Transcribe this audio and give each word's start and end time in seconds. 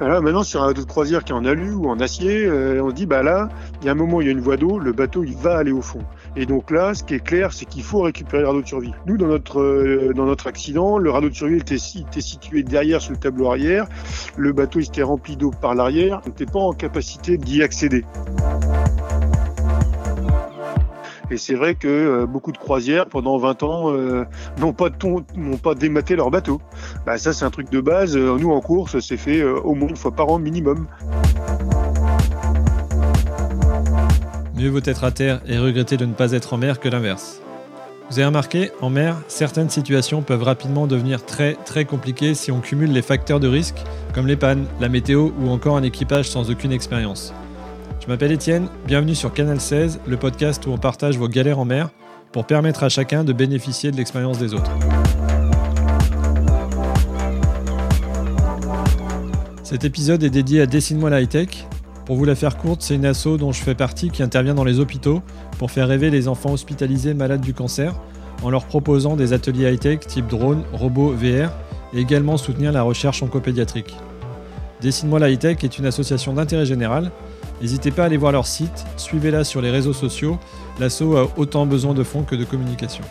Voilà, 0.00 0.20
maintenant, 0.20 0.42
sur 0.42 0.62
un 0.62 0.66
bateau 0.68 0.82
de 0.82 0.86
croisière 0.86 1.22
qui 1.22 1.32
est 1.32 1.34
en 1.34 1.44
alu 1.44 1.72
ou 1.72 1.88
en 1.88 2.00
acier, 2.00 2.44
euh, 2.46 2.82
on 2.82 2.90
dit, 2.90 3.06
bah 3.06 3.22
là, 3.22 3.48
il 3.80 3.86
y 3.86 3.88
a 3.88 3.92
un 3.92 3.94
moment, 3.94 4.20
il 4.20 4.26
y 4.26 4.28
a 4.28 4.32
une 4.32 4.40
voie 4.40 4.56
d'eau, 4.56 4.78
le 4.78 4.92
bateau, 4.92 5.22
il 5.22 5.36
va 5.36 5.56
aller 5.56 5.70
au 5.70 5.82
fond. 5.82 6.00
Et 6.36 6.46
donc 6.46 6.72
là, 6.72 6.94
ce 6.94 7.04
qui 7.04 7.14
est 7.14 7.24
clair, 7.24 7.52
c'est 7.52 7.64
qu'il 7.64 7.84
faut 7.84 8.00
récupérer 8.00 8.42
le 8.42 8.48
radeau 8.48 8.62
de 8.62 8.66
survie. 8.66 8.92
Nous, 9.06 9.16
dans 9.16 9.28
notre, 9.28 9.60
euh, 9.60 10.12
dans 10.14 10.26
notre 10.26 10.48
accident, 10.48 10.98
le 10.98 11.10
radeau 11.10 11.28
de 11.28 11.34
survie 11.34 11.58
était, 11.58 11.76
était 11.76 12.20
situé 12.20 12.64
derrière 12.64 13.00
sur 13.00 13.12
le 13.12 13.18
tableau 13.18 13.48
arrière. 13.48 13.86
Le 14.36 14.52
bateau, 14.52 14.80
il 14.80 14.86
était 14.86 15.04
rempli 15.04 15.36
d'eau 15.36 15.52
par 15.52 15.76
l'arrière. 15.76 16.20
On 16.24 16.28
n'était 16.28 16.46
pas 16.46 16.60
en 16.60 16.72
capacité 16.72 17.38
d'y 17.38 17.62
accéder. 17.62 18.04
Et 21.30 21.36
c'est 21.36 21.54
vrai 21.54 21.74
que 21.74 21.88
euh, 21.88 22.26
beaucoup 22.26 22.52
de 22.52 22.58
croisières 22.58 23.06
pendant 23.06 23.38
20 23.38 23.62
ans 23.62 23.92
euh, 23.92 24.24
n'ont 24.58 24.72
pas 24.72 25.74
dématé 25.74 26.16
leur 26.16 26.30
bateau. 26.30 26.60
Bah, 27.06 27.18
ça 27.18 27.32
c'est 27.32 27.44
un 27.44 27.50
truc 27.50 27.70
de 27.70 27.80
base. 27.80 28.16
Euh, 28.16 28.36
nous 28.38 28.52
en 28.52 28.60
course, 28.60 28.98
c'est 29.00 29.16
fait 29.16 29.42
au 29.42 29.74
moins 29.74 29.88
une 29.88 29.96
fois 29.96 30.12
par 30.12 30.28
an 30.28 30.38
minimum. 30.38 30.86
Mieux 34.56 34.68
vaut 34.68 34.80
être 34.84 35.04
à 35.04 35.10
terre 35.10 35.40
et 35.46 35.58
regretter 35.58 35.96
de 35.96 36.06
ne 36.06 36.12
pas 36.12 36.32
être 36.32 36.52
en 36.54 36.58
mer 36.58 36.78
que 36.78 36.88
l'inverse. 36.88 37.40
Vous 38.10 38.18
avez 38.18 38.26
remarqué, 38.26 38.70
en 38.82 38.90
mer, 38.90 39.16
certaines 39.28 39.70
situations 39.70 40.20
peuvent 40.20 40.42
rapidement 40.42 40.86
devenir 40.86 41.24
très 41.24 41.54
très 41.64 41.86
compliquées 41.86 42.34
si 42.34 42.52
on 42.52 42.60
cumule 42.60 42.92
les 42.92 43.02
facteurs 43.02 43.40
de 43.40 43.48
risque, 43.48 43.82
comme 44.12 44.26
les 44.26 44.36
pannes, 44.36 44.66
la 44.78 44.90
météo 44.90 45.30
ou 45.40 45.48
encore 45.48 45.76
un 45.76 45.82
équipage 45.82 46.28
sans 46.28 46.50
aucune 46.50 46.70
expérience. 46.70 47.32
Je 48.00 48.06
m'appelle 48.08 48.32
Étienne, 48.32 48.68
bienvenue 48.86 49.14
sur 49.14 49.32
Canal 49.32 49.60
16, 49.60 50.00
le 50.06 50.16
podcast 50.16 50.66
où 50.66 50.70
on 50.70 50.78
partage 50.78 51.16
vos 51.16 51.28
galères 51.28 51.58
en 51.58 51.64
mer 51.64 51.90
pour 52.32 52.46
permettre 52.46 52.82
à 52.82 52.88
chacun 52.88 53.24
de 53.24 53.32
bénéficier 53.32 53.90
de 53.90 53.96
l'expérience 53.96 54.38
des 54.38 54.54
autres. 54.54 54.70
Cet 59.62 59.84
épisode 59.84 60.22
est 60.22 60.30
dédié 60.30 60.60
à 60.60 60.66
Dessine-moi 60.66 61.10
la 61.10 61.22
high-tech. 61.22 61.66
Pour 62.04 62.16
vous 62.16 62.24
la 62.24 62.34
faire 62.34 62.58
courte, 62.58 62.82
c'est 62.82 62.94
une 62.94 63.06
asso 63.06 63.38
dont 63.38 63.52
je 63.52 63.62
fais 63.62 63.74
partie 63.74 64.10
qui 64.10 64.22
intervient 64.22 64.54
dans 64.54 64.64
les 64.64 64.78
hôpitaux 64.78 65.22
pour 65.58 65.70
faire 65.70 65.88
rêver 65.88 66.10
les 66.10 66.28
enfants 66.28 66.52
hospitalisés 66.52 67.14
malades 67.14 67.40
du 67.40 67.54
cancer 67.54 67.94
en 68.42 68.50
leur 68.50 68.66
proposant 68.66 69.16
des 69.16 69.32
ateliers 69.32 69.72
high-tech 69.72 70.00
type 70.00 70.26
drone, 70.26 70.64
robot, 70.72 71.12
VR 71.12 71.50
et 71.94 72.00
également 72.00 72.36
soutenir 72.36 72.72
la 72.72 72.82
recherche 72.82 73.22
oncopédiatrique. 73.22 73.96
Dessine-moi 74.82 75.18
la 75.18 75.30
high-tech 75.30 75.64
est 75.64 75.78
une 75.78 75.86
association 75.86 76.34
d'intérêt 76.34 76.66
général 76.66 77.10
N'hésitez 77.60 77.90
pas 77.90 78.02
à 78.02 78.06
aller 78.06 78.16
voir 78.16 78.32
leur 78.32 78.46
site, 78.46 78.84
suivez-la 78.96 79.44
sur 79.44 79.60
les 79.60 79.70
réseaux 79.70 79.92
sociaux. 79.92 80.38
L'asso 80.78 81.16
a 81.16 81.28
autant 81.36 81.66
besoin 81.66 81.94
de 81.94 82.02
fonds 82.02 82.22
que 82.22 82.34
de 82.34 82.44
communication. 82.44 83.04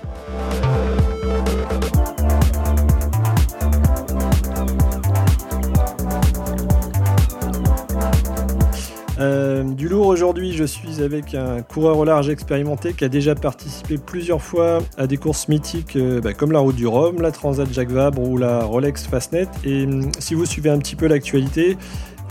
Euh, 9.20 9.64
du 9.64 9.88
lourd 9.88 10.08
aujourd'hui, 10.08 10.52
je 10.52 10.66
suis 10.66 11.02
avec 11.02 11.34
un 11.34 11.62
coureur 11.62 11.98
au 11.98 12.04
large 12.04 12.30
expérimenté 12.30 12.94
qui 12.94 13.06
a 13.06 13.10
déjà 13.10 13.36
participé 13.36 13.98
plusieurs 13.98 14.42
fois 14.42 14.80
à 14.98 15.08
des 15.08 15.18
courses 15.18 15.48
mythiques 15.48 15.96
euh, 15.96 16.20
bah, 16.20 16.34
comme 16.34 16.52
la 16.52 16.60
Route 16.60 16.76
du 16.76 16.88
Rhum, 16.88 17.22
la 17.22 17.32
Transat 17.32 17.72
Jacques 17.72 17.92
Vabre 17.92 18.22
ou 18.22 18.38
la 18.38 18.64
Rolex 18.66 19.08
Fastnet. 19.08 19.48
Et 19.64 19.86
hum, 19.86 20.12
si 20.20 20.34
vous 20.34 20.46
suivez 20.46 20.70
un 20.70 20.78
petit 20.78 20.96
peu 20.96 21.08
l'actualité, 21.08 21.78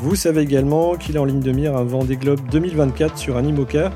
vous 0.03 0.17
savez 0.17 0.41
également 0.41 0.97
qu'il 0.97 1.15
est 1.15 1.19
en 1.21 1.25
ligne 1.25 1.39
de 1.39 1.53
mire 1.53 1.77
un 1.77 1.85
Vendée 1.85 2.17
Globe 2.17 2.41
2024 2.51 3.17
sur 3.17 3.37
un 3.37 3.45
IMOCA. 3.45 3.93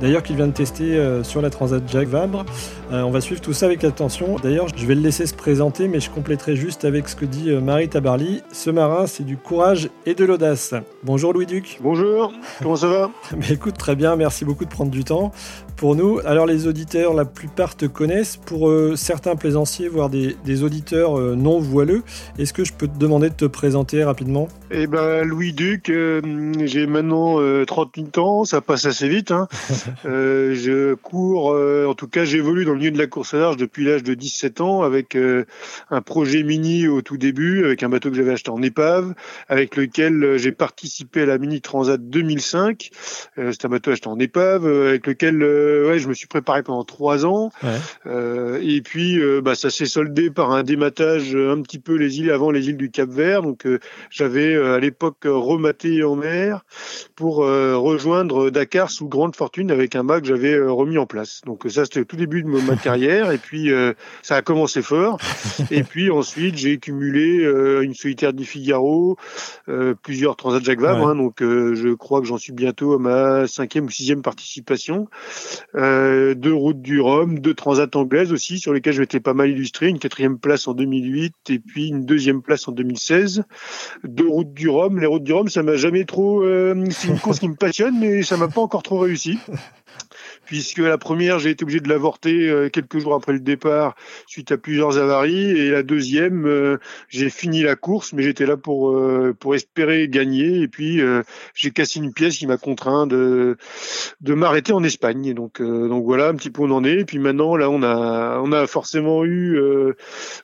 D'ailleurs, 0.00 0.22
qu'il 0.22 0.36
vient 0.36 0.46
de 0.46 0.54
tester 0.54 0.96
euh, 0.96 1.22
sur 1.22 1.42
la 1.42 1.50
Transat 1.50 1.86
Jacques 1.86 2.08
Vabre. 2.08 2.46
Euh, 2.90 3.02
on 3.02 3.10
va 3.10 3.20
suivre 3.20 3.42
tout 3.42 3.52
ça 3.52 3.66
avec 3.66 3.84
attention. 3.84 4.36
D'ailleurs, 4.42 4.68
je 4.74 4.86
vais 4.86 4.94
le 4.94 5.02
laisser 5.02 5.26
se 5.26 5.34
présenter, 5.34 5.86
mais 5.86 6.00
je 6.00 6.08
compléterai 6.08 6.56
juste 6.56 6.86
avec 6.86 7.10
ce 7.10 7.14
que 7.14 7.26
dit 7.26 7.50
euh, 7.50 7.60
Marie 7.60 7.90
Tabarly. 7.90 8.42
Ce 8.50 8.70
marin, 8.70 9.06
c'est 9.06 9.24
du 9.24 9.36
courage 9.36 9.90
et 10.06 10.14
de 10.14 10.24
l'audace. 10.24 10.72
Bonjour 11.02 11.34
Louis-Duc. 11.34 11.78
Bonjour, 11.82 12.32
comment 12.62 12.76
ça 12.76 12.88
va? 12.88 13.10
Mais 13.36 13.50
Écoute, 13.50 13.76
très 13.76 13.96
bien, 13.96 14.16
merci 14.16 14.46
beaucoup 14.46 14.64
de 14.64 14.70
prendre 14.70 14.90
du 14.90 15.04
temps 15.04 15.32
pour 15.80 15.96
nous. 15.96 16.20
Alors 16.26 16.44
les 16.44 16.66
auditeurs, 16.66 17.14
la 17.14 17.24
plupart 17.24 17.74
te 17.74 17.86
connaissent. 17.86 18.36
Pour 18.36 18.68
euh, 18.68 18.96
certains 18.96 19.34
plaisanciers, 19.34 19.88
voire 19.88 20.10
des, 20.10 20.62
auditeurs 20.62 21.18
euh, 21.18 21.34
non 21.34 21.58
voileux, 21.58 22.02
est-ce 22.38 22.52
que 22.52 22.64
je 22.64 22.74
peux 22.74 22.86
te 22.86 22.98
demander 22.98 23.30
de 23.30 23.34
te 23.34 23.46
présenter 23.46 24.04
rapidement? 24.04 24.48
Eh 24.70 24.86
ben 24.86 25.24
Louis 25.24 25.54
Duc, 25.54 25.88
euh, 25.88 26.20
j'ai 26.66 26.86
maintenant 26.86 27.38
38 27.64 28.18
ans, 28.18 28.44
ça 28.44 28.60
passe 28.60 28.84
assez 28.84 29.08
vite. 29.08 29.30
Hein. 29.30 29.48
je 30.04 30.92
cours, 30.96 31.56
en 31.88 31.94
tout 31.94 32.08
cas 32.08 32.26
j'évolue 32.26 32.66
dans 32.66 32.72
le 32.72 32.78
milieu 32.78 32.90
de 32.90 32.98
la 32.98 33.06
course 33.06 33.32
à 33.32 33.38
large 33.38 33.56
depuis 33.56 33.84
l'âge 33.84 34.02
de 34.02 34.12
17 34.12 34.60
ans 34.60 34.82
avec 34.82 35.16
un 35.16 36.02
projet 36.02 36.42
mini 36.42 36.88
au 36.88 37.00
tout 37.00 37.16
début, 37.16 37.64
avec 37.64 37.82
un 37.82 37.88
bateau 37.88 38.10
que 38.10 38.16
j'avais 38.16 38.32
acheté 38.32 38.50
en 38.50 38.60
épave, 38.60 39.14
avec 39.48 39.76
lequel 39.76 40.36
j'ai 40.36 40.52
participé 40.52 41.22
à 41.22 41.26
la 41.26 41.38
Mini 41.38 41.62
Transat 41.62 41.98
2005. 41.98 42.90
C'est 43.36 43.64
un 43.64 43.68
bateau 43.68 43.92
acheté 43.92 44.08
en 44.08 44.18
épave, 44.18 44.66
avec 44.66 45.06
lequel 45.06 45.42
euh, 45.70 45.88
ouais, 45.88 45.98
je 45.98 46.08
me 46.08 46.14
suis 46.14 46.26
préparé 46.26 46.62
pendant 46.62 46.84
trois 46.84 47.26
ans. 47.26 47.50
Euh, 48.06 48.60
et 48.62 48.80
puis, 48.80 49.20
euh, 49.20 49.40
bah, 49.40 49.54
ça 49.54 49.70
s'est 49.70 49.86
soldé 49.86 50.30
par 50.30 50.50
un 50.52 50.62
dématage 50.62 51.34
un 51.34 51.60
petit 51.62 51.78
peu 51.78 51.94
les 51.94 52.20
îles 52.20 52.30
avant 52.30 52.50
les 52.50 52.68
îles 52.68 52.76
du 52.76 52.90
Cap 52.90 53.08
Vert. 53.08 53.42
Donc, 53.42 53.66
j'avais 54.10 54.54
à 54.56 54.78
l'époque 54.78 55.24
rematé 55.24 56.02
en 56.04 56.16
mer 56.16 56.64
pour 57.14 57.36
rejoindre 57.36 58.50
Dakar 58.50 58.90
sous 58.90 59.08
grande 59.08 59.36
fortune 59.36 59.70
avec 59.70 59.94
un 59.96 60.02
mât 60.02 60.20
que 60.20 60.26
j'avais 60.26 60.58
remis 60.58 60.98
en 60.98 61.06
place. 61.06 61.42
Donc, 61.46 61.64
ça, 61.68 61.84
c'était 61.84 62.00
le 62.00 62.06
tout 62.06 62.16
début 62.16 62.42
de 62.42 62.48
ma 62.48 62.76
carrière. 62.76 63.30
Et 63.30 63.38
puis, 63.38 63.70
ça 64.22 64.36
a 64.36 64.42
commencé 64.42 64.82
fort. 64.82 65.18
et 65.70 65.82
puis 65.82 66.10
ensuite, 66.10 66.56
j'ai 66.56 66.78
cumulé 66.78 67.44
une 67.82 67.94
solitaire 67.94 68.32
du 68.32 68.44
Figaro, 68.44 69.16
plusieurs 70.02 70.36
Transat 70.36 70.64
Jacques 70.64 70.80
Vabre. 70.80 71.08
Hein, 71.08 71.16
donc, 71.16 71.36
je 71.40 71.94
crois 71.94 72.20
que 72.20 72.26
j'en 72.26 72.38
suis 72.38 72.52
bientôt 72.52 72.94
à 72.94 72.98
ma 72.98 73.46
cinquième 73.46 73.86
ou 73.86 73.90
sixième 73.90 74.22
participation 74.22 75.08
euh, 75.74 76.34
deux 76.34 76.54
routes 76.54 76.80
du 76.80 77.00
Rhum, 77.00 77.38
deux 77.38 77.54
transats 77.54 77.88
anglaises 77.94 78.32
aussi 78.32 78.58
sur 78.58 78.72
lesquelles 78.72 78.94
je 78.94 79.00
m'étais 79.00 79.20
pas 79.20 79.34
mal 79.34 79.50
illustré, 79.50 79.88
une 79.88 79.98
quatrième 79.98 80.38
place 80.38 80.68
en 80.68 80.74
2008 80.74 81.34
et 81.50 81.58
puis 81.58 81.88
une 81.88 82.04
deuxième 82.04 82.42
place 82.42 82.68
en 82.68 82.72
2016. 82.72 83.44
Deux 84.04 84.28
routes 84.28 84.52
du 84.52 84.68
Rhum, 84.68 84.98
les 84.98 85.06
routes 85.06 85.24
du 85.24 85.32
Rhum, 85.32 85.48
ça 85.48 85.62
m'a 85.62 85.76
jamais 85.76 86.04
trop, 86.04 86.42
euh, 86.42 86.84
c'est 86.90 87.08
une 87.08 87.18
course 87.18 87.38
qui 87.38 87.48
me 87.48 87.56
passionne, 87.56 87.98
mais 87.98 88.22
ça 88.22 88.36
m'a 88.36 88.48
pas 88.48 88.60
encore 88.60 88.82
trop 88.82 88.98
réussi 88.98 89.38
puisque 90.50 90.78
la 90.78 90.98
première, 90.98 91.38
j'ai 91.38 91.50
été 91.50 91.62
obligé 91.62 91.78
de 91.78 91.88
l'avorter 91.88 92.48
euh, 92.48 92.68
quelques 92.68 92.98
jours 92.98 93.14
après 93.14 93.32
le 93.32 93.38
départ 93.38 93.94
suite 94.26 94.50
à 94.50 94.58
plusieurs 94.58 94.98
avaries, 94.98 95.48
et 95.56 95.70
la 95.70 95.84
deuxième, 95.84 96.44
euh, 96.44 96.78
j'ai 97.08 97.30
fini 97.30 97.62
la 97.62 97.76
course, 97.76 98.12
mais 98.12 98.24
j'étais 98.24 98.46
là 98.46 98.56
pour 98.56 98.90
euh, 98.90 99.32
pour 99.38 99.54
espérer 99.54 100.08
gagner, 100.08 100.62
et 100.62 100.66
puis 100.66 101.00
j'ai 101.54 101.70
cassé 101.70 102.00
une 102.00 102.12
pièce 102.12 102.38
qui 102.38 102.48
m'a 102.48 102.56
contraint 102.56 103.06
de 103.06 103.56
de 104.22 104.34
m'arrêter 104.34 104.72
en 104.72 104.82
Espagne. 104.82 105.34
donc 105.34 105.62
donc 105.62 106.04
voilà 106.04 106.26
un 106.30 106.34
petit 106.34 106.50
peu 106.50 106.62
où 106.62 106.64
on 106.64 106.72
en 106.72 106.82
est. 106.82 106.98
Et 106.98 107.04
puis 107.04 107.20
maintenant, 107.20 107.54
là, 107.54 107.70
on 107.70 107.84
a 107.84 108.40
on 108.42 108.50
a 108.50 108.66
forcément 108.66 109.24
eu 109.24 109.56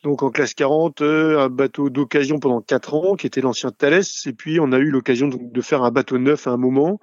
donc 0.05 0.23
en 0.23 0.31
classe 0.31 0.55
40 0.55 1.03
un 1.03 1.49
bateau 1.49 1.91
d'occasion 1.91 2.39
pendant 2.39 2.61
quatre 2.61 2.95
ans 2.95 3.17
qui 3.17 3.27
était 3.27 3.41
l'ancien 3.41 3.73
Thales, 3.73 4.03
et 4.27 4.33
puis 4.33 4.61
on 4.61 4.71
a 4.71 4.79
eu 4.79 4.91
l'occasion 4.91 5.29
de 5.29 5.61
faire 5.61 5.83
un 5.83 5.91
bateau 5.91 6.19
neuf 6.19 6.47
à 6.47 6.53
un 6.53 6.57
moment, 6.59 7.01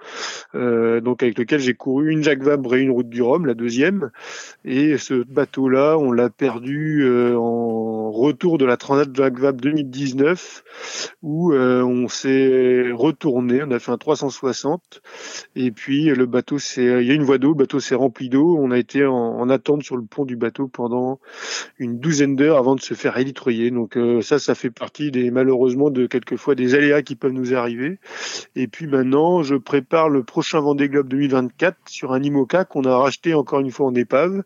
donc 0.53 1.22
avec 1.22 1.38
lequel 1.38 1.59
j'ai 1.59 1.74
couru 1.74 2.09
une 2.09 2.24
Jacques 2.24 2.44
Vabre 2.44 2.75
et 2.75 2.81
une 2.81 2.93
route 2.94 3.09
du 3.09 3.22
Rhum, 3.22 3.46
la 3.46 3.54
deuxième. 3.54 4.12
Et 4.66 4.98
ce 4.98 5.24
bateau-là, 5.24 5.98
on 5.98 6.12
l'a 6.12 6.30
perdu 6.30 7.04
euh, 7.04 7.38
en 7.38 8.12
retour 8.12 8.58
de 8.58 8.66
la 8.66 8.78
Transat 8.78 9.14
Jacques 9.14 9.40
Vabre 9.40 9.59
2019, 9.62 10.64
où 11.24 11.52
euh, 11.52 11.81
on 11.81 12.08
s'est 12.08 12.92
retourné, 12.92 13.64
on 13.64 13.72
a 13.72 13.80
fait 13.80 13.92
un 13.92 13.98
360, 13.98 15.02
et 15.56 15.72
puis 15.72 16.06
le 16.06 16.26
bateau, 16.26 16.58
il 16.78 16.84
y 16.84 17.12
a 17.12 17.14
une 17.14 17.24
voie 17.24 17.38
d'eau, 17.38 17.50
le 17.50 17.56
bateau 17.56 17.80
s'est 17.80 17.96
rempli 17.96 18.30
d'eau, 18.30 18.58
on 18.59 18.72
a 18.72 18.78
été 18.78 19.06
en, 19.06 19.50
attente 19.50 19.84
sur 19.84 19.98
le 19.98 20.04
pont 20.04 20.25
du 20.25 20.36
bateau 20.36 20.68
pendant 20.68 21.20
une 21.78 22.00
douzaine 22.00 22.36
d'heures 22.36 22.58
avant 22.58 22.75
de 22.75 22.81
se 22.81 22.94
faire 22.94 23.18
élitroyer. 23.18 23.72
Donc 23.72 23.98
euh, 23.98 24.22
ça, 24.22 24.40
ça 24.40 24.56
fait 24.56 24.70
partie 24.70 25.12
des 25.12 25.31
malheureusement 25.31 25.90
de 25.90 26.06
quelquefois 26.06 26.56
des 26.56 26.75
aléas 26.75 27.01
qui 27.01 27.16
peuvent 27.16 27.34
nous 27.34 27.54
arriver. 27.54 28.00
Et 28.56 28.68
puis 28.68 28.88
maintenant, 28.88 29.44
je 29.44 29.56
prépare 29.56 30.10
le 30.10 30.24
prochain 30.24 30.62
Vendée 30.62 30.88
Globe 30.88 31.07
2024 31.10 31.78
sur 31.88 32.13
un 32.13 32.24
IMOCA 32.24 32.66
qu'on 32.66 32.82
a 32.85 32.97
racheté 32.97 33.33
encore 33.33 33.59
une 33.59 33.71
fois 33.71 33.88
en 33.88 33.95
épave 33.95 34.44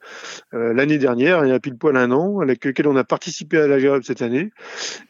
euh, 0.53 0.73
l'année 0.73 0.97
dernière, 0.97 1.45
il 1.45 1.49
y 1.49 1.51
a 1.51 1.59
pile 1.59 1.77
poil 1.77 1.97
un 1.97 2.11
an, 2.11 2.39
avec 2.39 2.65
lequel 2.65 2.87
on 2.87 2.95
a 2.95 3.03
participé 3.03 3.57
à 3.57 3.67
la 3.67 3.79
Gérable 3.79 4.03
cette 4.03 4.21
année. 4.21 4.51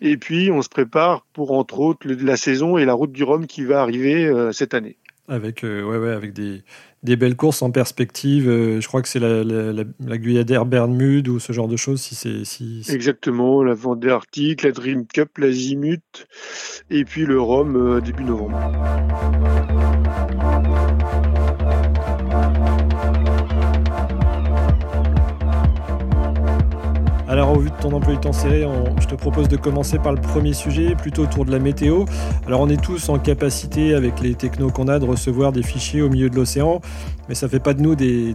Et 0.02 0.18
puis 0.18 0.52
on 0.52 0.62
se 0.62 0.70
prépare 0.70 1.26
pour 1.34 1.52
entre 1.52 1.80
autres 1.80 2.08
la 2.08 2.38
saison 2.38 2.78
et 2.78 2.86
la 2.86 2.94
route 2.94 3.12
du 3.12 3.24
Rhum 3.24 3.48
qui 3.48 3.64
va 3.64 3.82
arriver 3.82 4.26
euh, 4.26 4.52
cette 4.52 4.74
année. 4.74 4.98
Avec, 5.30 5.66
euh, 5.66 5.84
ouais, 5.84 5.98
ouais, 5.98 6.14
avec 6.14 6.32
des, 6.32 6.64
des, 7.04 7.18
belles 7.18 7.36
courses 7.36 7.62
en 7.62 7.70
perspective. 7.70 8.46
je 8.46 8.88
crois 8.88 9.02
que 9.02 9.10
c'est 9.10 9.20
la, 9.20 9.44
la, 9.44 9.84
la, 10.00 10.18
Guyadère 10.18 10.66
Bermude 10.66 11.28
ou 11.28 11.40
ce 11.40 11.52
genre 11.52 11.68
de 11.68 11.76
choses. 11.76 12.00
Si 12.00 12.16
c'est, 12.16 12.46
si, 12.46 12.82
Exactement, 12.90 13.62
la 13.62 13.74
Vendée 13.74 14.10
Arctique, 14.10 14.64
la 14.64 14.72
Dream 14.72 15.06
Cup, 15.06 15.38
la 15.38 15.52
Zimut, 15.52 16.28
et 16.90 17.04
puis 17.04 17.26
le 17.26 17.42
Rhum 17.42 18.00
début 18.00 18.24
novembre. 18.24 18.58
Alors 27.38 27.56
au 27.56 27.60
vu 27.60 27.70
de 27.70 27.76
ton 27.80 27.94
emploi 27.94 28.16
du 28.16 28.20
temps 28.20 28.34
serré, 28.34 28.66
je 29.00 29.06
te 29.06 29.14
propose 29.14 29.48
de 29.48 29.58
commencer 29.58 30.00
par 30.00 30.12
le 30.12 30.20
premier 30.20 30.54
sujet, 30.54 30.96
plutôt 30.96 31.22
autour 31.22 31.46
de 31.46 31.52
la 31.52 31.60
météo. 31.60 32.06
Alors 32.48 32.62
on 32.62 32.68
est 32.68 32.82
tous 32.82 33.10
en 33.10 33.20
capacité, 33.20 33.94
avec 33.94 34.22
les 34.22 34.34
technos 34.34 34.72
qu'on 34.72 34.88
a, 34.88 34.98
de 34.98 35.06
recevoir 35.06 35.52
des 35.52 35.62
fichiers 35.62 36.02
au 36.02 36.10
milieu 36.10 36.32
de 36.32 36.36
l'océan, 36.36 36.82
mais 37.30 37.36
ça 37.36 37.48
fait 37.48 37.60
pas 37.60 37.76
de 37.76 37.82
nous 37.84 37.94
des, 37.94 38.34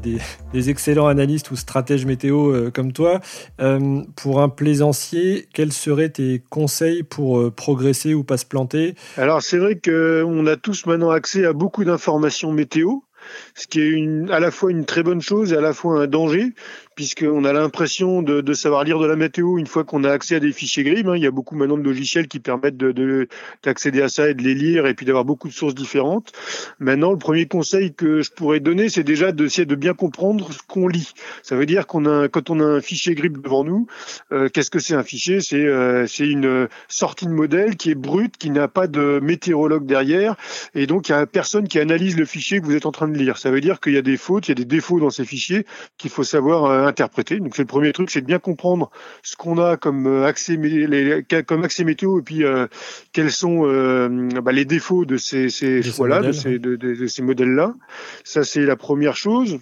excellents 0.54 1.08
analystes 1.08 1.50
ou 1.50 1.56
stratèges 1.56 2.06
météo 2.06 2.52
euh, 2.52 2.70
comme 2.70 2.92
toi. 2.92 3.18
Euh, 3.60 4.02
pour 4.14 4.40
un 4.40 4.48
plaisancier, 4.48 5.48
quels 5.52 5.72
seraient 5.72 6.10
tes 6.10 6.40
conseils 6.48 7.02
pour 7.02 7.40
euh, 7.40 7.50
progresser 7.50 8.14
ou 8.14 8.22
pas 8.22 8.36
se 8.36 8.46
planter? 8.46 8.94
Alors 9.16 9.42
c'est 9.42 9.58
vrai 9.58 9.80
qu'on 9.84 10.46
a 10.46 10.54
tous 10.54 10.86
maintenant 10.86 11.10
accès 11.10 11.44
à 11.44 11.52
beaucoup 11.52 11.82
d'informations 11.82 12.52
météo 12.52 13.00
ce 13.54 13.66
qui 13.66 13.80
est 13.80 14.30
à 14.30 14.40
la 14.40 14.50
fois 14.50 14.70
une 14.70 14.84
très 14.84 15.02
bonne 15.02 15.20
chose 15.20 15.52
et 15.52 15.56
à 15.56 15.60
la 15.60 15.72
fois 15.72 16.02
un 16.02 16.06
danger, 16.06 16.52
puisqu'on 16.94 17.44
a 17.44 17.52
l'impression 17.52 18.22
de, 18.22 18.40
de, 18.40 18.52
savoir 18.54 18.84
lire 18.84 18.98
de 18.98 19.06
la 19.06 19.16
météo 19.16 19.58
une 19.58 19.66
fois 19.66 19.84
qu'on 19.84 20.04
a 20.04 20.10
accès 20.10 20.36
à 20.36 20.40
des 20.40 20.52
fichiers 20.52 20.84
GRIB. 20.84 21.08
Hein. 21.08 21.16
Il 21.16 21.22
y 21.22 21.26
a 21.26 21.30
beaucoup 21.30 21.56
maintenant 21.56 21.76
de 21.76 21.82
logiciels 21.82 22.28
qui 22.28 22.40
permettent 22.40 22.76
de, 22.76 23.28
d'accéder 23.62 24.02
à 24.02 24.08
ça 24.08 24.28
et 24.28 24.34
de 24.34 24.42
les 24.42 24.54
lire 24.54 24.86
et 24.86 24.94
puis 24.94 25.06
d'avoir 25.06 25.24
beaucoup 25.24 25.48
de 25.48 25.52
sources 25.52 25.74
différentes. 25.74 26.32
Maintenant, 26.78 27.12
le 27.12 27.18
premier 27.18 27.46
conseil 27.46 27.94
que 27.94 28.22
je 28.22 28.30
pourrais 28.30 28.60
donner, 28.60 28.88
c'est 28.88 29.04
déjà 29.04 29.32
d'essayer 29.32 29.66
de 29.66 29.74
bien 29.74 29.94
comprendre 29.94 30.52
ce 30.52 30.58
qu'on 30.66 30.88
lit. 30.88 31.12
Ça 31.42 31.56
veut 31.56 31.66
dire 31.66 31.86
qu'on 31.86 32.06
a, 32.06 32.28
quand 32.28 32.50
on 32.50 32.60
a 32.60 32.64
un 32.64 32.80
fichier 32.80 33.14
GRIB 33.14 33.40
devant 33.40 33.64
nous, 33.64 33.86
euh, 34.32 34.48
qu'est-ce 34.48 34.70
que 34.70 34.78
c'est 34.78 34.94
un 34.94 35.02
fichier? 35.02 35.40
C'est 35.40 35.64
euh, 35.64 36.06
une 36.20 36.68
sortie 36.88 37.26
de 37.26 37.32
modèle 37.32 37.76
qui 37.76 37.90
est 37.90 37.94
brute, 37.94 38.36
qui 38.36 38.50
n'a 38.50 38.68
pas 38.68 38.86
de 38.86 39.20
météorologue 39.22 39.86
derrière, 39.86 40.36
et 40.74 40.86
donc 40.86 41.08
il 41.08 41.12
y 41.12 41.14
a 41.14 41.26
personne 41.26 41.68
qui 41.68 41.78
analyse 41.78 42.16
le 42.16 42.24
fichier 42.24 42.60
que 42.60 42.66
vous 42.66 42.76
êtes 42.76 42.86
en 42.86 42.92
train 42.92 43.08
de 43.08 43.16
lire. 43.16 43.38
Ça 43.38 43.50
veut 43.50 43.60
dire 43.60 43.80
qu'il 43.80 43.92
y 43.92 43.98
a 43.98 44.02
des 44.02 44.16
fautes, 44.16 44.48
il 44.48 44.50
y 44.50 44.52
a 44.52 44.54
des 44.56 44.64
défauts 44.64 45.00
dans 45.00 45.10
ces 45.10 45.24
fichiers 45.24 45.66
qu'il 45.98 46.10
faut 46.10 46.24
savoir 46.24 46.64
euh, 46.66 46.81
interpréter. 46.86 47.38
Donc 47.38 47.54
c'est 47.56 47.62
le 47.62 47.66
premier 47.66 47.92
truc, 47.92 48.10
c'est 48.10 48.20
de 48.20 48.26
bien 48.26 48.38
comprendre 48.38 48.90
ce 49.22 49.36
qu'on 49.36 49.58
a 49.58 49.76
comme 49.76 50.06
euh, 50.06 50.26
accès, 50.26 50.56
les, 50.56 51.24
comme 51.46 51.64
accès 51.64 51.84
météo 51.84 52.20
et 52.20 52.22
puis 52.22 52.44
euh, 52.44 52.66
quels 53.12 53.32
sont 53.32 53.62
bah, 54.42 54.52
les 54.52 54.64
défauts 54.64 55.04
de 55.04 55.16
ces, 55.16 55.48
ces 55.48 55.82
choix-là, 55.82 56.20
de, 56.20 56.32
ces, 56.32 56.58
de 56.58 57.06
ces 57.06 57.22
modèles-là. 57.22 57.74
Ça 58.24 58.44
c'est 58.44 58.64
la 58.64 58.76
première 58.76 59.16
chose. 59.16 59.58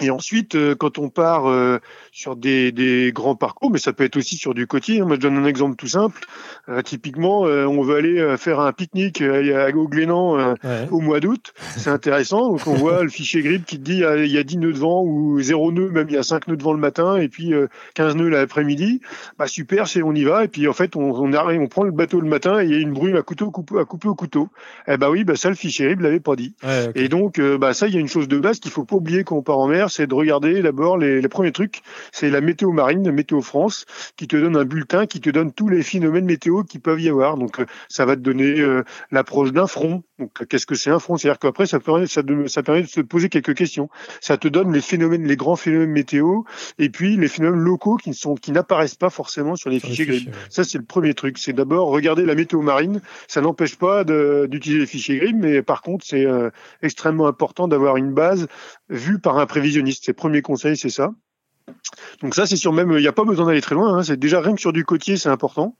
Et 0.00 0.10
ensuite, 0.10 0.54
euh, 0.54 0.74
quand 0.74 0.98
on 0.98 1.10
part 1.10 1.48
euh, 1.48 1.78
sur 2.12 2.36
des, 2.36 2.72
des, 2.72 3.12
grands 3.12 3.36
parcours, 3.36 3.70
mais 3.70 3.78
ça 3.78 3.92
peut 3.92 4.04
être 4.04 4.16
aussi 4.16 4.36
sur 4.36 4.54
du 4.54 4.66
côtier. 4.66 5.00
Hein. 5.00 5.04
Moi, 5.04 5.16
je 5.16 5.20
donne 5.20 5.36
un 5.36 5.44
exemple 5.44 5.76
tout 5.76 5.86
simple. 5.86 6.20
Euh, 6.68 6.82
typiquement, 6.82 7.40
on 7.42 7.82
veut 7.82 7.96
aller 7.96 8.36
faire 8.36 8.60
un 8.60 8.72
pique-nique 8.72 9.20
à, 9.20 9.68
au 9.76 9.88
Glénan 9.88 10.54
au 10.90 11.00
mois 11.00 11.20
d'août. 11.20 11.52
C'est 11.76 11.90
intéressant. 11.90 12.50
Donc, 12.50 12.66
on 12.66 12.74
voit 12.74 13.02
le 13.02 13.08
fichier 13.08 13.42
GRIP 13.42 13.66
qui 13.66 13.78
te 13.78 13.82
dit 13.82 14.02
il 14.02 14.32
y 14.32 14.38
a 14.38 14.42
10 14.42 14.58
nœuds 14.58 14.72
de 14.72 14.78
vent 14.78 15.02
ou 15.02 15.40
0 15.40 15.72
nœuds, 15.72 15.90
même 15.90 16.06
il 16.08 16.14
y 16.14 16.18
a 16.18 16.22
5 16.22 16.48
nœuds 16.48 16.56
de 16.56 16.62
vent 16.62 16.72
le 16.72 16.78
matin 16.78 17.16
et 17.16 17.28
puis 17.28 17.52
15 17.94 18.16
nœuds 18.16 18.28
l'après-midi. 18.28 19.00
Bah 19.38 19.46
super, 19.46 19.88
c'est 19.88 20.02
on 20.02 20.14
y 20.14 20.24
va. 20.24 20.44
Et 20.44 20.48
puis 20.48 20.68
en 20.68 20.72
fait, 20.72 20.96
on, 20.96 21.12
on, 21.12 21.32
arrive, 21.32 21.60
on 21.60 21.68
prend 21.68 21.84
le 21.84 21.92
bateau 21.92 22.20
le 22.20 22.28
matin 22.28 22.60
et 22.60 22.64
il 22.64 22.70
y 22.72 22.74
a 22.74 22.78
une 22.78 22.92
brume 22.92 23.16
à 23.16 23.22
couteau 23.22 23.52
à 23.78 23.84
couper 23.84 24.08
au 24.08 24.14
couteau. 24.14 24.48
Eh 24.88 24.96
bah 24.96 25.10
oui, 25.10 25.24
bah 25.24 25.36
ça 25.36 25.48
le 25.48 25.54
fichier 25.54 25.86
GRIP 25.86 26.00
l'avait 26.00 26.20
pas 26.20 26.36
dit. 26.36 26.54
Et 26.94 27.08
donc, 27.08 27.40
bah 27.40 27.74
ça, 27.74 27.88
il 27.88 27.94
y 27.94 27.96
a 27.96 28.00
une 28.00 28.08
chose 28.08 28.28
de 28.28 28.38
base 28.38 28.60
qu'il 28.60 28.70
faut 28.70 28.84
pas 28.84 28.96
oublier 28.96 29.24
quand 29.24 29.36
on 29.36 29.42
part 29.42 29.58
en 29.58 29.68
mer 29.68 29.81
c'est 29.90 30.06
de 30.06 30.14
regarder 30.14 30.62
d'abord 30.62 30.98
les, 30.98 31.26
premiers 31.28 31.52
trucs. 31.52 31.82
C'est 32.12 32.30
la 32.30 32.40
météo 32.40 32.72
marine, 32.72 33.10
Météo 33.10 33.40
France, 33.40 33.86
qui 34.16 34.28
te 34.28 34.36
donne 34.36 34.56
un 34.56 34.64
bulletin, 34.64 35.06
qui 35.06 35.20
te 35.20 35.30
donne 35.30 35.52
tous 35.52 35.68
les 35.68 35.82
phénomènes 35.82 36.24
météo 36.24 36.62
qui 36.62 36.78
peuvent 36.78 37.00
y 37.00 37.08
avoir. 37.08 37.36
Donc, 37.36 37.60
euh, 37.60 37.66
ça 37.88 38.04
va 38.04 38.16
te 38.16 38.20
donner 38.20 38.60
euh, 38.60 38.84
l'approche 39.10 39.52
d'un 39.52 39.66
front. 39.66 40.02
Donc, 40.22 40.46
qu'est-ce 40.46 40.66
que 40.66 40.76
c'est 40.76 40.90
un 40.90 41.00
front 41.00 41.16
C'est-à-dire 41.16 41.40
qu'après, 41.40 41.66
ça 41.66 41.80
permet, 41.80 42.06
ça, 42.06 42.22
ça, 42.46 42.62
permet 42.62 42.82
de 42.82 42.86
se 42.86 43.00
poser 43.00 43.28
quelques 43.28 43.54
questions. 43.54 43.88
Ça 44.20 44.36
te 44.36 44.46
donne 44.46 44.72
les 44.72 44.80
phénomènes, 44.80 45.26
les 45.26 45.34
grands 45.34 45.56
phénomènes 45.56 45.90
météo, 45.90 46.42
et 46.78 46.90
puis 46.90 47.16
les 47.16 47.26
phénomènes 47.26 47.58
locaux 47.58 47.96
qui 47.96 48.10
ne 48.10 48.14
sont, 48.14 48.36
qui 48.36 48.52
n'apparaissent 48.52 48.94
pas 48.94 49.10
forcément 49.10 49.56
sur 49.56 49.68
les 49.68 49.80
fichiers 49.80 50.06
GRIB. 50.06 50.32
Ça, 50.48 50.62
c'est 50.62 50.78
le 50.78 50.84
premier 50.84 51.14
truc. 51.14 51.38
C'est 51.38 51.52
d'abord 51.52 51.88
regarder 51.88 52.24
la 52.24 52.36
météo 52.36 52.62
marine. 52.62 53.00
Ça 53.26 53.40
n'empêche 53.40 53.74
pas 53.74 54.04
d'utiliser 54.04 54.78
les 54.78 54.86
fichiers 54.86 55.18
GRIB, 55.18 55.38
mais 55.40 55.62
par 55.62 55.82
contre, 55.82 56.06
c'est 56.06 56.24
euh, 56.24 56.50
extrêmement 56.82 57.26
important 57.26 57.66
d'avoir 57.66 57.96
une 57.96 58.12
base 58.12 58.46
vue 58.90 59.18
par 59.18 59.38
un 59.38 59.46
prévisionniste. 59.46 60.04
Ses 60.04 60.12
premiers 60.12 60.42
conseils, 60.42 60.76
c'est 60.76 60.88
ça. 60.88 61.10
Donc 62.20 62.36
ça, 62.36 62.46
c'est 62.46 62.56
sûr 62.56 62.72
même, 62.72 62.92
il 62.92 63.00
n'y 63.00 63.08
a 63.08 63.12
pas 63.12 63.24
besoin 63.24 63.46
d'aller 63.46 63.60
très 63.60 63.74
loin. 63.74 63.96
Hein. 63.96 64.02
c'est 64.04 64.18
déjà 64.18 64.40
rien 64.40 64.54
que 64.54 64.60
sur 64.60 64.72
du 64.72 64.84
côtier, 64.84 65.16
c'est 65.16 65.28
important. 65.28 65.76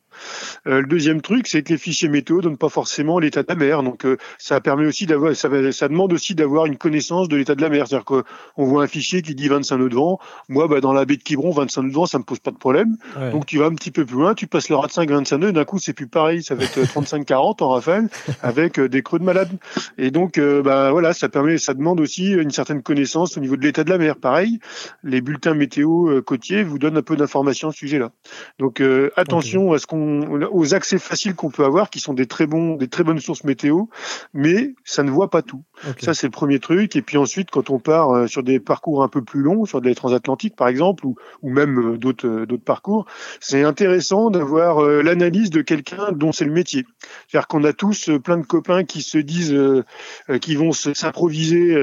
Euh, 0.67 0.81
le 0.81 0.87
deuxième 0.87 1.21
truc, 1.21 1.47
c'est 1.47 1.63
que 1.63 1.73
les 1.73 1.79
fichiers 1.79 2.09
météo 2.09 2.41
donnent 2.41 2.57
pas 2.57 2.69
forcément 2.69 3.19
l'état 3.19 3.43
de 3.43 3.49
la 3.49 3.55
mer. 3.55 3.83
Donc 3.83 4.05
euh, 4.05 4.17
ça 4.39 4.61
permet 4.61 4.87
aussi 4.87 5.07
d'avoir, 5.07 5.35
ça, 5.35 5.49
ça, 5.73 5.89
demande 5.89 6.13
aussi 6.13 6.35
d'avoir 6.35 6.67
une 6.67 6.77
connaissance 6.77 7.29
de 7.29 7.37
l'état 7.37 7.55
de 7.55 7.63
la 7.63 7.69
mer. 7.69 7.87
C'est-à-dire 7.87 8.05
qu'on 8.05 8.65
voit 8.65 8.85
un 8.85 8.87
fichier 8.87 9.23
qui 9.23 9.35
dit 9.35 9.49
25 9.49 9.79
nœuds 9.79 9.89
de 9.89 9.95
vent. 9.95 10.19
Moi, 10.49 10.69
bah, 10.69 10.81
dans 10.81 10.93
la 10.93 11.05
baie 11.05 11.17
de 11.17 11.23
Quiberon, 11.23 11.51
25 11.51 11.83
nœuds 11.83 11.89
de 11.89 11.95
vent, 11.95 12.07
ça 12.07 12.19
me 12.19 12.25
pose 12.25 12.39
pas 12.39 12.51
de 12.51 12.57
problème. 12.57 12.97
Donc 13.33 13.47
tu 13.47 13.59
vas 13.59 13.67
un 13.67 13.75
petit 13.75 13.91
peu 13.91 14.05
plus 14.05 14.17
loin, 14.17 14.35
tu 14.35 14.47
passes 14.47 14.69
le 14.69 14.77
rat 14.77 14.87
de 14.87 14.93
5, 14.93 15.11
25 15.11 15.39
nœuds. 15.39 15.53
D'un 15.53 15.65
coup, 15.65 15.79
c'est 15.79 15.93
plus 15.93 16.07
pareil. 16.07 16.43
Ça 16.43 16.55
va 16.55 16.65
être 16.65 16.83
35, 16.83 17.25
40 17.25 17.63
en 17.63 17.71
rafale 17.71 18.09
avec 18.43 18.79
euh, 18.79 18.89
des 18.89 19.03
creux 19.03 19.19
de 19.19 19.25
malade. 19.25 19.51
Et 19.99 20.11
donc, 20.11 20.39
bah 20.39 20.91
voilà, 20.91 21.13
ça 21.13 21.29
permet, 21.29 21.59
ça 21.59 21.75
demande 21.75 22.01
aussi 22.01 22.33
une 22.33 22.51
certaine 22.51 22.83
connaissance 22.83 23.37
au 23.37 23.41
niveau 23.41 23.57
de 23.57 23.63
l'état 23.63 23.85
de 23.85 23.91
la 23.91 23.99
mer. 23.99 24.17
Pareil, 24.17 24.59
les 25.03 25.21
bulletins 25.21 25.55
météo 25.55 26.21
côtiers 26.23 26.63
vous 26.63 26.79
donnent 26.79 26.97
un 26.97 27.03
peu 27.03 27.17
d'informations 27.17 27.69
à 27.69 27.73
ce 27.73 27.79
sujet-là. 27.79 28.11
Donc 28.59 28.83
attention 29.17 29.73
à 29.73 29.79
ce 29.79 29.87
qu'on 29.87 30.02
aux 30.53 30.75
accès 30.75 30.99
faciles 30.99 31.35
qu'on 31.35 31.51
peut 31.51 31.65
avoir, 31.65 31.91
qui 31.91 32.01
sont 32.01 32.15
des 32.15 32.27
très 32.27 32.47
bons, 32.47 32.77
des 32.77 32.89
très 32.89 33.05
bonnes 33.05 33.21
sources 33.21 33.45
météo, 33.45 33.85
mais 34.35 34.75
ça 34.85 35.03
ne 35.03 35.11
voit 35.11 35.31
pas 35.31 35.43
tout. 35.43 35.63
Ça 36.01 36.15
c'est 36.15 36.27
le 36.27 36.33
premier 36.33 36.59
truc. 36.59 36.97
Et 36.97 37.03
puis 37.03 37.17
ensuite, 37.17 37.51
quand 37.51 37.71
on 37.71 37.79
part 37.79 38.11
euh, 38.11 38.27
sur 38.27 38.43
des 38.43 38.61
parcours 38.61 39.03
un 39.03 39.09
peu 39.09 39.23
plus 39.23 39.41
longs, 39.41 39.65
sur 39.65 39.81
des 39.81 39.95
transatlantiques 39.95 40.57
par 40.57 40.69
exemple, 40.69 41.07
ou, 41.07 41.17
ou 41.43 41.51
même 41.51 41.95
euh, 41.95 41.99
d'autres 41.99 42.27
euh, 42.27 42.47
d'autres 42.47 42.65
parcours, 42.65 43.07
c'est 43.41 43.63
intéressant 43.63 44.31
d'avoir 44.31 44.83
l'analyse 44.83 45.51
de 45.51 45.63
quelqu'un 45.63 46.13
dont 46.13 46.33
c'est 46.33 46.45
le 46.45 46.53
métier. 46.53 46.85
C'est-à-dire 47.29 47.49
qu'on 47.49 47.65
a 47.65 47.73
tous 47.73 48.11
plein 48.23 48.39
de 48.39 48.47
copains 48.47 48.85
qui 48.85 49.03
se 49.03 49.19
disent, 49.19 49.57
qui 50.41 50.55
vont 50.55 50.73
s'improviser, 50.73 51.75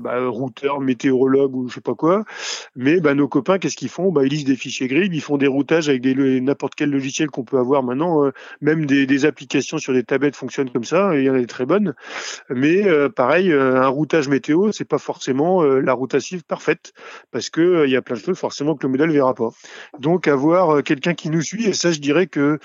bah, 0.00 0.26
routeurs, 0.28 0.80
météorologues 0.80 1.54
ou 1.54 1.68
je 1.68 1.74
sais 1.74 1.80
pas 1.80 1.94
quoi, 1.94 2.24
mais 2.76 3.00
bah, 3.00 3.14
nos 3.14 3.28
copains, 3.28 3.58
qu'est-ce 3.58 3.76
qu'ils 3.76 3.88
font? 3.88 4.12
Bah, 4.12 4.24
Ils 4.24 4.30
lisent 4.30 4.44
des 4.44 4.56
fichiers 4.56 4.88
gris, 4.88 5.08
ils 5.12 5.20
font 5.20 5.36
des 5.36 5.46
routages 5.46 5.88
avec 5.88 6.04
n'importe 6.04 6.74
quel 6.74 6.90
logiciel 6.90 7.28
qu'on 7.30 7.44
peut 7.44 7.53
avoir 7.58 7.82
maintenant. 7.82 8.24
Euh, 8.24 8.32
même 8.60 8.86
des, 8.86 9.06
des, 9.06 9.24
applications 9.24 9.78
sur 9.78 9.92
des 9.92 10.04
tablettes 10.04 10.36
fonctionnent 10.36 10.70
comme 10.70 10.84
ça, 10.84 11.14
et 11.14 11.20
il 11.20 11.24
y 11.24 11.30
en 11.30 11.34
a 11.34 11.38
des 11.38 11.46
très 11.46 11.66
bonnes. 11.66 11.94
Mais 12.50 12.86
euh, 12.86 13.08
pareil, 13.08 13.50
euh, 13.52 13.82
un 13.82 13.88
routage 13.88 14.28
météo, 14.28 14.72
c'est 14.72 14.84
pas 14.84 14.98
forcément 14.98 15.62
la 15.62 15.92
routative 15.92 16.44
parfaite, 16.44 16.92
parce 17.30 17.50
que 17.50 17.84
il 17.86 17.90
y 17.90 17.96
a 17.96 18.02
plein 18.02 18.16
de 18.16 18.20
choses 18.20 18.38
forcément 18.38 18.74
que 18.76 18.86
le 18.86 18.90
modèle 18.90 19.10
verra 19.10 19.34
pas. 19.34 19.50
Donc 19.98 20.28
avoir 20.28 20.82
quelqu'un 20.82 21.14
qui 21.14 21.30
nous 21.30 21.42
suit, 21.42 21.66
et 21.66 21.72
ça 21.72 21.92
je 21.92 22.00
dirais 22.00 22.26
que 22.26 22.58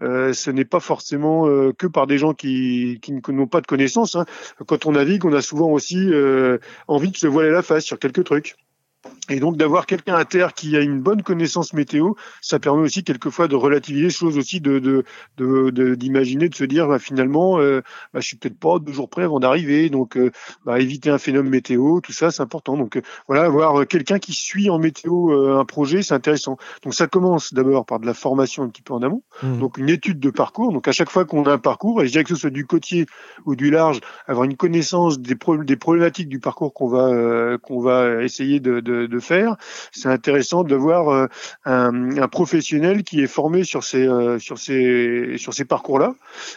ce 0.00 0.50
n'est 0.50 0.64
pas 0.64 0.80
forcément 0.80 1.46
que 1.72 1.86
par 1.86 2.06
des 2.06 2.18
gens 2.18 2.34
qui, 2.34 2.98
qui 3.02 3.12
n'ont 3.32 3.46
pas 3.46 3.60
de 3.60 3.66
connaissances. 3.66 4.16
Hein. 4.16 4.24
Quand 4.66 4.86
on 4.86 4.92
navigue, 4.92 5.24
on 5.24 5.32
a 5.32 5.42
souvent 5.42 5.70
aussi 5.70 6.10
envie 6.88 7.10
de 7.10 7.16
se 7.16 7.26
voiler 7.26 7.50
la 7.50 7.62
face 7.62 7.84
sur 7.84 7.98
quelques 7.98 8.24
trucs. 8.24 8.56
Et 9.30 9.40
donc 9.40 9.56
d'avoir 9.56 9.86
quelqu'un 9.86 10.16
à 10.16 10.24
terre 10.26 10.52
qui 10.52 10.76
a 10.76 10.80
une 10.80 11.00
bonne 11.00 11.22
connaissance 11.22 11.72
météo, 11.72 12.12
ça 12.42 12.58
permet 12.58 12.82
aussi 12.82 13.04
quelquefois 13.04 13.48
de 13.48 13.56
relativiser 13.56 14.04
les 14.04 14.10
choses 14.10 14.36
aussi, 14.36 14.60
de 14.60 15.04
d'imaginer, 15.38 16.44
de, 16.48 16.50
de, 16.50 16.54
se 16.54 16.64
dire 16.64 16.88
bah, 16.88 16.98
finalement, 16.98 17.58
euh, 17.58 17.80
bah, 18.12 18.20
je 18.20 18.26
suis 18.26 18.36
peut-être 18.36 18.58
pas 18.58 18.78
deux 18.78 18.92
jours 18.92 19.08
près 19.08 19.22
avant 19.22 19.40
d'arriver, 19.40 19.88
donc 19.88 20.18
euh, 20.18 20.30
bah, 20.66 20.78
éviter 20.78 21.08
un 21.08 21.16
phénomène 21.16 21.50
météo, 21.50 22.00
tout 22.00 22.12
ça 22.12 22.30
c'est 22.30 22.42
important. 22.42 22.76
Donc 22.76 22.96
euh, 22.96 23.02
voilà, 23.26 23.44
avoir 23.44 23.80
euh, 23.80 23.84
quelqu'un 23.86 24.18
qui 24.18 24.32
suit 24.32 24.68
en 24.68 24.78
météo 24.78 25.58
un 25.58 25.64
projet, 25.64 26.02
c'est 26.02 26.14
intéressant. 26.14 26.58
Donc 26.82 26.94
ça 26.94 27.06
commence 27.06 27.54
d'abord 27.54 27.86
par 27.86 28.00
de 28.00 28.06
la 28.06 28.14
formation 28.14 28.62
un 28.62 28.68
petit 28.68 28.82
peu 28.82 28.92
en 28.92 29.02
amont, 29.02 29.22
mmh. 29.42 29.58
donc 29.58 29.78
une 29.78 29.88
étude 29.88 30.20
de 30.20 30.30
parcours. 30.30 30.70
Donc 30.72 30.86
à 30.86 30.92
chaque 30.92 31.10
fois 31.10 31.24
qu'on 31.24 31.44
a 31.44 31.52
un 31.52 31.58
parcours, 31.58 32.02
et 32.02 32.06
je 32.06 32.12
dirais 32.12 32.24
que 32.24 32.30
ce 32.30 32.36
soit 32.36 32.50
du 32.50 32.66
côtier 32.66 33.06
ou 33.46 33.56
du 33.56 33.70
large, 33.70 34.00
avoir 34.26 34.44
une 34.44 34.56
connaissance 34.56 35.18
des, 35.18 35.36
des 35.64 35.76
problématiques 35.76 36.28
du 36.28 36.40
parcours 36.40 36.74
qu'on 36.74 36.88
va 36.88 37.56
qu'on 37.58 37.80
va 37.80 38.22
essayer 38.22 38.60
de, 38.60 38.80
de 38.94 39.04
de, 39.06 39.20
faire. 39.20 39.56
C'est 39.92 40.08
intéressant 40.08 40.64
de 40.64 40.74
voir 40.74 41.08
euh, 41.08 41.26
un, 41.64 42.18
un, 42.18 42.28
professionnel 42.28 43.02
qui 43.02 43.22
est 43.22 43.26
formé 43.26 43.64
sur 43.64 43.84
ces 43.84 44.06
euh, 44.06 44.38
sur 44.38 44.58
ces 44.58 45.34
sur 45.38 45.54
ces 45.54 45.64
parcours-là. 45.64 46.14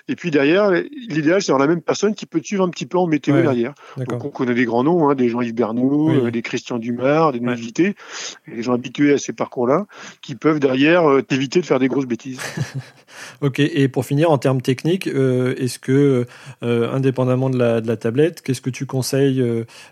Et 0.07 0.15
puis 0.15 0.31
derrière, 0.31 0.71
l'idéal 0.71 1.41
c'est 1.41 1.51
avoir 1.51 1.65
la 1.67 1.73
même 1.73 1.81
personne 1.81 2.15
qui 2.15 2.25
peut 2.25 2.41
suivre 2.43 2.63
un 2.63 2.69
petit 2.69 2.85
peu 2.85 2.97
en 2.97 3.07
météo 3.07 3.41
derrière. 3.41 3.73
Donc 3.97 4.23
on 4.25 4.29
connaît 4.29 4.53
des 4.53 4.65
grands 4.65 4.83
noms, 4.83 5.09
hein, 5.09 5.15
des 5.15 5.29
Jean-Yves 5.29 5.53
Bernot, 5.53 6.09
euh, 6.09 6.31
des 6.31 6.41
Christian 6.41 6.77
Dumas, 6.77 7.31
des 7.31 7.39
Novité, 7.39 7.95
des 8.47 8.63
gens 8.63 8.73
habitués 8.73 9.13
à 9.13 9.17
ces 9.17 9.33
parcours-là, 9.33 9.85
qui 10.21 10.35
peuvent 10.35 10.59
derrière 10.59 11.03
t'éviter 11.27 11.61
de 11.61 11.65
faire 11.65 11.79
des 11.79 11.87
grosses 11.87 12.07
bêtises. 12.07 12.39
ok. 13.41 13.59
Et 13.59 13.87
pour 13.87 14.05
finir, 14.05 14.31
en 14.31 14.37
termes 14.37 14.61
techniques, 14.61 15.07
est-ce 15.07 15.79
que 15.79 16.25
indépendamment 16.61 17.49
de 17.49 17.57
la, 17.57 17.81
de 17.81 17.87
la 17.87 17.97
tablette, 17.97 18.41
qu'est-ce 18.41 18.61
que 18.61 18.69
tu 18.69 18.85
conseilles 18.85 19.43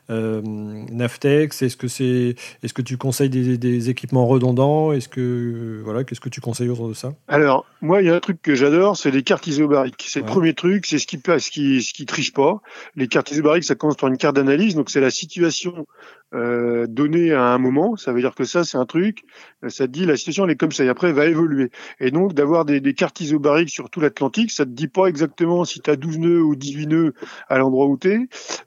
Navtex? 0.10 1.62
Est-ce 1.62 1.78
que 1.78 1.88
c'est 1.88 2.35
est-ce 2.64 2.74
que 2.74 2.82
tu 2.82 2.98
conseilles 2.98 3.30
des, 3.30 3.90
équipements 3.90 4.26
redondants? 4.26 4.92
Est-ce 4.92 5.10
que 5.10 5.82
voilà, 5.84 6.04
qu'est-ce 6.04 6.22
que 6.22 6.30
tu 6.30 6.42
conseilles 6.42 6.70
autour 6.70 6.90
de 6.90 6.94
ça? 6.94 7.14
Alors 7.28 7.66
moi, 7.82 8.02
il 8.02 8.08
y 8.08 8.10
a 8.10 8.16
un 8.16 8.20
truc 8.20 8.42
que 8.42 8.56
j'adore, 8.56 8.98
c'est 8.98 9.12
les 9.12 9.24
cartes 9.24 9.48
isobariques. 9.48 10.06
C'est 10.08 10.20
le 10.20 10.26
premier 10.26 10.54
truc, 10.54 10.86
c'est 10.86 11.00
ce 11.00 11.08
qui 11.08 11.22
ce 11.26 11.52
qui 11.52 11.82
ce 11.82 11.94
qui 11.94 12.06
triche 12.06 12.34
pas. 12.34 12.62
Les 12.96 13.08
cartes 13.08 13.32
isobariques, 13.32 13.64
ça 13.64 13.76
commence 13.76 13.98
par 13.98 14.10
une 14.10 14.18
carte 14.18 14.36
d'analyse, 14.36 14.76
donc 14.76 14.90
c'est 14.90 15.02
la 15.02 15.12
situation 15.12 15.86
euh, 16.34 16.88
donnée 16.88 17.32
à 17.34 17.54
un 17.54 17.58
moment. 17.58 17.96
Ça 17.96 18.12
veut 18.12 18.22
dire 18.22 18.36
que 18.36 18.44
ça, 18.44 18.64
c'est 18.64 18.78
un 18.78 18.86
truc. 18.86 19.24
Ça 19.68 19.88
te 19.88 19.92
dit 19.92 20.06
la 20.06 20.18
situation 20.18 20.46
elle 20.46 20.52
est 20.52 20.56
comme 20.56 20.72
ça 20.72 20.84
et 20.84 20.90
après 20.90 21.10
elle 21.10 21.16
va 21.16 21.26
évoluer. 21.28 21.72
Et 22.00 22.12
donc 22.12 22.34
d'avoir 22.34 22.66
des, 22.66 22.82
des 22.82 22.94
cartes 22.94 23.22
isobariques 23.22 23.70
sur 23.70 23.90
tout 23.90 24.00
l'Atlantique, 24.00 24.52
ça 24.52 24.66
te 24.66 24.72
dit 24.72 24.88
pas 24.88 25.08
exactement 25.08 25.64
si 25.66 25.82
tu 25.82 25.90
as 25.90 25.96
12 25.96 26.20
nœuds 26.20 26.42
ou 26.42 26.56
18 26.56 26.88
nœuds 26.88 27.14
à 27.48 27.58
l'endroit 27.58 27.88
où 27.88 27.98
tu 27.98 28.12
es. 28.12 28.20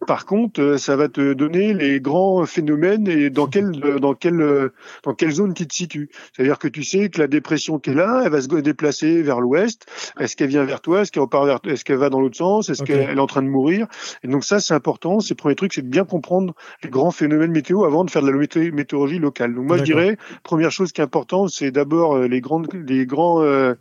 Par 0.06 0.24
contre, 0.24 0.60
euh, 0.60 0.78
ça 0.78 0.96
va 0.96 1.08
te 1.08 1.32
donner 1.32 1.74
les 1.74 2.00
grands 2.00 2.46
phénomènes 2.46 3.08
et 3.08 3.30
dans 3.30 3.46
quelle 3.46 3.70
dans 3.70 4.14
quelle 4.14 4.70
dans 5.02 5.14
quelle 5.14 5.30
zone 5.30 5.54
tu 5.54 5.66
te 5.66 5.74
situes. 5.74 6.08
C'est-à-dire 6.34 6.58
que 6.58 6.68
tu 6.68 6.84
sais 6.84 7.08
que 7.08 7.20
la 7.20 7.26
dépression 7.26 7.78
qui 7.78 7.90
est 7.90 7.94
là, 7.94 8.22
elle 8.24 8.32
va 8.32 8.40
se 8.40 8.46
déplacer 8.46 9.22
vers 9.22 9.40
l'ouest. 9.40 9.86
Est-ce 10.18 10.36
qu'elle 10.36 10.48
vient 10.48 10.64
vers 10.64 10.80
toi? 10.80 11.02
Est-ce 11.02 11.12
qu'elle 11.12 11.22
repart 11.22 11.46
vers 11.46 11.60
Est-ce 11.64 11.84
qu'elle 11.84 11.98
va 11.98 12.10
dans 12.10 12.20
l'autre 12.20 12.36
sens? 12.36 12.68
Est-ce 12.68 12.82
qu'elle 12.82 13.10
est 13.10 13.18
en 13.18 13.26
train 13.26 13.42
de 13.42 13.48
mourir? 13.48 13.86
Et 14.22 14.28
donc 14.28 14.44
ça, 14.44 14.60
c'est 14.60 14.74
important. 14.74 15.20
C'est 15.20 15.34
le 15.34 15.36
premier 15.36 15.54
truc, 15.54 15.72
c'est 15.72 15.82
de 15.82 15.88
bien 15.88 16.04
comprendre 16.04 16.54
les 16.82 16.90
grands 16.90 17.10
phénomènes 17.10 17.47
météo 17.50 17.84
avant 17.84 18.04
de 18.04 18.10
faire 18.10 18.22
de 18.22 18.30
la 18.30 18.36
météorologie 18.72 19.18
locale. 19.18 19.54
Donc 19.54 19.66
moi, 19.66 19.76
je 19.76 19.84
dirais, 19.84 20.16
première 20.42 20.70
chose 20.70 20.92
qui 20.92 21.00
est 21.00 21.04
importante, 21.04 21.50
c'est 21.50 21.70
d'abord 21.70 22.16
euh, 22.16 22.28
les 22.28 22.40
grandes 22.40 22.68
les 22.72 23.06
grands 23.06 23.42
euh, 23.42 23.74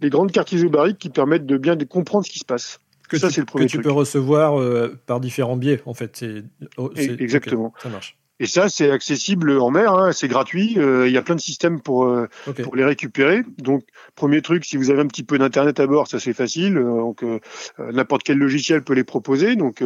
les 0.00 0.10
grandes 0.10 0.32
cartes 0.32 0.52
isobariques 0.52 0.98
qui 0.98 1.10
permettent 1.10 1.46
de 1.46 1.56
bien 1.56 1.76
comprendre 1.76 2.24
ce 2.24 2.30
qui 2.30 2.38
se 2.38 2.44
passe 2.44 2.80
que 3.08 3.18
ça, 3.18 3.30
c'est 3.30 3.40
le 3.40 3.46
premier 3.46 3.66
que 3.66 3.70
tu 3.70 3.80
peux 3.80 3.90
recevoir 3.90 4.60
euh, 4.60 4.96
par 5.06 5.18
différents 5.18 5.56
biais, 5.56 5.80
en 5.86 5.94
fait. 5.94 6.24
Oh, 6.76 6.92
exactement. 6.94 7.72
ça 7.82 7.88
marche. 7.88 8.16
Et 8.40 8.46
ça, 8.46 8.68
c'est 8.68 8.92
accessible 8.92 9.58
en 9.58 9.70
mer, 9.70 9.92
hein, 9.92 10.12
c'est 10.12 10.28
gratuit. 10.28 10.74
Euh, 10.76 11.08
il 11.08 11.12
y 11.12 11.16
a 11.16 11.22
plein 11.22 11.34
de 11.34 11.40
systèmes 11.40 11.80
pour 11.80 12.04
euh, 12.04 12.28
pour 12.62 12.76
les 12.76 12.84
récupérer. 12.84 13.42
Donc, 13.58 13.82
premier 14.14 14.42
truc, 14.42 14.64
si 14.64 14.76
vous 14.76 14.90
avez 14.90 15.00
un 15.00 15.08
petit 15.08 15.24
peu 15.24 15.38
d'internet 15.38 15.80
à 15.80 15.88
bord, 15.88 16.06
ça 16.06 16.20
c'est 16.20 16.34
facile. 16.34 16.74
donc, 16.74 17.24
n'importe 17.80 18.22
quel 18.22 18.38
logiciel 18.38 18.84
peut 18.84 18.94
les 18.94 19.02
proposer. 19.02 19.56
Donc, 19.56 19.82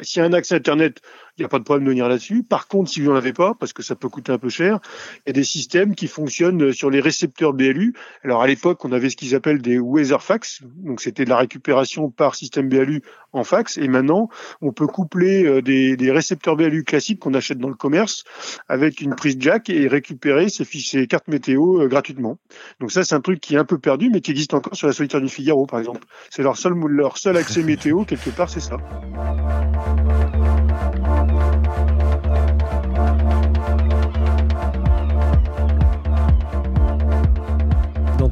s'il 0.00 0.20
y 0.20 0.24
a 0.24 0.28
un 0.28 0.32
accès 0.32 0.56
internet, 0.56 1.00
il 1.38 1.42
n'y 1.42 1.46
a 1.46 1.48
pas 1.48 1.58
de 1.58 1.64
problème 1.64 1.84
de 1.84 1.90
venir 1.90 2.08
là-dessus. 2.08 2.42
Par 2.42 2.68
contre, 2.68 2.90
si 2.90 3.00
vous 3.00 3.10
n'en 3.10 3.16
avez 3.16 3.32
pas, 3.32 3.54
parce 3.54 3.72
que 3.72 3.82
ça 3.82 3.94
peut 3.94 4.08
coûter 4.08 4.32
un 4.32 4.38
peu 4.38 4.48
cher, 4.48 4.80
il 5.26 5.28
y 5.28 5.30
a 5.30 5.32
des 5.32 5.44
systèmes 5.44 5.94
qui 5.94 6.08
fonctionnent 6.08 6.72
sur 6.72 6.90
les 6.90 7.00
récepteurs 7.00 7.52
BLU. 7.52 7.94
Alors 8.24 8.42
à 8.42 8.46
l'époque, 8.46 8.84
on 8.84 8.92
avait 8.92 9.10
ce 9.10 9.16
qu'ils 9.16 9.34
appellent 9.34 9.62
des 9.62 9.78
Weather 9.78 10.22
Fax, 10.22 10.62
donc 10.64 11.00
c'était 11.00 11.24
de 11.24 11.30
la 11.30 11.38
récupération 11.38 12.10
par 12.10 12.34
système 12.34 12.68
BLU 12.68 13.02
en 13.32 13.44
fax. 13.44 13.78
Et 13.78 13.88
maintenant, 13.88 14.28
on 14.60 14.72
peut 14.72 14.86
coupler 14.86 15.44
euh, 15.44 15.62
des, 15.62 15.96
des 15.96 16.10
récepteurs 16.10 16.56
BLU 16.56 16.84
classiques 16.84 17.20
qu'on 17.20 17.34
achète 17.34 17.58
dans 17.58 17.68
le 17.68 17.74
commerce 17.74 18.24
avec 18.68 19.00
une 19.00 19.14
prise 19.14 19.36
jack 19.38 19.70
et 19.70 19.86
récupérer 19.88 20.48
ces, 20.48 20.64
fichiers, 20.64 21.06
cartes 21.06 21.28
météo 21.28 21.82
euh, 21.82 21.88
gratuitement. 21.88 22.38
Donc 22.80 22.92
ça, 22.92 23.04
c'est 23.04 23.14
un 23.14 23.20
truc 23.20 23.40
qui 23.40 23.54
est 23.54 23.58
un 23.58 23.64
peu 23.64 23.78
perdu, 23.78 24.10
mais 24.10 24.20
qui 24.20 24.30
existe 24.30 24.54
encore 24.54 24.76
sur 24.76 24.86
la 24.86 24.92
solitaire 24.92 25.20
du 25.20 25.28
Figaro, 25.28 25.66
par 25.66 25.78
exemple. 25.78 26.04
C'est 26.30 26.42
leur 26.42 26.56
seul, 26.56 26.74
leur 26.88 27.18
seul 27.18 27.36
accès 27.36 27.62
météo 27.62 28.04
quelque 28.06 28.30
part, 28.30 28.50
c'est 28.50 28.60
ça. 28.60 28.76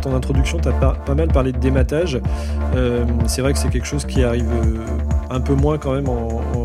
Ton 0.06 0.14
introduction, 0.14 0.58
tu 0.60 0.68
as 0.68 0.72
pas, 0.72 1.14
mal 1.14 1.28
parlé 1.28 1.52
de 1.52 1.58
dématage. 1.58 2.20
Euh, 2.74 3.04
c'est 3.26 3.42
vrai 3.42 3.52
que 3.52 3.58
c'est 3.58 3.70
quelque 3.70 3.86
chose 3.86 4.04
qui 4.04 4.22
arrive 4.22 4.48
euh, 4.48 4.84
un 5.30 5.40
peu 5.40 5.54
moins 5.54 5.78
quand 5.78 5.92
même 5.92 6.08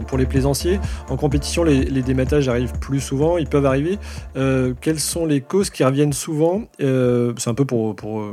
pour 0.07 0.17
les 0.17 0.25
plaisanciers. 0.25 0.79
En 1.09 1.17
compétition, 1.17 1.63
les, 1.63 2.01
dématages 2.01 2.49
arrivent 2.49 2.73
plus 2.79 2.99
souvent, 2.99 3.37
ils 3.37 3.47
peuvent 3.47 3.65
arriver. 3.65 3.97
Euh, 4.35 4.73
quelles 4.79 4.99
sont 4.99 5.25
les 5.25 5.41
causes 5.41 5.69
qui 5.69 5.83
reviennent 5.83 6.13
souvent? 6.13 6.63
C'est 6.79 7.49
un 7.49 7.53
peu 7.53 7.65
pour, 7.65 7.95
pour, 7.95 8.23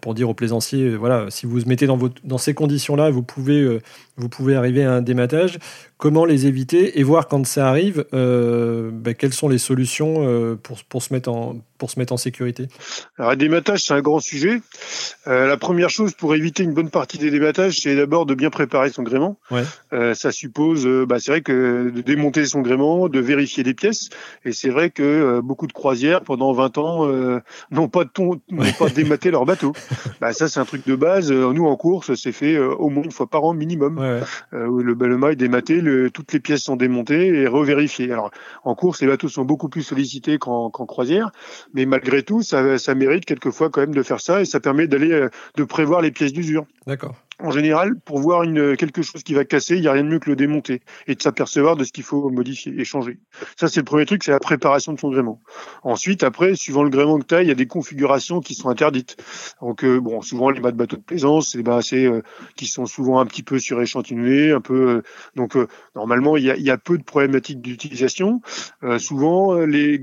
pour 0.00 0.14
dire 0.14 0.28
aux 0.28 0.34
plaisanciers, 0.34 0.96
voilà, 0.96 1.26
si 1.28 1.46
vous 1.46 1.58
vous 1.58 1.66
mettez 1.66 1.86
dans, 1.86 1.98
dans 2.24 2.38
ces 2.38 2.54
conditions-là, 2.54 3.10
vous 3.10 3.22
pouvez, 3.22 3.80
vous 4.16 4.28
pouvez 4.28 4.54
arriver 4.54 4.84
à 4.84 4.92
un 4.92 5.02
dématage 5.02 5.58
comment 6.04 6.26
les 6.26 6.46
éviter 6.46 6.98
et 6.98 7.02
voir 7.02 7.28
quand 7.28 7.46
ça 7.46 7.66
arrive, 7.66 8.04
euh, 8.12 8.90
ben, 8.92 9.14
quelles 9.14 9.32
sont 9.32 9.48
les 9.48 9.56
solutions 9.56 10.16
euh, 10.18 10.54
pour, 10.54 10.84
pour, 10.84 11.02
se 11.02 11.14
mettre 11.14 11.30
en, 11.30 11.56
pour 11.78 11.90
se 11.90 11.98
mettre 11.98 12.12
en 12.12 12.18
sécurité? 12.18 12.68
Alors, 13.16 13.30
les 13.30 13.38
dématages, 13.38 13.84
c'est 13.84 13.94
un 13.94 14.02
grand 14.02 14.20
sujet. 14.20 14.60
Euh, 15.26 15.46
la 15.46 15.56
première 15.56 15.88
chose 15.88 16.12
pour 16.12 16.34
éviter 16.34 16.62
une 16.62 16.74
bonne 16.74 16.90
partie 16.90 17.16
des 17.16 17.30
dématages, 17.30 17.78
c'est 17.80 17.96
d'abord 17.96 18.26
de 18.26 18.34
bien 18.34 18.50
préparer 18.50 18.90
son 18.90 19.02
gréement. 19.02 19.38
ça 19.90 20.30
suppose, 20.30 20.86
bah, 21.06 21.18
c'est 21.20 21.30
vrai 21.30 21.40
que 21.40 21.90
de 21.90 22.02
démonter 22.02 22.44
son 22.44 22.60
gréement, 22.60 23.08
de 23.08 23.20
vérifier 23.20 23.62
les 23.62 23.72
pièces. 23.72 24.10
Et 24.44 24.52
c'est 24.52 24.68
vrai 24.68 24.90
que 24.90 25.40
beaucoup 25.40 25.66
de 25.66 25.72
croisières, 25.72 26.20
pendant 26.20 26.52
20 26.52 26.76
ans, 26.76 27.40
n'ont 27.70 27.88
pas, 27.88 28.04
de 28.04 28.10
ton, 28.10 28.42
n'ont 28.50 28.72
pas 28.78 28.90
dématé 28.90 29.30
leur 29.30 29.46
bateau. 29.46 29.72
bah, 30.20 30.34
ça, 30.34 30.48
c'est 30.48 30.60
un 30.60 30.66
truc 30.66 30.86
de 30.86 30.96
base. 30.96 31.32
Nous, 31.32 31.66
en 31.66 31.76
course, 31.76 32.14
c'est 32.14 32.32
fait 32.32 32.58
au 32.58 32.90
moins 32.90 33.04
une 33.04 33.12
fois 33.12 33.26
par 33.26 33.44
an 33.44 33.54
minimum. 33.54 33.98
Le, 34.52 34.92
le 34.92 35.16
mât 35.18 35.32
est 35.32 35.36
dématé, 35.36 35.82
toutes 36.12 36.32
les 36.32 36.40
pièces 36.40 36.62
sont 36.62 36.76
démontées 36.76 37.28
et 37.28 37.46
revérifiées. 37.46 38.10
Alors 38.12 38.30
en 38.64 38.74
course, 38.74 39.00
les 39.00 39.06
bateaux 39.06 39.28
sont 39.28 39.44
beaucoup 39.44 39.68
plus 39.68 39.82
sollicités 39.82 40.38
qu'en 40.38 40.70
croisière, 40.70 41.30
mais 41.72 41.86
malgré 41.86 42.22
tout, 42.22 42.42
ça, 42.42 42.78
ça 42.78 42.94
mérite 42.94 43.24
quelquefois 43.24 43.70
quand 43.70 43.80
même 43.80 43.94
de 43.94 44.02
faire 44.02 44.20
ça 44.20 44.40
et 44.40 44.44
ça 44.44 44.60
permet 44.60 44.86
d'aller 44.86 45.12
euh, 45.12 45.28
de 45.56 45.64
prévoir 45.64 46.00
les 46.00 46.10
pièces 46.10 46.32
d'usure. 46.32 46.66
D'accord 46.86 47.14
en 47.40 47.50
général, 47.50 47.98
pour 48.04 48.20
voir 48.20 48.44
quelque 48.78 49.02
chose 49.02 49.22
qui 49.22 49.34
va 49.34 49.44
casser, 49.44 49.76
il 49.76 49.80
n'y 49.80 49.88
a 49.88 49.92
rien 49.92 50.04
de 50.04 50.08
mieux 50.08 50.18
que 50.18 50.30
le 50.30 50.36
démonter 50.36 50.82
et 51.06 51.14
de 51.14 51.22
s'apercevoir 51.22 51.76
de 51.76 51.84
ce 51.84 51.92
qu'il 51.92 52.04
faut 52.04 52.30
modifier 52.30 52.72
et 52.78 52.84
changer. 52.84 53.18
Ça, 53.56 53.68
c'est 53.68 53.80
le 53.80 53.84
premier 53.84 54.06
truc, 54.06 54.22
c'est 54.22 54.30
la 54.30 54.40
préparation 54.40 54.92
de 54.92 55.00
son 55.00 55.10
gréement. 55.10 55.40
Ensuite, 55.82 56.22
après, 56.22 56.54
suivant 56.54 56.82
le 56.82 56.90
gréement 56.90 57.18
que 57.18 57.26
tu 57.26 57.34
as, 57.34 57.42
il 57.42 57.48
y 57.48 57.52
a 57.52 57.56
des 57.56 57.66
configurations 57.66 58.40
qui 58.40 58.54
sont 58.54 58.68
interdites. 58.68 59.16
Donc, 59.60 59.84
euh, 59.84 60.00
bon, 60.00 60.22
souvent, 60.22 60.50
les 60.50 60.60
mâts 60.60 60.72
de 60.72 60.76
bateaux 60.76 60.96
de 60.96 61.02
plaisance, 61.02 61.50
c'est 61.50 61.62
bah, 61.62 61.80
euh, 61.92 62.22
qui 62.56 62.66
sont 62.66 62.86
souvent 62.86 63.20
un 63.20 63.26
petit 63.26 63.42
peu 63.42 63.58
suréchantillonnés, 63.58 64.52
un 64.52 64.60
peu. 64.60 64.88
Euh, 64.88 65.02
donc, 65.34 65.56
normalement, 65.96 66.36
il 66.36 66.44
y 66.44 66.50
a, 66.50 66.56
y 66.56 66.70
a, 66.70 66.78
peu 66.78 66.98
de 66.98 67.04
problématiques 67.04 67.60
d'utilisation. 67.60 68.42
souvent, 68.98 69.56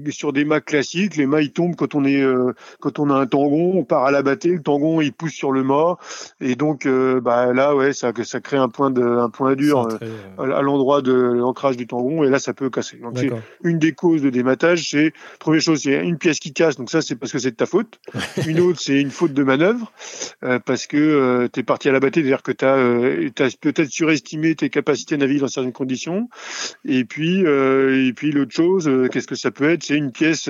sur 0.10 0.34
des 0.34 0.46
mâts 0.46 0.62
classiques, 0.62 1.16
les 1.16 1.26
mâts, 1.26 1.42
ils 1.42 1.52
tombent 1.52 1.76
quand 1.76 1.96
on 1.96 2.06
est, 2.06 2.24
quand 2.80 3.00
on 3.00 3.10
a 3.10 3.16
un 3.16 3.28
tangon, 3.28 3.74
on 3.76 3.84
part 3.84 4.06
à 4.06 4.12
la 4.12 4.24
battée, 4.24 4.50
le 4.50 4.62
tangon, 4.62 5.00
il 5.02 5.14
pousse 5.14 5.34
sur 5.34 5.52
le 5.52 5.64
mât, 5.64 5.98
et 6.40 6.56
donc, 6.56 6.88
bah 7.22 7.54
là 7.54 7.76
ouais 7.76 7.94
ça 7.94 8.12
ça 8.24 8.40
crée 8.40 8.58
un 8.58 8.70
point 8.70 8.92
de 8.92 9.02
un 9.02 9.30
point 9.30 9.56
dur 9.56 9.88
euh, 9.88 10.52
à 10.52 10.62
l'endroit 10.62 11.02
de 11.02 11.14
l'ancrage 11.14 11.78
du 11.78 11.88
tangon 11.88 12.24
et 12.24 12.30
là 12.30 12.40
ça 12.40 12.54
peut 12.54 12.70
casser. 12.70 12.98
Donc 12.98 13.18
c'est 13.18 13.32
une 13.64 13.80
des 13.80 13.94
causes 13.94 14.22
de 14.22 14.30
dématage, 14.30 14.90
c'est 14.90 15.14
première 15.40 15.62
chose 15.62 15.82
c'est 15.84 16.04
une 16.04 16.18
pièce 16.18 16.40
qui 16.40 16.54
casse 16.54 16.76
donc 16.76 16.90
ça 16.90 17.02
c'est 17.02 17.16
parce 17.16 17.32
que 17.32 17.40
c'est 17.40 17.52
de 17.52 17.56
ta 17.56 17.66
faute. 17.66 18.00
une 18.48 18.60
autre 18.60 18.80
c'est 18.80 19.00
une 19.00 19.12
faute 19.12 19.34
de 19.34 19.44
manœuvre 19.44 19.92
euh, 20.44 20.60
parce 20.60 20.88
que 20.88 20.98
euh, 20.98 21.48
tu 21.52 21.60
es 21.60 21.64
parti 21.64 21.90
à 21.90 21.92
la 21.92 22.00
bataille, 22.00 22.24
c'est-à-dire 22.24 22.44
que 22.44 22.52
tu 22.52 22.66
as, 22.66 22.76
euh, 22.76 23.30
as 23.40 23.56
peut-être 23.60 23.90
surestimé 23.90 24.56
tes 24.56 24.70
capacités 24.70 25.16
à 25.16 25.18
naviguer 25.18 25.42
dans 25.42 25.48
certaines 25.48 25.72
conditions 25.72 26.30
et 26.86 27.06
puis 27.06 27.42
et 27.42 28.14
puis 28.14 28.32
l'autre 28.32 28.54
chose 28.54 28.90
qu'est-ce 29.12 29.28
que 29.28 29.36
ça 29.36 29.52
peut 29.52 29.70
être? 29.70 29.84
C'est 29.84 29.98
une 29.98 30.12
pièce 30.12 30.50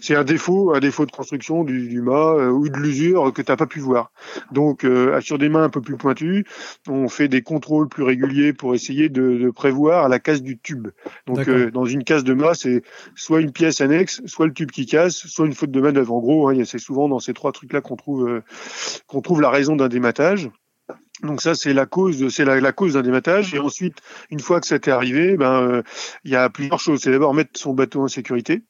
c'est 0.00 0.14
un 0.14 0.24
défaut 0.24 0.74
un 0.74 0.80
défaut 0.80 1.06
de 1.06 1.10
construction 1.10 1.64
du, 1.64 1.88
du 1.88 2.00
mât 2.00 2.50
ou 2.50 2.68
de 2.68 2.76
l'usure 2.76 3.32
que 3.32 3.42
tu 3.42 3.54
pas 3.54 3.66
pu 3.66 3.80
voir. 3.80 4.10
Donc 4.52 4.86
sur 5.20 5.38
des 5.38 5.48
mains 5.48 5.64
un 5.64 5.68
peu 5.70 5.80
plus 5.80 5.96
pointu. 6.04 6.44
On 6.86 7.08
fait 7.08 7.28
des 7.28 7.40
contrôles 7.40 7.88
plus 7.88 8.02
réguliers 8.02 8.52
pour 8.52 8.74
essayer 8.74 9.08
de, 9.08 9.38
de 9.38 9.50
prévoir 9.50 10.10
la 10.10 10.18
casse 10.18 10.42
du 10.42 10.58
tube. 10.58 10.88
Donc 11.26 11.48
euh, 11.48 11.70
dans 11.70 11.86
une 11.86 12.04
casse 12.04 12.24
de 12.24 12.34
mât, 12.34 12.54
c'est 12.54 12.82
soit 13.14 13.40
une 13.40 13.52
pièce 13.52 13.80
annexe, 13.80 14.20
soit 14.26 14.46
le 14.46 14.52
tube 14.52 14.70
qui 14.70 14.84
casse, 14.84 15.14
soit 15.14 15.46
une 15.46 15.54
faute 15.54 15.70
de 15.70 15.80
manœuvre. 15.80 16.12
En 16.12 16.20
gros, 16.20 16.48
hein, 16.48 16.62
c'est 16.66 16.78
souvent 16.78 17.08
dans 17.08 17.20
ces 17.20 17.32
trois 17.32 17.52
trucs-là 17.52 17.80
qu'on 17.80 17.96
trouve 17.96 18.28
euh, 18.28 18.42
qu'on 19.06 19.22
trouve 19.22 19.40
la 19.40 19.48
raison 19.48 19.76
d'un 19.76 19.88
dématage. 19.88 20.50
Donc 21.22 21.40
ça 21.40 21.54
c'est 21.54 21.72
la 21.72 21.86
cause, 21.86 22.28
c'est 22.28 22.44
la, 22.44 22.60
la, 22.60 22.72
cause 22.72 22.94
d'un 22.94 23.02
dématage. 23.02 23.54
Et 23.54 23.58
ensuite, 23.58 23.96
une 24.30 24.40
fois 24.40 24.60
que 24.60 24.66
ça 24.66 24.78
t'est 24.78 24.90
arrivé, 24.90 25.38
ben 25.38 25.62
euh, 25.62 25.82
il 26.24 26.32
y 26.32 26.36
a 26.36 26.50
plusieurs 26.50 26.80
choses. 26.80 27.00
C'est 27.00 27.12
d'abord 27.12 27.32
mettre 27.32 27.58
son 27.58 27.72
bateau 27.72 28.02
en 28.02 28.08
sécurité. 28.08 28.62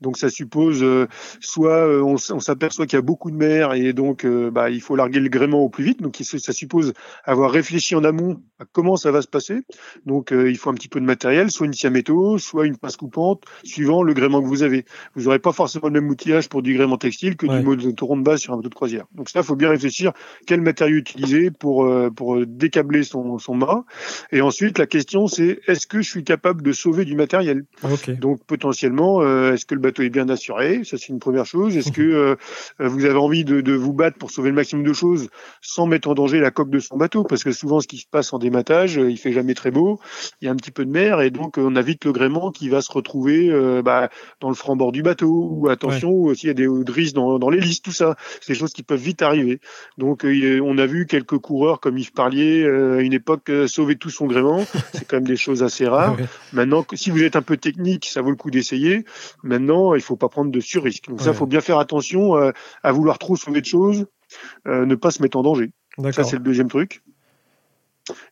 Donc 0.00 0.18
ça 0.18 0.28
suppose 0.28 0.82
euh, 0.82 1.06
soit 1.40 1.86
euh, 1.86 2.02
on, 2.02 2.16
s'aperçoit 2.16 2.86
qu'il 2.86 2.96
y 2.96 2.98
a 2.98 3.02
beaucoup 3.02 3.30
de 3.30 3.36
mer 3.36 3.72
et 3.74 3.92
donc 3.92 4.24
euh, 4.24 4.50
bah, 4.50 4.70
il 4.70 4.80
faut 4.80 4.96
larguer 4.96 5.20
le 5.20 5.28
gréement 5.28 5.60
au 5.60 5.68
plus 5.68 5.84
vite. 5.84 6.02
Donc 6.02 6.20
ça 6.22 6.52
suppose 6.52 6.92
avoir 7.24 7.50
réfléchi 7.50 7.94
en 7.94 8.04
amont 8.04 8.40
à 8.58 8.64
comment 8.70 8.96
ça 8.96 9.10
va 9.10 9.22
se 9.22 9.28
passer. 9.28 9.62
Donc 10.06 10.32
il 10.32 10.56
faut 10.56 10.70
un 10.70 10.74
petit 10.74 10.88
peu 10.88 11.00
de 11.00 11.04
matériel, 11.04 11.50
soit 11.50 11.66
une 11.66 11.72
scie 11.72 11.86
à 11.86 11.90
métaux, 11.90 12.38
soit 12.38 12.66
une 12.66 12.76
pince 12.76 12.96
coupante, 12.96 13.44
suivant 13.64 14.02
le 14.02 14.14
gréement 14.14 14.42
que 14.42 14.46
vous 14.46 14.62
avez. 14.62 14.84
Vous 15.14 15.24
n'aurez 15.24 15.38
pas 15.38 15.52
forcément 15.52 15.88
le 15.88 16.00
même 16.00 16.10
outillage 16.10 16.48
pour 16.48 16.62
du 16.62 16.74
gréement 16.74 16.98
textile 16.98 17.36
que 17.36 17.46
du 17.46 17.62
motoron 17.62 18.16
de 18.16 18.22
base 18.22 18.40
sur 18.40 18.52
un 18.52 18.56
bateau 18.56 18.68
de 18.68 18.74
croisière. 18.74 19.06
Donc 19.14 19.28
ça, 19.28 19.40
il 19.40 19.44
faut 19.44 19.56
bien 19.56 19.70
réfléchir 19.70 20.12
quel 20.46 20.60
matériau 20.60 20.96
utiliser 20.96 21.50
pour 21.50 21.88
pour 22.14 22.44
décabler 22.46 23.02
son, 23.02 23.38
son 23.38 23.54
mât. 23.54 23.84
Et 24.32 24.40
ensuite, 24.40 24.78
la 24.78 24.86
question 24.86 25.26
c'est 25.26 25.60
est-ce 25.66 25.86
que 25.86 26.02
je 26.02 26.08
suis 26.08 26.24
capable 26.24 26.62
de 26.62 26.72
sauver 26.72 27.04
du 27.04 27.14
matériel? 27.14 27.64
Donc 28.20 28.44
potentiellement, 28.44 29.22
est-ce 29.52 29.66
que 29.66 29.74
le 29.74 29.80
bateau 29.84 30.02
est 30.02 30.10
bien 30.10 30.28
assuré 30.28 30.82
Ça, 30.84 30.96
c'est 30.98 31.08
une 31.08 31.18
première 31.18 31.46
chose. 31.46 31.76
Est-ce 31.76 31.92
que 31.92 32.02
euh, 32.02 32.36
vous 32.78 33.04
avez 33.04 33.18
envie 33.18 33.44
de, 33.44 33.60
de, 33.60 33.72
vous 33.72 33.92
battre 33.92 34.18
pour 34.18 34.30
sauver 34.30 34.50
le 34.50 34.54
maximum 34.54 34.84
de 34.84 34.92
choses 34.92 35.28
sans 35.60 35.86
mettre 35.86 36.08
en 36.08 36.14
danger 36.14 36.40
la 36.40 36.50
coque 36.50 36.70
de 36.70 36.78
son 36.78 36.96
bateau? 36.96 37.24
Parce 37.24 37.44
que 37.44 37.52
souvent, 37.52 37.80
ce 37.80 37.86
qui 37.86 37.98
se 37.98 38.06
passe 38.10 38.32
en 38.32 38.38
dématage, 38.38 38.96
il 38.96 39.16
fait 39.18 39.32
jamais 39.32 39.54
très 39.54 39.70
beau. 39.70 40.00
Il 40.40 40.46
y 40.46 40.48
a 40.48 40.52
un 40.52 40.56
petit 40.56 40.70
peu 40.70 40.84
de 40.84 40.90
mer 40.90 41.20
et 41.20 41.30
donc 41.30 41.58
on 41.58 41.76
a 41.76 41.82
vite 41.82 42.04
le 42.04 42.12
gréement 42.12 42.50
qui 42.50 42.68
va 42.68 42.80
se 42.80 42.90
retrouver 42.92 43.50
bah, 43.82 44.10
dans 44.40 44.48
le 44.48 44.54
franc 44.54 44.76
bord 44.76 44.92
du 44.92 45.02
bateau. 45.02 45.48
Ou 45.52 45.68
attention, 45.68 46.10
aussi 46.10 46.46
il 46.46 46.48
y 46.48 46.50
a 46.50 46.54
des 46.54 46.68
drisses 46.84 47.12
dans, 47.12 47.38
dans 47.38 47.50
l'hélice. 47.50 47.82
Tout 47.82 47.92
ça, 47.92 48.16
c'est 48.40 48.52
des 48.52 48.58
choses 48.58 48.72
qui 48.72 48.82
peuvent 48.82 49.00
vite 49.00 49.22
arriver. 49.22 49.60
Donc, 49.98 50.24
on 50.24 50.78
a 50.78 50.86
vu 50.86 51.06
quelques 51.06 51.38
coureurs 51.38 51.80
comme 51.80 51.98
Yves 51.98 52.12
Parlier 52.12 52.64
à 52.66 53.00
une 53.00 53.12
époque 53.12 53.50
sauver 53.66 53.96
tout 53.96 54.10
son 54.10 54.26
gréement. 54.26 54.64
C'est 54.92 55.06
quand 55.06 55.16
même 55.16 55.26
des 55.26 55.36
choses 55.36 55.62
assez 55.62 55.86
rares. 55.86 56.16
Maintenant, 56.52 56.84
si 56.94 57.10
vous 57.10 57.22
êtes 57.22 57.36
un 57.36 57.42
peu 57.42 57.56
technique, 57.56 58.06
ça 58.06 58.22
vaut 58.22 58.30
le 58.30 58.36
coup 58.36 58.50
d'essayer. 58.50 59.04
Maintenant, 59.42 59.73
il 59.96 60.00
faut 60.00 60.16
pas 60.16 60.28
prendre 60.28 60.50
de 60.50 60.60
sur-risque. 60.60 61.08
Donc 61.08 61.20
ça, 61.20 61.32
faut 61.32 61.46
bien 61.46 61.60
faire 61.60 61.78
attention 61.78 62.36
euh, 62.36 62.52
à 62.82 62.92
vouloir 62.92 63.18
trop 63.18 63.36
sauver 63.36 63.60
de 63.60 63.66
choses, 63.66 64.06
euh, 64.66 64.86
ne 64.86 64.94
pas 64.94 65.10
se 65.10 65.22
mettre 65.22 65.36
en 65.36 65.42
danger. 65.42 65.70
Ça, 66.12 66.24
c'est 66.24 66.36
le 66.36 66.42
deuxième 66.42 66.68
truc. 66.68 67.02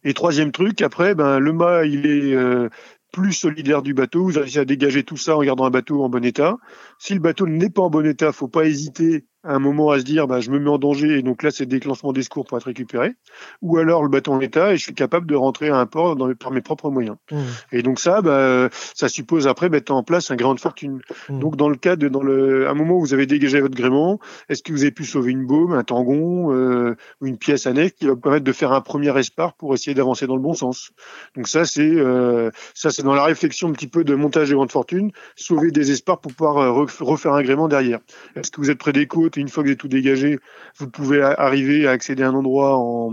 Et 0.04 0.12
troisième 0.14 0.52
truc, 0.52 0.82
après, 0.82 1.14
ben 1.14 1.38
le 1.38 1.52
mât, 1.52 1.84
il 1.86 2.06
est 2.06 2.34
euh, 2.34 2.68
plus 3.12 3.32
solidaire 3.32 3.82
du 3.82 3.94
bateau. 3.94 4.26
Vous 4.26 4.38
réussissez 4.38 4.58
à 4.58 4.64
dégager 4.64 5.02
tout 5.02 5.16
ça 5.16 5.36
en 5.36 5.42
gardant 5.42 5.64
un 5.64 5.70
bateau 5.70 6.02
en 6.02 6.08
bon 6.08 6.24
état. 6.24 6.56
Si 6.98 7.14
le 7.14 7.20
bateau 7.20 7.46
n'est 7.46 7.70
pas 7.70 7.82
en 7.82 7.90
bon 7.90 8.04
état, 8.04 8.32
faut 8.32 8.48
pas 8.48 8.66
hésiter 8.66 9.24
un 9.44 9.58
moment 9.58 9.90
à 9.90 9.98
se 9.98 10.04
dire 10.04 10.26
bah, 10.26 10.40
je 10.40 10.50
me 10.50 10.58
mets 10.58 10.70
en 10.70 10.78
danger 10.78 11.18
et 11.18 11.22
donc 11.22 11.42
là 11.42 11.50
c'est 11.50 11.66
déclenchement 11.66 12.12
des 12.12 12.22
secours 12.22 12.46
pour 12.46 12.58
être 12.58 12.64
récupéré. 12.64 13.12
Ou 13.60 13.78
alors 13.78 14.02
le 14.02 14.08
bateau 14.08 14.32
en 14.32 14.40
état 14.40 14.72
et 14.72 14.76
je 14.76 14.82
suis 14.82 14.94
capable 14.94 15.26
de 15.26 15.34
rentrer 15.34 15.68
à 15.68 15.76
un 15.76 15.86
port 15.86 16.16
dans 16.16 16.32
par 16.34 16.50
mes 16.50 16.60
propres 16.60 16.90
moyens. 16.90 17.16
Mmh. 17.30 17.36
et 17.72 17.82
donc 17.82 17.98
ça 17.98 18.22
bah, 18.22 18.68
ça 18.94 19.08
suppose 19.08 19.46
après 19.46 19.68
mettre 19.68 19.92
en 19.92 20.02
place 20.02 20.30
un 20.30 20.36
grand 20.36 20.54
de 20.54 20.60
fortune. 20.60 21.00
Mmh. 21.28 21.38
donc 21.38 21.56
dans 21.56 21.68
le 21.68 21.76
cas 21.76 21.96
de 21.96 22.08
dans 22.08 22.22
le 22.22 22.68
un 22.68 22.74
moment 22.74 22.96
où 22.96 23.00
vous 23.00 23.14
avez 23.14 23.26
dégagé 23.26 23.60
votre 23.60 23.74
gréement 23.74 24.18
est-ce 24.48 24.62
que 24.62 24.72
vous 24.72 24.82
avez 24.82 24.92
pu 24.92 25.04
sauver 25.04 25.32
une 25.32 25.46
baume 25.46 25.72
un 25.72 25.84
tangon 25.84 26.52
euh, 26.52 26.96
ou 27.20 27.26
une 27.26 27.38
pièce 27.38 27.66
annexe 27.66 27.94
qui 27.98 28.06
va 28.06 28.12
vous 28.12 28.20
permettre 28.20 28.44
de 28.44 28.52
faire 28.52 28.72
un 28.72 28.80
premier 28.80 29.16
espart 29.18 29.56
pour 29.56 29.74
essayer 29.74 29.94
d'avancer 29.94 30.26
dans 30.26 30.36
le 30.36 30.42
bon 30.42 30.54
sens? 30.54 30.92
Donc 31.36 31.48
ça 31.48 31.64
c'est 31.64 31.82
euh, 31.82 32.50
ça 32.74 32.90
c'est 32.90 33.02
dans 33.02 33.14
la 33.14 33.24
réflexion 33.24 33.68
un 33.68 33.72
petit 33.72 33.88
peu 33.88 34.04
de 34.04 34.14
montage 34.14 34.50
de 34.50 34.54
grande 34.54 34.70
fortune 34.72 35.10
sauver 35.36 35.70
des 35.70 35.90
espars 35.90 36.20
pour 36.20 36.32
pouvoir 36.32 36.58
euh, 36.58 36.86
refaire 37.00 37.32
un 37.34 37.42
gréement 37.42 37.68
derrière. 37.68 38.00
Est-ce 38.36 38.50
que 38.50 38.60
vous 38.60 38.70
êtes 38.70 38.78
près 38.78 38.92
des 38.92 39.06
côtes? 39.06 39.31
Et 39.36 39.40
une 39.40 39.48
fois 39.48 39.62
que 39.62 39.68
vous 39.68 39.72
avez 39.72 39.76
tout 39.76 39.88
dégagé, 39.88 40.38
vous 40.78 40.88
pouvez 40.88 41.22
arriver 41.22 41.86
à 41.86 41.90
accéder 41.90 42.22
à 42.22 42.28
un 42.28 42.34
endroit 42.34 42.76
en, 42.76 43.12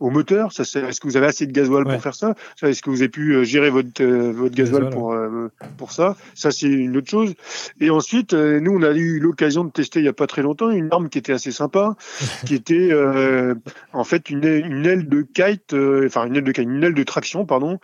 au 0.00 0.10
moteur. 0.10 0.52
Ça, 0.52 0.62
est-ce 0.62 1.00
que 1.00 1.06
vous 1.06 1.16
avez 1.16 1.26
assez 1.26 1.46
de 1.46 1.52
gasoil 1.52 1.84
pour 1.84 2.00
faire 2.00 2.14
ça, 2.14 2.34
Est-ce 2.62 2.82
que 2.82 2.90
vous 2.90 3.00
avez 3.02 3.08
pu 3.08 3.34
euh, 3.34 3.44
gérer 3.44 3.70
votre 3.70 4.02
euh, 4.02 4.32
votre 4.32 4.54
gasoil 4.54 4.90
pour 4.90 5.12
euh, 5.12 5.48
pour 5.76 5.92
ça? 5.92 6.16
Ça, 6.34 6.50
c'est 6.50 6.68
une 6.68 6.96
autre 6.96 7.10
chose. 7.10 7.34
Et 7.80 7.90
ensuite, 7.90 8.32
nous, 8.32 8.72
on 8.72 8.82
a 8.82 8.92
eu 8.92 9.18
l'occasion 9.18 9.64
de 9.64 9.70
tester 9.70 10.00
il 10.00 10.04
y 10.04 10.08
a 10.08 10.12
pas 10.12 10.26
très 10.26 10.42
longtemps 10.42 10.70
une 10.70 10.88
arme 10.92 11.08
qui 11.08 11.18
était 11.18 11.32
assez 11.32 11.52
sympa, 11.52 11.96
qui 12.46 12.54
était 12.54 12.92
en 13.92 14.04
fait 14.04 14.30
une, 14.30 14.44
une 14.44 14.86
aile 14.86 15.08
de 15.08 15.22
kite, 15.22 15.74
enfin 16.06 16.26
une 16.26 16.36
aile 16.36 16.44
de 16.44 16.52
kite, 16.52 16.64
une 16.64 16.84
aile 16.84 16.94
de 16.94 17.02
traction, 17.02 17.46
pardon, 17.46 17.78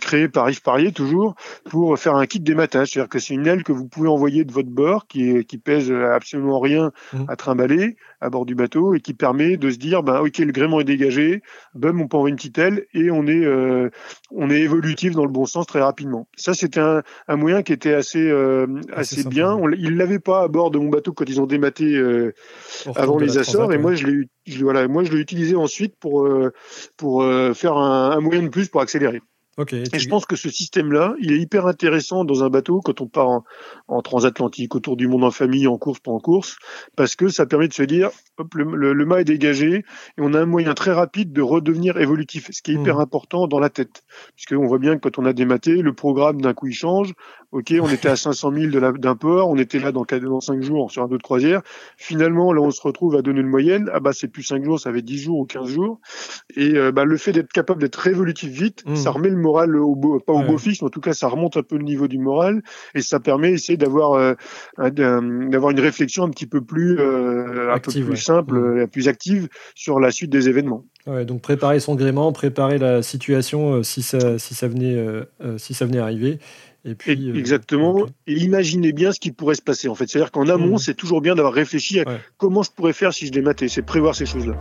créée 0.00 0.28
par 0.28 0.50
Yves 0.50 0.62
Parier 0.62 0.92
toujours 0.92 1.34
pour 1.64 1.98
faire 1.98 2.16
un 2.16 2.26
kit 2.26 2.40
d'ématage. 2.40 2.90
C'est-à-dire 2.90 3.08
que 3.08 3.18
c'est 3.18 3.34
une 3.34 3.46
aile 3.46 3.64
que 3.64 3.72
vous 3.72 3.86
pouvez 3.86 4.08
envoyer 4.08 4.44
de 4.44 4.52
votre 4.52 4.70
bord, 4.70 5.06
qui, 5.06 5.44
qui 5.44 5.58
pèse 5.58 5.90
absolument 5.90 6.60
rien 6.60 6.92
mmh. 7.12 7.24
à 7.28 7.36
trimballer 7.36 7.96
à 8.20 8.30
bord 8.30 8.46
du 8.46 8.54
bateau 8.54 8.94
et 8.94 9.00
qui 9.00 9.14
permet 9.14 9.56
de 9.56 9.70
se 9.70 9.78
dire 9.78 10.02
ben 10.02 10.20
ok 10.20 10.38
le 10.38 10.52
gréement 10.52 10.80
est 10.80 10.84
dégagé, 10.84 11.42
bum 11.74 12.00
on 12.00 12.08
peut 12.08 12.16
envoyer 12.16 12.32
une 12.32 12.36
petite 12.36 12.58
aile 12.58 12.86
et 12.94 13.10
on 13.10 13.26
est 13.26 13.44
euh, 13.44 13.90
on 14.30 14.50
est 14.50 14.60
évolutif 14.60 15.12
dans 15.12 15.24
le 15.24 15.30
bon 15.30 15.44
sens 15.44 15.66
très 15.66 15.80
rapidement. 15.80 16.28
Ça 16.36 16.54
c'était 16.54 16.80
un, 16.80 17.02
un, 17.28 17.36
moyen 17.36 17.62
qui 17.62 17.72
était 17.72 17.94
assez 17.94 18.30
euh, 18.30 18.66
assez, 18.92 19.24
bien. 19.24 19.52
On, 19.54 19.70
ils 19.70 19.96
l'avaient 19.96 20.18
pas 20.18 20.42
à 20.42 20.48
bord 20.48 20.70
de 20.70 20.78
mon 20.78 20.88
bateau 20.88 21.12
quand 21.12 21.28
ils 21.28 21.40
ont 21.40 21.46
dématé 21.46 21.94
euh, 21.94 22.32
avant 22.96 23.18
les 23.18 23.38
Açores 23.38 23.72
et 23.72 23.78
moi 23.78 23.94
je 23.94 24.06
l'ai 24.06 24.28
voilà 24.60 24.88
moi 24.88 25.04
je 25.04 25.12
l'ai 25.12 25.20
utilisé 25.20 25.56
ensuite 25.56 25.96
pour 25.98 26.28
pour 26.96 27.24
faire 27.54 27.76
un, 27.76 28.10
un 28.12 28.20
moyen 28.20 28.42
de 28.42 28.48
plus 28.48 28.68
pour 28.68 28.80
accélérer 28.80 29.20
et 29.58 29.98
je 29.98 30.08
pense 30.08 30.24
que 30.24 30.34
ce 30.34 30.48
système-là, 30.48 31.14
il 31.20 31.30
est 31.30 31.38
hyper 31.38 31.66
intéressant 31.66 32.24
dans 32.24 32.42
un 32.42 32.48
bateau 32.48 32.80
quand 32.80 33.02
on 33.02 33.06
part 33.06 33.28
en, 33.28 33.44
en, 33.86 34.00
transatlantique, 34.00 34.74
autour 34.74 34.96
du 34.96 35.08
monde 35.08 35.24
en 35.24 35.30
famille, 35.30 35.66
en 35.66 35.76
course, 35.76 36.00
pas 36.00 36.10
en 36.10 36.20
course, 36.20 36.56
parce 36.96 37.16
que 37.16 37.28
ça 37.28 37.44
permet 37.44 37.68
de 37.68 37.74
se 37.74 37.82
dire, 37.82 38.10
hop, 38.38 38.54
le, 38.54 38.94
le, 38.94 39.04
mât 39.04 39.20
est 39.20 39.24
dégagé 39.24 39.74
et 39.74 39.84
on 40.18 40.32
a 40.32 40.40
un 40.40 40.46
moyen 40.46 40.72
très 40.72 40.92
rapide 40.92 41.34
de 41.34 41.42
redevenir 41.42 41.98
évolutif, 41.98 42.48
ce 42.50 42.62
qui 42.62 42.72
est 42.72 42.74
hyper 42.76 42.96
mmh. 42.96 43.00
important 43.00 43.46
dans 43.46 43.60
la 43.60 43.68
tête, 43.68 44.04
puisqu'on 44.36 44.66
voit 44.66 44.78
bien 44.78 44.94
que 44.96 45.00
quand 45.00 45.18
on 45.18 45.26
a 45.26 45.34
dématé, 45.34 45.82
le 45.82 45.92
programme 45.92 46.40
d'un 46.40 46.54
coup 46.54 46.68
il 46.68 46.74
change. 46.74 47.12
Ok, 47.50 47.74
on 47.78 47.88
était 47.90 48.08
à 48.08 48.16
500 48.22 48.52
000 48.54 48.92
d'un 48.96 49.16
port, 49.16 49.50
on 49.50 49.58
était 49.58 49.78
là 49.78 49.92
dans, 49.92 50.04
dans 50.04 50.40
5 50.40 50.62
jours 50.62 50.90
sur 50.90 51.02
un 51.02 51.06
autre 51.06 51.22
croisière. 51.22 51.60
Finalement, 51.98 52.54
là, 52.54 52.62
on 52.62 52.70
se 52.70 52.80
retrouve 52.80 53.16
à 53.16 53.22
donner 53.22 53.40
une 53.40 53.48
moyenne. 53.48 53.90
Ah 53.92 54.00
bah 54.00 54.12
c'est 54.14 54.28
plus 54.28 54.42
5 54.42 54.64
jours, 54.64 54.80
ça 54.80 54.90
fait 54.90 55.02
10 55.02 55.18
jours 55.18 55.38
ou 55.40 55.44
15 55.44 55.68
jours. 55.68 56.00
Et 56.56 56.74
euh, 56.76 56.92
bah, 56.92 57.04
le 57.04 57.18
fait 57.18 57.32
d'être 57.32 57.52
capable 57.52 57.82
d'être 57.82 58.06
évolutif 58.06 58.50
vite, 58.50 58.82
mmh. 58.86 58.96
ça 58.96 59.10
remet 59.10 59.28
le 59.28 59.36
moral 59.42 59.76
au 59.76 59.94
beau, 59.94 60.20
pas 60.20 60.32
au 60.32 60.42
beau 60.42 60.56
fixe, 60.56 60.80
mais 60.80 60.86
en 60.86 60.90
tout 60.90 61.00
cas, 61.00 61.12
ça 61.12 61.28
remonte 61.28 61.56
un 61.56 61.62
peu 61.62 61.76
le 61.76 61.84
niveau 61.84 62.08
du 62.08 62.18
moral 62.18 62.62
et 62.94 63.02
ça 63.02 63.20
permet 63.20 63.50
d'essayer 63.50 63.76
d'avoir 63.76 64.14
euh, 64.14 64.34
d'avoir 64.78 65.72
une 65.72 65.80
réflexion 65.80 66.24
un 66.24 66.30
petit 66.30 66.46
peu 66.46 66.62
plus 66.62 66.98
euh, 66.98 67.74
un 67.74 67.78
peu 67.78 67.92
plus 67.92 68.16
simple, 68.16 68.56
euh, 68.56 68.86
plus 68.86 69.08
active 69.08 69.48
sur 69.74 70.00
la 70.00 70.10
suite 70.10 70.30
des 70.30 70.48
événements. 70.48 70.84
Donc 71.26 71.42
préparer 71.42 71.80
son 71.80 71.96
gréement, 71.96 72.32
préparer 72.32 72.78
la 72.78 73.02
situation 73.02 73.82
si 73.82 74.02
ça 74.02 74.38
si 74.38 74.54
ça 74.54 74.68
venait 74.68 74.96
si 75.58 75.74
ça 75.74 75.84
venait 75.84 75.98
arriver. 75.98 76.38
Et 76.84 76.96
puis, 76.96 77.38
Exactement. 77.38 78.06
Et 78.26 78.34
imaginez 78.34 78.92
bien 78.92 79.12
ce 79.12 79.20
qui 79.20 79.30
pourrait 79.30 79.54
se 79.54 79.62
passer 79.62 79.88
en 79.88 79.94
fait. 79.94 80.08
C'est-à-dire 80.08 80.32
qu'en 80.32 80.48
amont, 80.48 80.76
mmh. 80.76 80.78
c'est 80.78 80.94
toujours 80.94 81.20
bien 81.20 81.36
d'avoir 81.36 81.54
réfléchi 81.54 82.00
à 82.00 82.04
comment 82.38 82.62
je 82.62 82.70
pourrais 82.72 82.92
faire 82.92 83.12
si 83.12 83.26
je 83.26 83.32
dématais. 83.32 83.68
C'est 83.68 83.82
prévoir 83.82 84.16
ces 84.16 84.26
choses-là. 84.26 84.56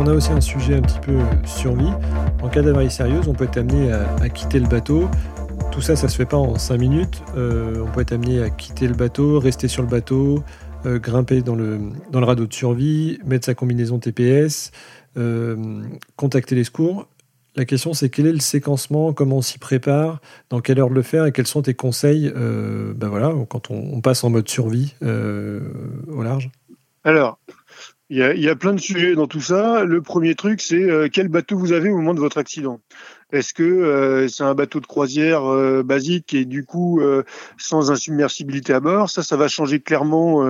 On 0.00 0.06
a 0.06 0.14
aussi 0.14 0.32
un 0.32 0.40
sujet 0.40 0.74
un 0.76 0.80
petit 0.80 0.98
peu 1.00 1.18
survie. 1.44 1.92
En 2.42 2.48
cas 2.48 2.62
d'avarie 2.62 2.90
sérieuse, 2.90 3.28
on 3.28 3.34
peut 3.34 3.44
être 3.44 3.58
amené 3.58 3.92
à, 3.92 4.30
quitter 4.30 4.58
le 4.58 4.66
bateau. 4.66 5.10
Tout 5.72 5.82
ça, 5.82 5.94
ça 5.94 6.08
se 6.08 6.16
fait 6.16 6.24
pas 6.24 6.38
en 6.38 6.56
5 6.56 6.78
minutes. 6.78 7.22
Euh, 7.36 7.84
on 7.86 7.90
peut 7.90 8.00
être 8.00 8.12
amené 8.12 8.42
à 8.42 8.48
quitter 8.48 8.88
le 8.88 8.94
bateau, 8.94 9.38
rester 9.38 9.68
sur 9.68 9.82
le 9.82 9.88
bateau, 9.88 10.42
euh, 10.86 10.98
grimper 10.98 11.42
dans 11.42 11.54
le, 11.54 11.78
dans 12.10 12.20
le 12.20 12.24
radeau 12.24 12.46
de 12.46 12.52
survie, 12.54 13.18
mettre 13.26 13.44
sa 13.44 13.54
combinaison 13.54 13.98
TPS, 13.98 14.70
euh, 15.18 15.82
contacter 16.16 16.54
les 16.54 16.64
secours. 16.64 17.06
La 17.54 17.66
question, 17.66 17.92
c'est 17.92 18.08
quel 18.08 18.26
est 18.26 18.32
le 18.32 18.40
séquencement, 18.40 19.12
comment 19.12 19.36
on 19.36 19.42
s'y 19.42 19.58
prépare, 19.58 20.22
dans 20.48 20.62
quelle 20.62 20.78
heure 20.78 20.88
de 20.88 20.94
le 20.94 21.02
faire 21.02 21.26
et 21.26 21.32
quels 21.32 21.48
sont 21.48 21.60
tes 21.60 21.74
conseils 21.74 22.32
ben 22.32 23.08
voilà, 23.08 23.34
quand 23.50 23.70
on, 23.70 23.92
on, 23.92 24.00
passe 24.00 24.24
en 24.24 24.30
mode 24.30 24.48
survie 24.48 24.94
au 25.02 26.22
large? 26.22 26.50
Alors, 27.02 27.38
il 28.10 28.18
y, 28.18 28.48
a, 28.48 28.56
plein 28.56 28.72
de 28.72 28.80
sujets 28.80 29.14
dans 29.14 29.28
tout 29.28 29.40
ça. 29.40 29.84
Le 29.84 30.02
premier 30.02 30.34
truc, 30.34 30.60
c'est 30.60 30.82
euh, 30.82 31.08
quel 31.10 31.28
bateau 31.28 31.56
vous 31.56 31.70
avez 31.70 31.90
au 31.90 31.96
moment 31.96 32.12
de 32.12 32.18
votre 32.18 32.38
accident? 32.38 32.80
Est-ce 33.30 33.54
que 33.54 33.62
euh, 33.62 34.26
c'est 34.26 34.42
un 34.42 34.54
bateau 34.54 34.80
de 34.80 34.86
croisière 34.86 35.44
euh, 35.44 35.84
basique 35.84 36.34
et 36.34 36.44
du 36.44 36.64
coup 36.64 37.00
sans 37.56 37.92
insubmersibilité 37.92 38.72
à 38.72 38.80
bord? 38.80 39.08
Ça, 39.08 39.22
ça 39.22 39.36
va 39.36 39.46
changer 39.46 39.78
clairement 39.78 40.44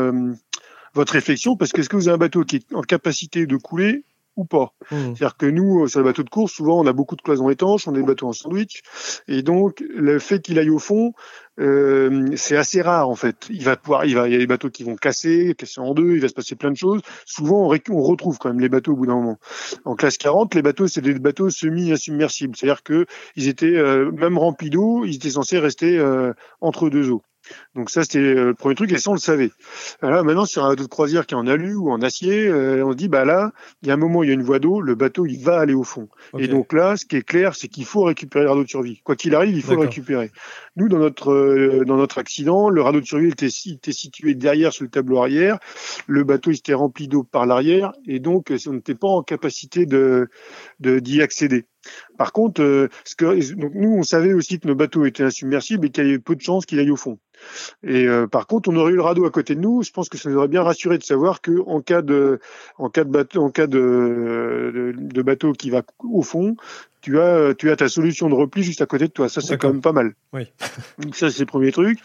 votre 0.95 1.13
réflexion 1.13 1.55
parce 1.55 1.73
que 1.73 1.83
est-ce 1.83 1.91
que 1.91 1.97
vous 1.97 2.09
avez 2.09 2.15
un 2.15 2.19
bateau 2.19 2.45
qui 2.45 2.57
est 2.57 2.75
en 2.75 2.81
capacité 2.81 3.45
de 3.45 3.57
couler 3.57 4.05
ou 4.41 4.45
pas. 4.45 4.73
Mmh. 4.91 4.97
C'est-à-dire 5.15 5.37
que 5.37 5.47
nous, 5.47 5.89
sur 5.89 6.01
le 6.01 6.05
bateau 6.05 6.23
de 6.23 6.31
course, 6.31 6.53
souvent 6.53 6.81
on 6.81 6.87
a 6.87 6.93
beaucoup 6.93 7.17
de 7.17 7.23
cloisons 7.23 7.51
étanches, 7.51 7.87
on 7.89 7.95
a 7.95 7.99
des 7.99 8.03
bateaux 8.03 8.29
en 8.29 8.33
sandwich, 8.33 8.83
et 9.29 9.43
donc 9.43 9.83
le 9.89 10.19
fait 10.19 10.41
qu'il 10.41 10.59
aille 10.59 10.71
au 10.71 10.79
fond, 10.79 11.13
euh, 11.61 12.31
c'est 12.37 12.57
assez 12.57 12.81
rare 12.81 13.09
en 13.09 13.15
fait. 13.15 13.47
Il 13.51 13.65
va 13.65 13.77
pouvoir, 13.77 14.07
il 14.07 14.15
va, 14.15 14.29
il 14.29 14.33
y 14.33 14.35
a 14.35 14.39
des 14.39 14.47
bateaux 14.47 14.71
qui 14.71 14.83
vont 14.83 14.97
casser, 14.97 15.55
casser 15.57 15.81
en 15.81 15.95
deux, 15.95 16.15
il 16.15 16.21
va 16.21 16.29
se 16.29 16.35
passer 16.35 16.57
plein 16.57 16.71
de 16.71 16.77
choses. 16.77 17.03
Souvent, 17.27 17.71
on, 17.71 17.79
on 17.91 18.03
retrouve 18.03 18.39
quand 18.39 18.49
même 18.49 18.61
les 18.61 18.69
bateaux 18.69 18.93
au 18.93 18.97
bout 18.97 19.07
d'un 19.07 19.17
moment. 19.17 19.39
En 19.85 19.95
classe 19.95 20.17
40, 20.17 20.55
les 20.55 20.63
bateaux, 20.63 20.87
c'est 20.87 21.03
des 21.03 21.15
bateaux 21.15 21.51
semi-insubmersibles, 21.51 22.57
c'est-à-dire 22.57 22.83
que 22.83 23.07
ils 23.37 23.49
étaient 23.49 23.77
euh, 23.77 24.11
même 24.13 24.39
remplis 24.39 24.71
d'eau, 24.71 25.05
ils 25.05 25.17
étaient 25.17 25.31
censés 25.31 25.59
rester 25.59 25.99
euh, 25.99 26.33
entre 26.61 26.89
deux 26.89 27.11
eaux. 27.11 27.23
Donc 27.75 27.91
ça, 27.91 28.03
c'était 28.03 28.19
euh, 28.19 28.47
le 28.47 28.55
premier 28.55 28.75
truc, 28.75 28.93
et 28.93 28.99
ça, 28.99 29.11
on 29.11 29.15
le 29.15 29.21
savait. 29.21 29.51
Alors 30.03 30.25
maintenant, 30.25 30.45
sur 30.45 30.65
un 30.65 30.71
bateau 30.71 30.85
de 30.85 30.89
croisière 30.89 31.27
qui 31.27 31.35
est 31.35 31.39
en 31.39 31.47
alu 31.47 31.75
ou 31.75 31.91
en 31.91 32.03
acier, 32.03 32.47
euh, 32.47 32.85
on 32.85 32.93
se 32.93 32.97
dit, 32.97 33.09
bah 33.09 33.25
là, 33.25 33.53
il 33.83 33.89
y 33.89 33.91
a 33.91 33.95
un 33.95 33.97
moment, 33.97 34.23
il 34.23 34.29
y 34.29 34.31
a 34.31 34.35
une 34.35 34.43
voie 34.43 34.59
d'eau, 34.59 34.81
le 34.81 34.95
bateau, 34.95 35.27
il 35.27 35.43
va 35.43 35.59
aller 35.59 35.75
au 35.75 35.85
fond. 35.85 36.09
Et 36.39 36.49
donc 36.49 36.73
là, 36.73 36.97
ce 36.97 37.05
qui 37.05 37.17
est 37.17 37.23
clair, 37.23 37.55
c'est 37.55 37.69
qu'il 37.69 37.85
faut 37.85 38.03
récupérer 38.03 38.45
le 38.45 38.51
radeau 38.51 38.65
de 38.65 38.69
survie. 38.69 39.01
Quoi 39.05 39.17
qu'il 39.17 39.35
arrive, 39.35 39.57
il 39.57 39.63
faut 39.63 39.75
le 39.75 39.81
récupérer. 39.81 40.31
Nous, 40.77 40.89
dans 40.89 40.99
notre 40.99 41.33
euh, 41.33 41.85
dans 41.85 41.97
notre 41.97 42.19
accident, 42.19 42.71
le 42.71 42.83
radeau 42.83 43.01
de 43.01 43.07
survie 43.07 43.29
était, 43.29 43.47
était, 43.47 43.93
situé 43.93 44.35
derrière 44.35 44.73
sur 44.73 44.85
le 44.85 44.91
tableau 44.91 45.19
arrière. 45.19 45.59
Le 46.07 46.25
bateau 46.25 46.51
il 46.51 46.57
était 46.57 46.75
rempli 46.75 47.09
d'eau 47.09 47.23
par 47.23 47.47
l'arrière, 47.47 47.93
et 48.07 48.21
donc 48.21 48.53
on 48.67 48.73
n'était 48.73 48.95
pas 48.95 49.09
en 49.09 49.23
capacité 49.23 49.87
de 49.87 50.29
d'y 50.81 51.23
accéder. 51.23 51.67
Par 52.19 52.33
contre, 52.33 52.63
euh, 52.63 52.89
donc 53.57 53.73
nous, 53.75 53.91
on 53.91 54.03
savait 54.03 54.33
aussi 54.33 54.59
que 54.59 54.69
nos 54.69 54.75
bateaux 54.75 55.05
étaient 55.05 55.23
insubmersibles 55.23 55.87
et 55.87 55.91
qu'il 55.91 56.05
y 56.05 56.09
avait 56.09 56.19
peu 56.19 56.37
de 56.37 56.41
chances 56.41 56.67
qu'il 56.67 56.79
aille 56.79 56.91
au 56.91 56.97
fond. 56.97 57.19
Et 57.83 58.07
euh, 58.07 58.27
par 58.27 58.47
contre, 58.47 58.69
on 58.69 58.77
aurait 58.77 58.93
eu 58.93 58.97
le 58.97 59.03
radeau 59.03 59.25
à 59.25 59.31
côté 59.31 59.55
de 59.55 59.61
nous. 59.61 59.83
Je 59.83 59.91
pense 59.91 60.09
que 60.09 60.19
ça 60.19 60.29
nous 60.29 60.37
aurait 60.37 60.49
bien 60.49 60.63
rassuré 60.63 60.99
de 60.99 61.03
savoir 61.03 61.41
que 61.41 61.61
en 61.67 61.81
cas 61.81 62.03
de, 62.03 62.39
en 62.77 62.91
cas 62.91 63.05
de 63.05 63.11
bateau, 63.11 63.43
en 63.43 63.51
cas 63.51 63.67
de 63.67 65.23
bateau 65.23 65.53
qui 65.53 65.71
va 65.71 65.83
au 66.01 66.23
fond, 66.23 66.57
tu 67.01 67.21
as, 67.21 67.55
tu 67.55 67.71
as 67.71 67.77
ta 67.77 67.89
solution 67.89 68.29
de 68.29 68.35
repli 68.35 68.63
juste 68.63 68.83
à 68.83 68.87
côté 68.87 69.07
de 69.07 69.13
toi. 69.13 69.29
Ça, 69.29 69.41
c'est 69.41 69.57
quand 69.59 69.69
même 69.69 69.81
pas 69.81 69.93
mal. 69.93 70.15
Oui. 70.33 70.51
Donc 70.99 71.17
ça, 71.17 71.31
c'est 71.31 71.41
le 71.41 71.47
premier 71.47 71.73
truc. 71.73 71.99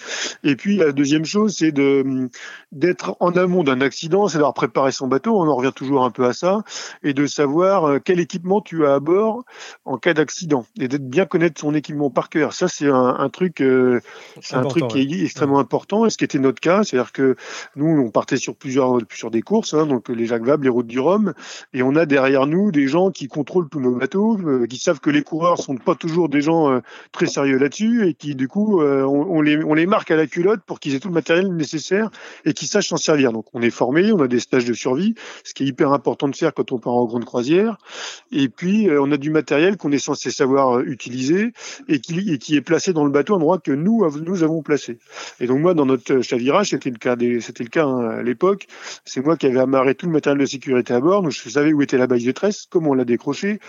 Et 0.44 0.56
puis, 0.56 0.78
la 0.78 0.92
deuxième 0.92 1.26
chose, 1.26 1.56
c'est 1.58 1.72
de, 1.72 2.30
d'être 2.72 3.18
en 3.20 3.32
amont 3.32 3.64
d'un 3.64 3.82
accident, 3.82 4.28
c'est 4.28 4.38
d'avoir 4.38 4.54
préparé 4.54 4.92
son 4.92 5.08
bateau. 5.08 5.38
On 5.38 5.48
en 5.48 5.56
revient 5.56 5.74
toujours 5.76 6.06
un 6.06 6.12
peu 6.12 6.26
à 6.26 6.34
ça. 6.34 6.64
Et 7.04 7.14
de 7.14 7.26
savoir 7.26 7.86
euh, 7.86 8.00
quel 8.04 8.20
équipement 8.20 8.62
tu 8.62 8.86
as 8.86 8.96
à 8.96 9.00
bord 9.00 9.44
en 9.86 9.98
cas 9.98 10.14
d'accident. 10.14 10.66
Et 10.80 10.88
d'être 10.88 11.08
bien 11.08 11.26
connaître 11.26 11.60
son 11.60 11.74
équipement 11.74 12.10
par 12.10 12.30
cœur. 12.30 12.54
Ça, 12.54 12.68
c'est 12.68 12.88
un, 12.88 13.16
un 13.20 13.30
truc, 13.30 13.62
euh, 13.62 14.00
c'est 14.42 14.56
un 14.56 14.64
truc 14.66 14.88
qui 14.88 15.00
est 15.00 15.24
extrêmement 15.24 15.60
important. 15.60 16.06
Et 16.06 16.10
ce 16.10 16.18
qui 16.18 16.24
était 16.24 16.40
notre 16.40 16.60
cas, 16.60 16.84
c'est-à-dire 16.84 17.12
que 17.12 17.36
nous, 17.76 17.88
on 17.88 18.12
partait 18.12 18.38
sur 18.38 18.56
plusieurs, 18.56 18.98
sur 19.14 19.32
des 19.32 19.42
courses, 19.42 19.74
hein, 19.74 19.86
donc 19.86 20.10
les 20.10 20.26
Jacques 20.26 20.46
Vabre, 20.46 20.64
les 20.64 20.70
routes 20.70 20.88
du 20.88 21.00
Rhum. 21.00 21.34
Et 21.74 21.84
on 21.84 21.96
a 21.96 22.06
derrière 22.06 22.48
nous 22.48 22.72
des 22.72 22.88
gens 22.88 23.12
qui 23.12 23.28
contrôlent 23.28 23.70
tous 23.70 23.80
nos 23.80 23.96
bateaux, 23.96 24.38
euh, 24.40 24.66
qui 24.66 24.78
savent 24.86 25.00
que 25.00 25.10
les 25.10 25.24
coureurs 25.24 25.58
sont 25.58 25.76
pas 25.76 25.96
toujours 25.96 26.30
des 26.30 26.42
gens 26.42 26.72
euh, 26.72 26.80
très 27.12 27.26
sérieux 27.26 27.58
là-dessus 27.58 28.08
et 28.08 28.14
qui 28.14 28.36
du 28.36 28.48
coup 28.48 28.82
euh, 28.82 29.04
on, 29.04 29.42
les 29.42 29.64
on 29.64 29.74
les 29.74 29.88
marque 29.88 30.12
à 30.12 30.16
la 30.16 30.28
culotte 30.28 30.62
pour 30.66 30.80
qu'ils 30.80 30.96
aient 30.96 31.00
tout 31.00 31.08
le 31.08 31.14
matériel 31.14 31.54
nécessaire 31.56 32.10
et 32.46 32.54
qu'ils 32.54 32.68
sachent 32.68 32.90
s'en 32.90 32.98
servir. 32.98 33.32
Donc 33.32 33.46
on 33.54 33.62
est 33.62 33.72
formé, 33.72 34.12
on 34.12 34.20
a 34.20 34.28
des 34.28 34.40
stages 34.40 34.66
de 34.66 34.74
survie, 34.74 35.16
ce 35.44 35.54
qui 35.54 35.64
est 35.64 35.68
hyper 35.68 35.92
important 35.92 36.28
de 36.28 36.36
faire 36.36 36.54
quand 36.54 36.72
on 36.72 36.78
part 36.78 36.94
en 36.94 37.06
grande 37.06 37.26
croisière. 37.26 37.78
Et 38.32 38.48
puis 38.48 38.90
euh, 38.90 39.02
on 39.02 39.12
a 39.12 39.18
du 39.18 39.32
matériel 39.32 39.78
qu'on 39.78 39.92
est 39.92 39.98
censé 39.98 40.30
savoir 40.30 40.80
utiliser 40.82 41.52
et 41.88 42.00
qui, 42.00 42.32
et 42.32 42.38
qui 42.38 42.56
est 42.56 42.62
placé 42.62 42.94
dans 42.94 43.06
le 43.06 43.12
bateau 43.12 43.34
à 43.34 43.38
endroit 43.38 43.58
que 43.58 43.72
nous 43.72 44.06
nous 44.22 44.44
avons 44.44 44.62
placé. 44.62 45.00
Et 45.40 45.48
donc 45.48 45.60
moi 45.60 45.74
dans 45.74 45.86
notre 45.86 46.22
chavirage 46.22 46.70
c'était 46.70 46.92
le 46.92 46.98
cas 46.98 47.16
c'était 47.42 47.64
le 47.64 47.70
cas 47.70 47.86
hein, 47.86 48.20
à 48.20 48.24
l'époque. 48.24 48.68
C'est 49.04 49.26
moi 49.26 49.36
qui 49.36 49.48
avais 49.48 49.60
amarré 49.60 49.96
tout 49.96 50.06
le 50.06 50.12
matériel 50.12 50.40
de 50.40 50.46
sécurité 50.46 50.94
à 50.94 51.00
bord. 51.00 51.24
Donc 51.24 51.32
je 51.32 51.50
savais 51.50 51.74
où 51.74 51.82
était 51.82 51.98
la 51.98 52.08
base 52.08 52.24
de 52.24 52.32
tresse, 52.32 52.68
comment 52.70 52.92
on 52.92 52.94
l'a 52.94 53.06
décroché, 53.06 53.60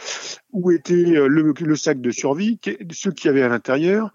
où 0.53 0.71
était 0.71 1.06
le 1.13 1.53
le, 1.53 1.77
sac 1.77 2.01
de 2.01 2.11
survie, 2.11 2.59
ceux 2.93 3.13
qui 3.13 3.29
avaient 3.29 3.43
à 3.43 3.49
l'intérieur, 3.49 4.13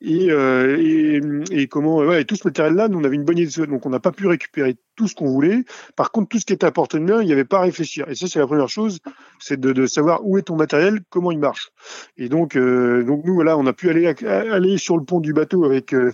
et, 0.00 0.30
euh, 0.30 1.44
comment, 1.70 2.00
tout 2.24 2.36
ce 2.36 2.46
matériel-là, 2.46 2.88
nous 2.88 2.98
on 2.98 3.04
avait 3.04 3.16
une 3.16 3.24
bonne 3.24 3.38
idée, 3.38 3.66
donc 3.66 3.86
on 3.86 3.90
n'a 3.90 4.00
pas 4.00 4.12
pu 4.12 4.26
récupérer 4.26 4.76
tout 4.96 5.08
ce 5.08 5.14
qu'on 5.14 5.26
voulait. 5.26 5.64
Par 5.96 6.10
contre, 6.10 6.28
tout 6.28 6.38
ce 6.38 6.46
qui 6.46 6.52
était 6.52 6.66
à 6.66 6.70
portée 6.70 6.98
de 6.98 7.04
main, 7.04 7.22
il 7.22 7.26
n'y 7.26 7.32
avait 7.32 7.44
pas 7.44 7.58
à 7.58 7.62
réfléchir. 7.62 8.06
Et 8.08 8.14
ça, 8.14 8.26
c'est 8.28 8.38
la 8.38 8.46
première 8.46 8.68
chose, 8.68 8.98
c'est 9.38 9.58
de, 9.58 9.72
de, 9.72 9.86
savoir 9.86 10.20
où 10.24 10.38
est 10.38 10.42
ton 10.42 10.56
matériel, 10.56 11.00
comment 11.10 11.32
il 11.32 11.38
marche. 11.38 11.70
Et 12.16 12.28
donc, 12.28 12.56
euh, 12.56 13.02
donc 13.04 13.24
nous, 13.24 13.34
voilà, 13.34 13.56
on 13.56 13.66
a 13.66 13.72
pu 13.72 13.90
aller 13.90 14.06
aller 14.06 14.78
sur 14.78 14.96
le 14.96 15.04
pont 15.04 15.20
du 15.20 15.32
bateau 15.32 15.64
avec 15.64 15.94
euh, 15.94 16.12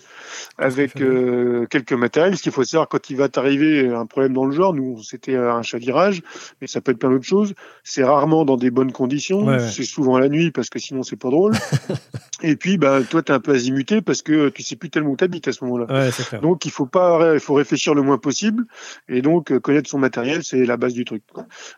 avec 0.59 1.01
euh, 1.01 1.67
quelques 1.67 1.93
matériels. 1.93 2.37
Ce 2.37 2.43
qu'il 2.43 2.53
faut 2.53 2.65
savoir 2.65 2.89
quand 2.89 3.11
il 3.11 3.17
va 3.17 3.29
t'arriver 3.29 3.89
un 3.89 4.07
problème 4.07 4.33
dans 4.33 4.45
le 4.45 4.53
genre, 4.53 4.75
nous, 4.75 5.03
c'était 5.03 5.37
un 5.37 5.63
chavirage, 5.63 6.23
mais 6.61 6.67
ça 6.67 6.81
peut 6.81 6.93
être 6.93 6.99
plein 6.99 7.11
d'autres 7.11 7.25
choses. 7.25 7.55
C'est 7.83 8.05
rarement 8.05 8.45
dans 8.45 8.57
des 8.57 8.71
bonnes 8.71 8.93
conditions. 8.93 9.59
C'est 9.59 9.85
souvent 9.85 10.19
la 10.19 10.29
nuit 10.29 10.51
parce 10.51 10.71
que 10.71 10.79
sinon 10.79 11.03
c'est 11.03 11.17
pas 11.17 11.31
drôle. 11.31 11.53
Et 12.43 12.55
puis, 12.55 12.79
bah, 12.79 13.01
toi, 13.03 13.21
t'es 13.21 13.33
un 13.33 13.41
peu 13.41 13.53
azimuté 13.53 14.01
parce 14.01 14.23
que 14.23 14.49
tu 14.51 14.63
sais 14.63 14.77
plus 14.77 14.91
tellement 14.91 15.11
où 15.11 15.17
t'habites 15.17 15.49
à 15.49 15.53
ce 15.53 15.65
moment-là. 15.65 15.87
Ouais, 15.93 16.39
donc, 16.41 16.65
il 16.67 16.71
faut 16.71 16.87
pas, 16.87 17.35
il 17.35 17.41
faut 17.41 17.55
réfléchir 17.55 17.95
le 17.95 18.03
moins 18.03 18.19
possible. 18.19 18.65
Et 19.09 19.23
donc, 19.23 19.53
euh, 19.53 19.61
connaître 19.61 19.89
son 19.89 19.99
matériel, 19.99 20.45
c'est 20.45 20.65
la 20.65 20.77
base 20.77 20.95
du 20.95 21.05
truc. 21.05 21.23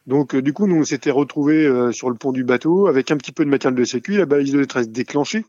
Donc, 0.06 0.34
euh, 0.34 0.42
du 0.42 0.52
coup, 0.52 0.66
nous, 0.66 0.76
on 0.76 0.84
s'était 0.84 1.10
retrouvés 1.10 1.64
euh, 1.66 1.92
sur 1.92 2.10
le 2.10 2.16
pont 2.16 2.32
du 2.32 2.44
bateau 2.44 2.86
avec 2.86 3.10
un 3.10 3.16
petit 3.16 3.32
peu 3.32 3.44
de 3.44 3.50
matériel 3.50 3.78
de 3.78 3.84
sécu, 3.84 4.16
la 4.16 4.26
balise 4.26 4.52
de 4.52 4.60
détresse 4.60 4.88
déclenchée. 4.88 5.44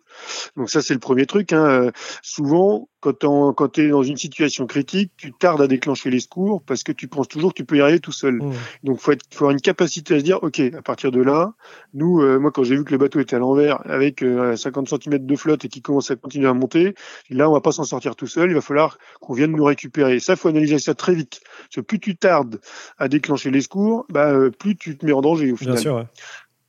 Donc, 0.58 0.70
ça, 0.70 0.82
c'est 0.82 0.94
le 0.94 1.00
premier 1.00 1.26
truc. 1.26 1.54
Hein. 1.54 1.92
Souvent, 2.22 2.90
quand, 3.02 3.54
quand 3.54 3.68
tu 3.68 3.82
es 3.82 3.90
dans 3.90 4.04
une 4.04 4.18
situation 4.18 4.66
critique, 4.68 5.12
tu 5.18 5.34
tardes 5.34 5.62
à 5.62 5.68
déclencher 5.68 6.10
les 6.10 6.20
secours 6.20 6.62
parce 6.62 6.84
que 6.84 6.92
tu 6.92 7.08
penses 7.08 7.28
toujours 7.28 7.54
que 7.54 7.58
tu 7.58 7.66
peux 7.66 7.78
y 7.78 7.82
arriver 7.82 8.00
tout 8.00 8.12
seul. 8.12 8.36
Mmh. 8.36 8.54
Donc, 8.84 9.00
faut, 9.00 9.12
être, 9.12 9.26
faut 9.34 9.46
avoir 9.46 9.52
une 9.52 9.62
capacité 9.62 10.16
à 10.16 10.20
se 10.20 10.24
dire, 10.24 10.42
OK, 10.42 10.60
à 10.60 10.82
partir 10.82 11.12
de 11.12 11.22
là, 11.22 11.54
nous, 11.94 12.22
moi, 12.40 12.52
quand 12.52 12.64
j'ai 12.64 12.76
vu 12.76 12.86
que 12.86 12.92
le 12.92 12.98
bateau 12.98 13.20
était 13.20 13.36
à 13.36 13.40
l'envers 13.40 13.82
avec 13.90 14.24
50 14.56 14.88
cm 14.88 15.26
de 15.26 15.36
flotte 15.36 15.66
et 15.66 15.68
qui 15.68 15.82
commence 15.82 16.12
à 16.12 16.16
continuer 16.16 16.48
à 16.48 16.54
monter, 16.54 16.96
là, 17.30 17.50
on 17.50 17.54
va 17.54 17.62
pas 17.62 17.72
s'en 17.72 17.84
sortir 17.84 18.16
tout 18.16 18.28
seul. 18.28 18.50
Il 18.50 18.56
va 18.56 18.62
falloir 18.62 18.98
qu'on 19.20 19.34
vienne 19.34 19.52
nous 19.52 19.64
récupérer. 19.64 20.20
ça, 20.20 20.36
faut 20.36 20.48
analyser 20.48 20.80
ça 20.80 20.94
très 20.94 21.14
vite. 21.14 21.42
Parce 21.64 21.76
que 21.76 21.82
plus 21.82 22.00
tu 22.00 22.16
tardes 22.16 22.60
à 22.98 23.08
déclencher 23.08 23.52
les 23.52 23.62
secours, 23.62 24.06
bah, 24.10 24.32
euh, 24.32 24.50
plus 24.50 24.76
tu 24.76 24.98
te 24.98 25.06
mets 25.06 25.14
en 25.14 25.22
danger 25.22 25.52
au 25.52 25.56
final. 25.56 25.76
Bien 25.76 25.82
sûr, 25.82 26.06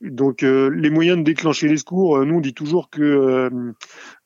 donc 0.03 0.43
euh, 0.43 0.69
les 0.69 0.89
moyens 0.89 1.17
de 1.17 1.23
déclencher 1.23 1.69
les 1.69 1.77
secours, 1.77 2.17
euh, 2.17 2.25
nous 2.25 2.35
on 2.35 2.41
dit 2.41 2.53
toujours 2.53 2.89
que 2.89 3.01
euh, 3.01 3.49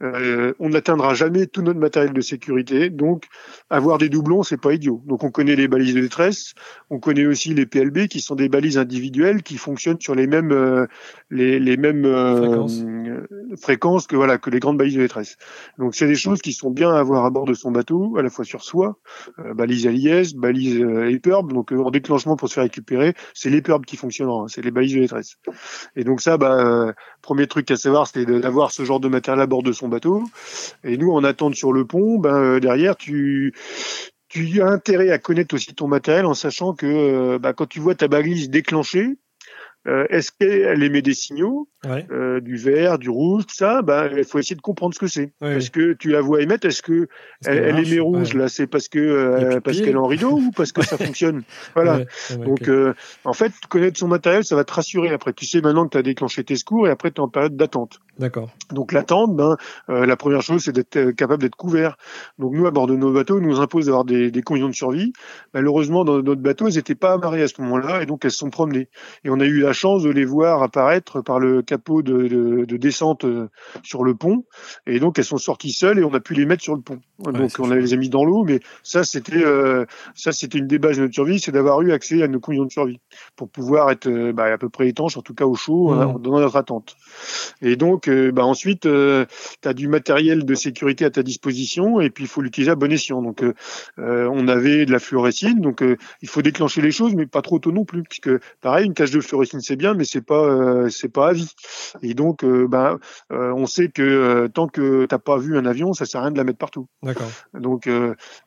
euh 0.02 0.54
on 0.60 0.70
n'atteindra 0.70 1.14
jamais 1.14 1.46
tout 1.46 1.62
notre 1.62 1.80
matériel 1.80 2.14
de 2.14 2.22
sécurité. 2.22 2.90
Donc 2.90 3.26
avoir 3.70 4.00
des 4.00 4.10
doublons, 4.10 4.42
c'est 4.42 4.60
pas 4.60 4.74
idiot. 4.74 5.04
Donc 5.06 5.24
on 5.24 5.30
connaît 5.30 5.56
les 5.56 5.68
balises 5.68 5.94
de 5.94 6.02
détresse, 6.02 6.56
on 6.90 7.00
connaît 7.00 7.28
aussi 7.28 7.54
les 7.54 7.68
PLB 7.68 8.08
qui 8.08 8.22
sont 8.22 8.34
des 8.34 8.50
balises 8.50 8.80
individuelles 8.80 9.44
qui 9.44 9.58
fonctionnent 9.58 10.02
sur 10.02 10.16
les 10.16 10.26
mêmes 10.26 10.88
les, 11.30 11.60
les, 11.60 11.78
mêmes 11.78 12.04
fréquences. 12.04 12.84
fréquences. 13.62 14.08
que 14.08 14.16
voilà 14.16 14.40
que 14.40 14.50
les 14.50 14.60
grandes 14.60 14.78
balises 14.78 14.96
de 14.96 15.02
détresse. 15.02 15.38
Donc 15.78 15.94
c'est 15.94 16.08
des 16.08 16.16
choses 16.16 16.42
qui 16.42 16.54
sont 16.54 16.72
bien 16.72 16.92
à 16.92 17.00
avoir 17.00 17.24
à 17.26 17.30
bord 17.30 17.46
de 17.46 17.54
son 17.54 17.72
bateau, 17.72 18.18
à 18.18 18.24
la 18.24 18.30
fois 18.30 18.46
sur 18.46 18.64
soi, 18.64 18.98
balise 19.54 19.86
à 19.86 19.92
liège, 19.92 20.36
balise 20.36 20.80
EPIRB. 20.80 21.54
Donc 21.54 21.72
en 21.72 21.92
déclenchement 21.92 22.36
pour 22.36 22.50
se 22.50 22.56
faire 22.56 22.64
récupérer, 22.64 23.14
c'est 23.36 23.52
l'EPIRB 23.52 23.86
qui 23.86 23.98
fonctionnera, 23.98 24.44
hein, 24.44 24.48
c'est 24.48 24.64
les 24.64 24.72
balises 24.72 24.96
de 24.96 25.02
détresse. 25.02 25.38
Et 25.96 26.04
donc 26.04 26.22
ça, 26.22 26.38
bah, 26.38 26.58
euh, 26.60 26.94
premier 27.22 27.48
truc 27.48 27.70
à 27.72 27.76
savoir, 27.76 28.08
c'était 28.08 28.40
d'avoir 28.40 28.72
ce 28.72 28.84
genre 28.84 29.00
de 29.00 29.08
matériel 29.08 29.42
à 29.42 29.48
bord 29.48 29.64
de 29.64 29.72
son 29.72 29.88
bateau. 29.88 30.24
Et 30.84 30.98
nous, 30.98 31.12
en 31.12 31.24
attente 31.24 31.56
sur 31.56 31.74
le 31.74 31.86
pont, 31.86 32.20
ben 32.20 32.36
euh, 32.36 32.60
derrière, 32.60 32.96
tu 32.96 33.54
tu 34.30 34.62
as 34.62 34.68
intérêt 34.68 35.10
à 35.10 35.20
connaître 35.20 35.56
aussi 35.56 35.74
ton 35.74 35.88
matériel 35.88 36.26
en 36.26 36.34
sachant 36.34 36.74
que 36.74 37.38
bah, 37.38 37.54
quand 37.54 37.66
tu 37.66 37.80
vois 37.80 37.96
ta 37.96 38.08
balise 38.08 38.50
déclenchée, 38.50 39.18
euh, 39.88 40.06
est-ce 40.10 40.32
qu'elle 40.38 40.84
émet 40.84 41.02
des 41.02 41.14
signaux, 41.14 41.70
euh, 41.86 42.42
du 42.42 42.58
vert, 42.58 43.00
du 43.00 43.10
rouge, 43.10 43.46
tout 43.46 43.56
ça? 43.56 43.82
Ben, 43.82 44.10
il 44.18 44.26
faut 44.26 44.38
essayer 44.40 44.56
de 44.56 44.62
comprendre 44.62 44.94
ce 44.94 45.00
que 45.00 45.08
c'est. 45.08 45.32
Est-ce 45.42 45.72
que 45.72 45.94
tu 45.94 46.10
la 46.10 46.20
vois 46.20 46.42
émettre 46.42 46.68
Est-ce 46.68 46.82
que 46.82 47.08
elle, 47.46 47.80
émet 47.80 48.00
rouge 48.00 48.34
là? 48.34 48.50
C'est 48.50 48.68
parce 48.68 48.90
que 48.90 49.00
euh, 49.00 49.62
parce 49.62 49.80
qu'elle 49.80 49.90
est 49.90 49.96
en 49.96 50.08
rideau 50.08 50.32
ou 50.32 50.52
parce 50.52 50.74
que 50.74 50.84
ça 50.84 50.98
fonctionne? 50.98 51.44
Voilà. 51.74 52.02
Donc, 52.44 52.70
en 53.24 53.34
fait, 53.34 53.54
connaître 53.70 53.98
son 53.98 54.08
matériel, 54.08 54.44
ça 54.44 54.56
va 54.56 54.66
te 54.66 54.74
rassurer. 54.74 55.10
Après, 55.10 55.32
tu 55.32 55.46
sais 55.46 55.62
maintenant 55.62 55.86
que 55.86 55.92
tu 55.92 55.98
as 55.98 56.04
déclenché 56.04 56.44
tes 56.44 56.58
secours 56.58 56.88
et 56.88 56.92
après 56.92 57.12
tu 57.12 57.18
es 57.18 57.22
en 57.22 57.30
période 57.30 57.56
d'attente. 57.56 58.00
D'accord. 58.20 58.50
Donc 58.72 58.92
l'attente, 58.92 59.36
ben, 59.36 59.56
la 59.88 60.18
première 60.18 60.42
chose, 60.42 60.64
c'est 60.64 60.74
d'être 60.74 61.12
capable 61.12 61.42
d'être 61.44 61.56
couvert. 61.56 61.98
Donc 62.40 62.54
nous, 62.54 62.68
à 62.68 62.72
bord 62.72 62.88
de 62.88 62.96
nos 62.96 63.14
bateaux, 63.14 63.40
nous 63.40 63.62
impose 63.62 63.86
d'avoir 63.86 64.04
des, 64.04 64.32
des 64.32 64.42
conditions 64.42 64.70
de 64.70 64.76
survie. 64.76 65.14
Malheureusement, 65.54 66.04
dans 66.04 66.22
notre 66.22 66.42
bateau, 66.42 66.68
elles 66.68 66.76
n'étaient 66.76 66.96
pas 66.96 67.14
amarrées 67.14 67.44
à 67.44 67.48
ce 67.48 67.62
moment-là 67.62 68.02
et 68.02 68.06
donc 68.06 68.26
elles 68.26 68.32
se 68.32 68.40
sont 68.40 68.50
promenées. 68.50 68.90
Et 69.24 69.30
on 69.30 69.40
a 69.40 69.46
eu 69.46 69.62
la 69.62 69.74
chance 69.78 70.04
de 70.04 70.10
les 70.10 70.26
voir 70.26 70.64
apparaître 70.64 71.22
par 71.22 71.40
le 71.40 71.62
capot 71.62 72.02
de, 72.02 72.28
de, 72.28 72.66
de, 72.66 72.78
descente 72.78 73.26
euh, 73.26 73.50
sur 73.84 74.04
le 74.04 74.16
pont. 74.16 74.44
Et 74.86 75.00
donc, 75.00 75.18
elles 75.20 75.26
sont 75.26 75.38
sorties 75.38 75.72
seules 75.72 76.00
et 76.00 76.04
on 76.04 76.14
a 76.14 76.20
pu 76.20 76.34
les 76.34 76.46
mettre 76.46 76.64
sur 76.64 76.76
le 76.76 76.82
pont. 76.82 77.00
donc, 77.20 77.52
on 77.60 77.70
les 77.70 77.94
a 77.94 77.98
mis 77.98 78.10
dans 78.10 78.26
l'eau, 78.26 78.44
mais 78.44 78.60
ça, 78.84 79.04
c'était 79.04 79.44
euh, 79.44 79.86
ça, 80.16 80.32
c'était 80.32 80.58
une 80.58 80.68
des 80.68 80.80
bases 80.80 80.98
de 80.98 81.04
notre 81.04 81.14
survie, 81.14 81.40
c'est 81.40 81.52
d'avoir 81.52 81.82
eu 81.82 81.92
accès 81.92 82.22
à 82.24 82.28
nos 82.28 82.40
conditions 82.40 82.66
de 82.66 82.72
survie 82.72 83.00
pour 83.36 83.50
pouvoir 83.50 83.92
être 83.92 84.08
euh, 84.08 84.34
bah, 84.34 84.46
à 84.46 84.58
peu 84.58 84.70
près 84.70 84.90
étanche, 84.90 85.18
en 85.18 85.22
tout 85.22 85.34
cas 85.34 85.46
au 85.46 85.56
chaud, 85.56 85.94
mmh. 85.94 86.22
dans 86.22 86.40
notre 86.40 86.56
attente. 86.56 86.96
Et 87.62 87.76
donc, 87.76 88.10
bah, 88.10 88.46
ensuite, 88.46 88.82
tu 88.82 89.68
as 89.68 89.74
du 89.74 89.88
matériel 89.88 90.46
de 90.46 90.56
sécurité 90.56 91.06
à 91.06 91.12
ta 91.12 91.24
disposition 91.24 92.02
et 92.02 92.10
puis 92.10 92.24
il 92.24 92.28
faut 92.28 92.42
l'utiliser 92.42 92.72
à 92.72 92.76
bon 92.76 92.92
escient. 92.92 93.22
Donc, 93.22 93.44
on 93.98 94.48
avait 94.48 94.86
de 94.86 94.92
la 94.92 95.00
fluorescine, 95.00 95.62
donc 95.62 95.84
il 96.22 96.30
faut 96.30 96.42
déclencher 96.42 96.82
les 96.82 96.92
choses, 96.92 97.14
mais 97.16 97.26
pas 97.26 97.42
trop 97.42 97.60
tôt 97.60 97.72
non 97.72 97.86
plus, 97.86 98.04
puisque 98.04 98.32
pareil, 98.62 98.86
une 98.86 98.94
cage 98.94 99.12
de 99.12 99.20
fluorescine 99.20 99.57
c'est 99.60 99.76
bien, 99.76 99.94
mais 99.94 100.06
c'est 100.06 100.22
pas 100.22 100.44
euh, 100.44 100.90
c'est 100.90 101.10
pas 101.10 101.30
à 101.30 101.34
vie. 101.34 101.52
Et 102.02 102.14
donc, 102.14 102.44
euh, 102.44 102.68
ben, 102.68 103.00
euh, 103.32 103.52
on 103.56 103.66
sait 103.66 103.90
que 103.90 104.48
tant 104.48 104.68
que 104.68 105.06
t'as 105.06 105.18
pas 105.18 105.38
vu 105.38 105.58
un 105.58 105.66
avion, 105.66 105.94
ça 105.94 106.06
sert 106.06 106.22
à 106.22 106.24
rien 106.26 106.32
de 106.32 106.38
la 106.38 106.44
mettre 106.44 106.58
partout. 106.58 106.88
D'accord. 107.04 107.30
Donc 107.54 107.90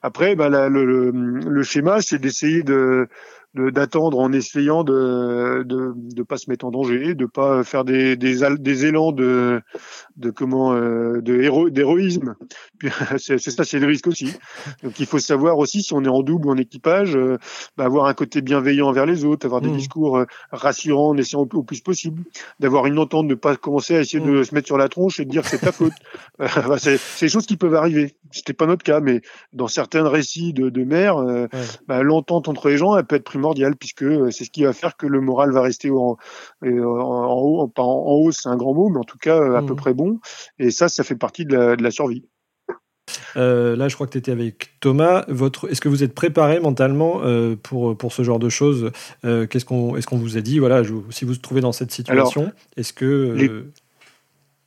après, 0.02 0.36
ben, 0.36 0.48
le, 0.68 1.10
le, 1.10 1.62
schéma, 1.62 2.00
c'est 2.00 2.18
d'essayer 2.18 2.62
de 2.62 3.08
d'attendre 3.54 4.18
en 4.18 4.32
essayant 4.32 4.84
de, 4.84 5.64
de 5.66 5.92
de 5.96 6.22
pas 6.22 6.36
se 6.36 6.48
mettre 6.50 6.64
en 6.64 6.70
danger, 6.70 7.14
de 7.14 7.26
pas 7.26 7.64
faire 7.64 7.84
des 7.84 8.16
des, 8.16 8.38
des 8.58 8.86
élans 8.86 9.12
de 9.12 9.60
de 10.16 10.30
comment 10.30 10.72
euh, 10.74 11.20
de 11.20 11.40
héros 11.40 11.70
d'héroïsme. 11.70 12.34
c'est 13.18 13.38
ça, 13.38 13.64
c'est 13.64 13.78
le 13.78 13.86
risque 13.86 14.06
aussi. 14.06 14.32
Donc 14.82 14.98
il 15.00 15.06
faut 15.06 15.18
savoir 15.18 15.58
aussi 15.58 15.82
si 15.82 15.92
on 15.94 16.04
est 16.04 16.08
en 16.08 16.22
double 16.22 16.46
ou 16.46 16.50
en 16.50 16.56
équipage, 16.56 17.16
euh, 17.16 17.38
bah, 17.76 17.84
avoir 17.84 18.06
un 18.06 18.14
côté 18.14 18.40
bienveillant 18.40 18.88
envers 18.88 19.06
les 19.06 19.24
autres, 19.24 19.46
avoir 19.46 19.60
des 19.60 19.68
mmh. 19.68 19.76
discours 19.76 20.18
euh, 20.18 20.24
rassurants 20.52 21.10
en 21.10 21.16
essayant 21.16 21.46
au, 21.52 21.62
plus 21.62 21.80
possible, 21.80 22.22
d'avoir 22.58 22.86
une 22.86 22.98
entente, 22.98 23.28
de 23.28 23.34
pas 23.34 23.56
commencer 23.56 23.96
à 23.96 24.00
essayer 24.00 24.22
de 24.22 24.30
mmh. 24.30 24.44
se 24.44 24.54
mettre 24.54 24.66
sur 24.66 24.78
la 24.78 24.88
tronche 24.88 25.20
et 25.20 25.24
de 25.24 25.30
dire 25.30 25.42
que 25.42 25.48
c'est 25.48 25.58
ta 25.58 25.72
faute. 25.72 25.92
c'est 26.78 26.98
des 27.20 27.28
choses 27.28 27.46
qui 27.46 27.56
peuvent 27.56 27.74
arriver. 27.74 28.14
c'était 28.30 28.52
pas 28.52 28.66
notre 28.66 28.84
cas, 28.84 29.00
mais 29.00 29.20
dans 29.52 29.68
certains 29.68 30.08
récits 30.08 30.52
de, 30.52 30.68
de 30.68 30.84
mer, 30.84 31.18
euh, 31.18 31.46
bah, 31.86 32.02
l'entente 32.02 32.48
entre 32.48 32.68
les 32.68 32.76
gens, 32.76 32.96
elle 32.96 33.04
peut 33.04 33.16
être 33.16 33.24
puisque 33.78 34.02
euh, 34.02 34.30
c'est 34.30 34.44
ce 34.44 34.50
qui 34.50 34.64
va 34.64 34.72
faire 34.72 34.96
que 34.96 35.06
le 35.06 35.20
moral 35.20 35.52
va 35.52 35.62
rester 35.62 35.90
en, 35.90 36.16
en, 36.62 36.68
en 36.68 37.40
haut, 37.40 37.68
pas 37.68 37.82
en, 37.82 38.04
haut, 38.06 38.30
c'est 38.30 38.48
un 38.48 38.56
grand 38.56 38.74
mot, 38.74 38.88
mais 38.88 38.98
en 38.98 39.04
tout 39.04 39.18
cas 39.18 39.56
à 39.56 39.62
peu 39.62 39.74
mmh. 39.74 39.76
près 39.76 39.94
bon. 39.94 40.18
Et 40.58 40.70
ça, 40.70 40.88
ça 40.88 41.04
fait 41.04 41.16
partie 41.16 41.44
de 41.44 41.56
la, 41.56 41.76
de 41.76 41.82
la 41.82 41.90
survie. 41.90 42.24
Euh, 43.36 43.76
là, 43.76 43.88
je 43.88 43.94
crois 43.94 44.06
que 44.06 44.12
tu 44.12 44.18
étais 44.18 44.32
avec 44.32 44.78
Thomas. 44.80 45.24
Votre, 45.28 45.70
est-ce 45.70 45.80
que 45.80 45.88
vous 45.88 46.02
êtes 46.02 46.14
préparé 46.14 46.60
mentalement 46.60 47.22
euh, 47.22 47.56
pour, 47.56 47.96
pour 47.96 48.12
ce 48.12 48.22
genre 48.22 48.38
de 48.38 48.48
choses? 48.48 48.90
Euh, 49.24 49.46
Qu'est-ce 49.46 49.64
qu'on, 49.64 49.96
est-ce 49.96 50.06
qu'on 50.06 50.18
vous 50.18 50.36
a 50.36 50.40
dit? 50.40 50.58
Voilà, 50.58 50.82
si 51.10 51.24
vous 51.24 51.32
vous 51.32 51.38
trouvez 51.38 51.60
dans 51.60 51.72
cette 51.72 51.90
situation, 51.90 52.52
est-ce 52.76 52.92
que 52.92 53.64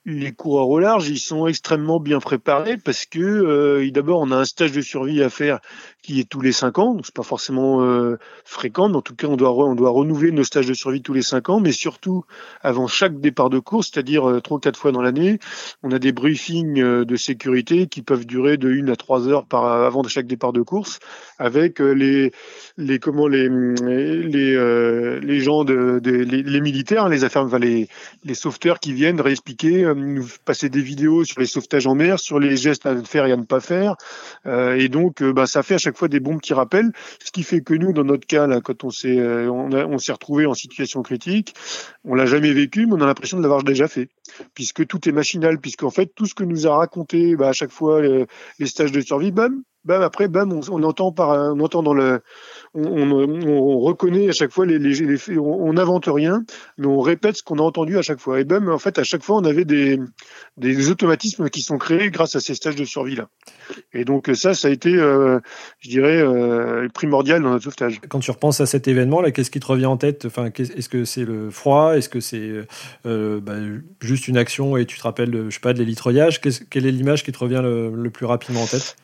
les 0.06 0.34
coureurs 0.34 0.68
au 0.68 0.80
large, 0.80 1.08
ils 1.08 1.20
sont 1.20 1.48
extrêmement 1.48 2.00
bien 2.00 2.20
préparés 2.20 2.78
parce 2.78 3.06
que 3.06 3.20
euh, 3.20 3.90
d'abord 3.92 4.20
on 4.20 4.32
a 4.32 4.36
un 4.36 4.46
stage 4.46 4.74
de 4.74 4.82
survie 4.82 5.24
à 5.24 5.30
faire 5.30 5.60
qui 6.04 6.20
est 6.20 6.30
tous 6.30 6.42
les 6.42 6.52
cinq 6.52 6.78
ans, 6.80 6.94
donc 6.94 7.06
c'est 7.06 7.16
pas 7.16 7.24
forcément 7.24 7.82
euh, 7.82 8.18
fréquent, 8.46 8.90
mais 8.90 8.98
en 8.98 9.02
tout 9.02 9.16
cas 9.16 9.28
on 9.28 9.38
doit 9.38 9.54
on 9.54 9.74
doit 9.74 9.90
renouveler 9.90 10.32
nos 10.32 10.44
stages 10.44 10.68
de 10.68 10.74
survie 10.74 11.02
tous 11.02 11.14
les 11.14 11.22
cinq 11.22 11.50
ans, 11.50 11.60
mais 11.60 11.72
surtout 11.72 12.26
avant 12.62 12.88
chaque 12.88 13.20
départ 13.20 13.50
de 13.50 13.60
course, 13.60 13.90
c'est-à-dire 13.92 14.30
euh, 14.30 14.42
trois 14.42 14.60
quatre 14.60 14.78
fois 14.78 14.92
dans 14.92 15.02
l'année, 15.02 15.40
on 15.82 15.92
a 15.92 16.00
des 16.00 16.12
briefings 16.12 16.80
euh, 16.82 17.06
de 17.06 17.16
sécurité 17.16 17.88
qui 17.88 18.02
peuvent 18.02 18.26
durer 18.26 18.58
de 18.58 18.70
une 18.70 18.90
à 18.90 18.96
trois 18.96 19.28
heures 19.28 19.46
par 19.46 19.66
avant 19.66 20.04
chaque 20.04 20.28
départ 20.28 20.54
de 20.54 20.62
course, 20.62 21.00
avec 21.40 21.80
les 21.80 22.32
les 22.78 23.00
comment 23.00 23.28
les 23.28 23.50
les 23.50 25.20
les 25.22 25.40
gens 25.40 25.64
de, 25.64 26.02
les, 26.04 26.62
militaires, 26.62 27.10
les 27.10 27.24
affaires, 27.24 27.44
enfin, 27.44 27.60
les 27.60 27.88
les 28.24 28.34
sauveteurs 28.36 28.80
qui 28.80 28.94
viennent 28.94 29.22
réexpliquer 29.22 29.92
nous 29.96 30.28
passer 30.46 30.70
des 30.70 30.82
vidéos 30.82 31.24
sur 31.24 31.40
les 31.40 31.46
sauvetages 31.46 31.88
en 31.88 31.96
mer, 31.96 32.20
sur 32.20 32.40
les 32.40 32.58
gestes 32.58 32.86
à 32.86 33.02
faire 33.04 33.26
et 33.26 33.32
à 33.32 33.38
ne 33.38 33.44
pas 33.44 33.60
faire. 33.60 33.96
Euh, 34.46 34.76
et 34.76 34.90
donc, 34.90 35.22
euh, 35.22 35.34
bah, 35.34 35.48
ça 35.48 35.64
fait 35.64 35.76
à 35.76 35.78
chaque 35.78 35.93
fois 35.94 36.08
des 36.08 36.20
bons 36.20 36.38
petits 36.38 36.54
rappels. 36.54 36.92
Ce 37.24 37.32
qui 37.32 37.44
fait 37.44 37.62
que 37.62 37.74
nous, 37.74 37.94
dans 37.94 38.04
notre 38.04 38.28
cas, 38.28 38.48
là, 38.48 38.62
quand 38.62 38.84
on 38.84 38.90
s'est 38.90 39.18
euh, 39.18 39.50
on, 39.52 39.98
s'est 39.98 40.12
retrouvé 40.12 40.46
en 40.46 40.54
situation 40.54 41.02
critique, 41.02 41.56
on 42.04 42.16
l'a 42.16 42.26
jamais 42.26 42.52
vécu, 42.54 42.86
mais 42.86 42.94
on 42.94 43.02
a 43.02 43.06
l'impression 43.06 43.38
de 43.38 43.44
l'avoir 43.44 43.64
déjà 43.64 43.88
fait, 43.88 44.10
puisque 44.54 44.86
tout 44.88 45.08
est 45.08 45.12
machinal, 45.12 45.60
puisqu'en 45.60 45.92
fait, 45.92 46.14
tout 46.16 46.26
ce 46.26 46.34
que 46.34 46.44
nous 46.44 46.68
a 46.68 46.76
raconté 46.78 47.36
bah, 47.36 47.50
à 47.50 47.54
chaque 47.54 47.72
fois 47.72 48.02
les, 48.02 48.66
stages 48.66 48.92
de 48.92 49.02
survie, 49.02 49.32
bam, 49.32 49.64
bam, 49.86 50.02
après, 50.02 50.28
bam, 50.28 50.52
on, 50.52 50.84
entend 50.84 51.12
dans 51.12 51.94
le 51.94 52.22
on, 52.76 53.80
reconnaît 53.80 54.30
à 54.30 54.32
chaque 54.32 54.52
fois 54.52 54.66
les, 54.66 54.80
les, 54.80 55.38
on 55.38 55.74
n'invente 55.74 56.06
rien, 56.08 56.44
mais 56.78 56.88
on 56.88 57.02
répète 57.02 57.38
ce 57.38 57.44
qu'on 57.44 57.60
a 57.60 57.62
entendu 57.62 57.98
à 57.98 58.02
chaque 58.02 58.20
fois. 58.20 58.40
Et 58.40 58.46
même, 58.46 58.70
en 58.70 58.80
fait, 58.80 58.98
à 58.98 59.04
chaque 59.04 59.24
fois, 59.24 59.38
on 59.38 59.46
avait 59.46 59.66
des, 59.66 60.00
automatismes 60.90 61.50
qui 61.50 61.62
sont 61.62 61.78
créés 61.78 62.10
grâce 62.10 62.36
à 62.36 62.40
ces 62.40 62.56
stages 62.56 62.76
de 62.76 62.86
survie-là. 62.86 63.28
Et 63.94 64.06
donc, 64.06 64.30
ça, 64.34 64.54
ça 64.54 64.70
a 64.70 64.72
été, 64.72 64.96
euh, 64.96 65.40
je 65.80 65.90
dirais, 65.90 66.18
euh, 66.18 66.88
primordial 66.94 67.44
dans 67.44 67.52
notre 67.52 67.66
sauvetage. 67.66 68.02
Quand 68.10 68.20
tu 68.20 68.32
repenses 68.32 68.60
à 68.62 68.66
cet 68.66 68.88
événement-là, 68.88 69.32
qu'est-ce 69.32 69.52
qui 69.52 69.60
te 69.60 69.68
revient 69.68 69.86
en 69.86 69.98
tête? 69.98 70.26
Enfin, 70.26 70.50
Est-ce 70.58 70.90
que 70.90 71.06
c'est 71.06 71.26
le 71.26 71.50
froid? 71.52 71.96
Est-ce 71.96 72.10
que 72.10 72.20
c'est 72.20 72.52
euh, 73.06 73.40
bah, 73.40 73.56
juste 74.02 74.28
une 74.28 74.38
action 74.38 74.78
et 74.78 74.86
tu 74.86 74.98
te 74.98 75.04
rappelles, 75.04 75.46
je 75.50 75.54
sais 75.54 75.60
pas, 75.60 75.74
de 75.74 75.80
l'élitroyage 75.80 76.42
Quelle 76.42 76.86
est 76.86 76.92
l'image 76.92 77.24
qui 77.24 77.32
te 77.32 77.40
revient 77.40 77.62
le 77.64 78.10
plus 78.10 78.26
rapidement 78.26 78.64
en 78.64 78.68
tête? 78.68 78.96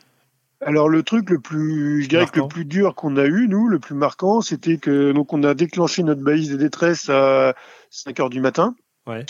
Alors 0.60 0.88
le 0.88 1.02
truc 1.02 1.30
le 1.30 1.40
plus, 1.40 2.02
je 2.02 2.08
dirais 2.08 2.26
que 2.26 2.40
le 2.40 2.48
plus 2.48 2.64
dur 2.64 2.94
qu'on 2.94 3.16
a 3.16 3.24
eu, 3.24 3.48
nous, 3.48 3.68
le 3.68 3.78
plus 3.78 3.94
marquant, 3.94 4.40
c'était 4.40 4.76
que 4.76 5.12
donc 5.12 5.32
on 5.32 5.42
a 5.42 5.54
déclenché 5.54 6.02
notre 6.02 6.22
balise 6.22 6.50
de 6.50 6.56
détresse 6.56 7.08
à 7.08 7.54
5 7.90 8.20
heures 8.20 8.30
du 8.30 8.40
matin. 8.40 8.74
Ouais. 9.06 9.24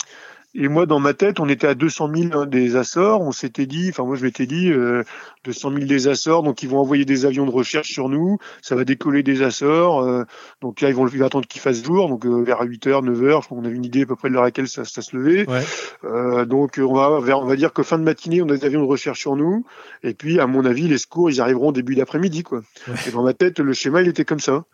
Et 0.53 0.67
moi, 0.67 0.85
dans 0.85 0.99
ma 0.99 1.13
tête, 1.13 1.39
on 1.39 1.47
était 1.47 1.67
à 1.67 1.75
200 1.75 2.11
000 2.13 2.45
des 2.45 2.75
Açores. 2.75 3.21
On 3.21 3.31
s'était 3.31 3.65
dit, 3.65 3.89
enfin 3.89 4.03
moi 4.03 4.17
je 4.17 4.23
m'étais 4.23 4.45
dit, 4.45 4.69
euh, 4.69 5.03
200 5.45 5.71
000 5.73 5.85
des 5.85 6.07
Açores, 6.09 6.43
donc 6.43 6.61
ils 6.61 6.69
vont 6.69 6.79
envoyer 6.79 7.05
des 7.05 7.25
avions 7.25 7.45
de 7.45 7.51
recherche 7.51 7.89
sur 7.89 8.09
nous. 8.09 8.37
Ça 8.61 8.75
va 8.75 8.83
décoller 8.83 9.23
des 9.23 9.43
Açores. 9.43 10.01
Euh, 10.01 10.23
donc 10.61 10.81
là, 10.81 10.89
ils 10.89 10.95
vont, 10.95 11.07
ils 11.07 11.19
vont 11.19 11.25
attendre 11.25 11.47
qu'il 11.47 11.61
fasse 11.61 11.83
jour, 11.83 12.09
donc 12.09 12.25
euh, 12.25 12.43
vers 12.43 12.61
8 12.61 12.87
h 12.87 13.03
9 13.03 13.21
h 13.21 13.47
On 13.51 13.63
a 13.63 13.69
une 13.69 13.85
idée 13.85 14.03
à 14.03 14.05
peu 14.05 14.15
près 14.15 14.27
de 14.27 14.33
l'heure 14.33 14.43
à 14.43 14.47
laquelle 14.47 14.67
ça, 14.67 14.83
ça 14.83 15.01
se 15.01 15.15
levait. 15.15 15.49
Ouais. 15.49 15.63
Euh, 16.03 16.45
donc 16.45 16.79
on 16.83 16.93
va, 16.93 17.19
vers, 17.21 17.39
on 17.39 17.45
va 17.45 17.55
dire 17.55 17.71
que 17.71 17.83
fin 17.83 17.97
de 17.97 18.03
matinée, 18.03 18.41
on 18.41 18.49
a 18.49 18.57
des 18.57 18.65
avions 18.65 18.81
de 18.81 18.87
recherche 18.87 19.19
sur 19.19 19.37
nous. 19.37 19.65
Et 20.03 20.13
puis, 20.13 20.39
à 20.39 20.47
mon 20.47 20.65
avis, 20.65 20.87
les 20.87 20.97
secours, 20.97 21.29
ils 21.29 21.39
arriveront 21.39 21.71
début 21.71 21.95
d'après-midi, 21.95 22.43
quoi. 22.43 22.61
Et 23.07 23.11
dans 23.11 23.23
ma 23.23 23.33
tête, 23.33 23.59
le 23.59 23.73
schéma, 23.73 24.01
il 24.01 24.09
était 24.09 24.25
comme 24.25 24.39
ça. 24.39 24.65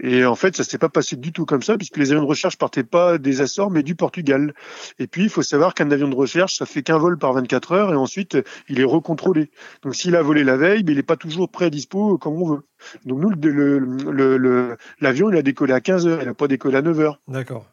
Et 0.00 0.24
en 0.24 0.34
fait, 0.34 0.56
ça 0.56 0.64
s'est 0.64 0.78
pas 0.78 0.88
passé 0.88 1.16
du 1.16 1.32
tout 1.32 1.46
comme 1.46 1.62
ça, 1.62 1.76
puisque 1.76 1.96
les 1.96 2.10
avions 2.10 2.22
de 2.22 2.28
recherche 2.28 2.56
partaient 2.56 2.82
pas 2.82 3.18
des 3.18 3.40
Açores, 3.40 3.70
mais 3.70 3.82
du 3.82 3.94
Portugal. 3.94 4.54
Et 4.98 5.06
puis, 5.06 5.19
il 5.24 5.30
faut 5.30 5.42
savoir 5.42 5.74
qu'un 5.74 5.90
avion 5.90 6.08
de 6.08 6.14
recherche, 6.14 6.56
ça 6.56 6.66
fait 6.66 6.82
qu'un 6.82 6.98
vol 6.98 7.18
par 7.18 7.32
24 7.32 7.72
heures 7.72 7.92
et 7.92 7.96
ensuite, 7.96 8.38
il 8.68 8.80
est 8.80 8.84
recontrôlé. 8.84 9.50
Donc, 9.82 9.94
s'il 9.94 10.16
a 10.16 10.22
volé 10.22 10.44
la 10.44 10.56
veille, 10.56 10.82
il 10.86 10.94
n'est 10.94 11.02
pas 11.02 11.16
toujours 11.16 11.48
prêt 11.50 11.66
à 11.66 11.70
dispo 11.70 12.18
comme 12.18 12.40
on 12.40 12.48
veut. 12.48 12.62
Donc, 13.04 13.20
nous, 13.20 13.30
l'avion, 15.00 15.30
il 15.30 15.36
a 15.36 15.42
décollé 15.42 15.72
à 15.72 15.80
15 15.80 16.06
heures, 16.06 16.22
il 16.22 16.26
n'a 16.26 16.34
pas 16.34 16.48
décollé 16.48 16.76
à 16.76 16.82
9 16.82 17.00
heures. 17.00 17.20
D'accord. 17.28 17.66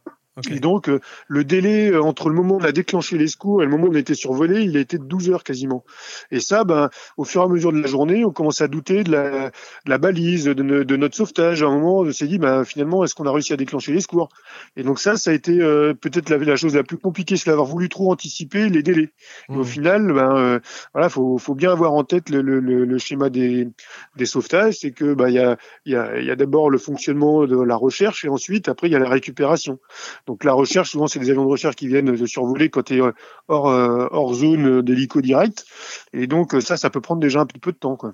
Et 0.50 0.60
donc, 0.60 0.88
euh, 0.88 1.00
le 1.28 1.44
délai 1.44 1.92
euh, 1.92 2.04
entre 2.04 2.30
le 2.30 2.36
moment 2.36 2.56
où 2.56 2.60
on 2.60 2.64
a 2.64 2.72
déclenché 2.72 3.18
les 3.18 3.28
secours 3.28 3.62
et 3.62 3.66
le 3.66 3.72
moment 3.72 3.86
où 3.86 3.92
on 3.92 3.96
a 3.96 4.00
été 4.00 4.14
survolé, 4.14 4.62
il 4.62 4.78
a 4.78 4.80
été 4.80 4.98
de 4.98 5.04
12 5.04 5.32
heures 5.32 5.44
quasiment. 5.44 5.84
Et 6.30 6.40
ça, 6.40 6.64
ben, 6.64 6.90
au 7.18 7.24
fur 7.24 7.42
et 7.42 7.46
à 7.46 7.48
mesure 7.48 7.74
de 7.74 7.80
la 7.80 7.88
journée, 7.88 8.24
on 8.24 8.32
commence 8.32 8.62
à 8.62 8.68
douter 8.68 9.04
de 9.04 9.12
la, 9.12 9.50
de 9.50 9.90
la 9.90 9.98
balise, 9.98 10.46
de, 10.46 10.54
de, 10.54 10.96
notre 10.96 11.16
sauvetage. 11.16 11.64
À 11.64 11.68
un 11.68 11.72
moment, 11.72 12.00
on 12.00 12.12
s'est 12.12 12.28
dit, 12.28 12.38
ben, 12.38 12.64
finalement, 12.66 13.04
est-ce 13.04 13.16
qu'on 13.16 13.26
a 13.26 13.32
réussi 13.32 13.54
à 13.54 13.58
déclencher 13.58 13.94
les 13.94 14.02
secours? 14.02 14.30
Et 14.76 14.84
donc 14.84 15.00
ça, 15.00 15.18
ça 15.18 15.32
a 15.32 15.34
été 15.34 15.60
euh, 15.60 15.94
peut-être 15.96 16.30
la, 16.30 16.38
la, 16.38 16.56
chose 16.56 16.76
la 16.76 16.84
plus 16.84 16.98
compliquée, 16.98 17.36
c'est 17.36 17.50
d'avoir 17.50 17.68
voulu 17.68 17.90
trop 17.90 18.12
anticiper 18.12 18.70
les 18.70 18.84
délais. 18.84 19.10
Et 19.50 19.54
au 19.54 19.62
mmh. 19.62 19.66
final, 19.66 20.14
ben, 20.14 20.62
voilà, 20.94 21.10
faut, 21.10 21.38
faut 21.40 21.56
bien 21.56 21.72
avoir 21.72 21.94
en 21.94 22.04
tête 22.04 22.30
le, 22.30 22.42
le, 22.42 22.60
le 22.60 22.98
schéma 23.00 23.30
des, 23.30 23.68
des 24.16 24.26
sauvetages. 24.26 24.76
C'est 24.82 24.92
que, 24.92 25.14
ben, 25.16 25.30
y 25.30 25.40
a, 25.40 25.58
y 25.86 25.96
a, 25.96 26.22
y 26.22 26.30
a 26.30 26.36
d'abord 26.36 26.70
le 26.70 26.78
fonctionnement 26.78 27.48
de 27.48 27.60
la 27.60 27.76
recherche 27.76 28.24
et 28.24 28.30
ensuite, 28.30 28.70
après, 28.70 28.88
il 28.88 28.92
y 28.92 28.96
a 28.96 29.00
la 29.00 29.10
récupération. 29.10 29.80
Donc 30.28 30.44
la 30.44 30.54
recherche, 30.54 30.92
souvent 30.92 31.08
c'est 31.08 31.20
des 31.20 31.30
avions 31.30 31.46
de 31.46 31.50
recherche 31.50 31.76
qui 31.76 31.88
viennent 31.88 32.14
de 32.14 32.26
survoler 32.26 32.70
quand 32.70 32.84
tu 32.84 32.98
es 32.98 33.02
euh, 33.02 33.12
hors, 33.48 33.70
euh, 33.70 34.08
hors 34.12 34.34
zone 34.36 34.82
d'hélico 34.82 35.22
direct. 35.22 35.66
Et 36.14 36.28
donc 36.28 36.56
ça, 36.62 36.78
ça 36.78 36.90
peut 36.90 37.02
prendre 37.02 37.22
déjà 37.22 37.40
un 37.40 37.46
petit 37.46 37.60
peu 37.60 37.72
de 37.72 37.78
temps. 37.78 37.96
Quoi. 37.96 38.14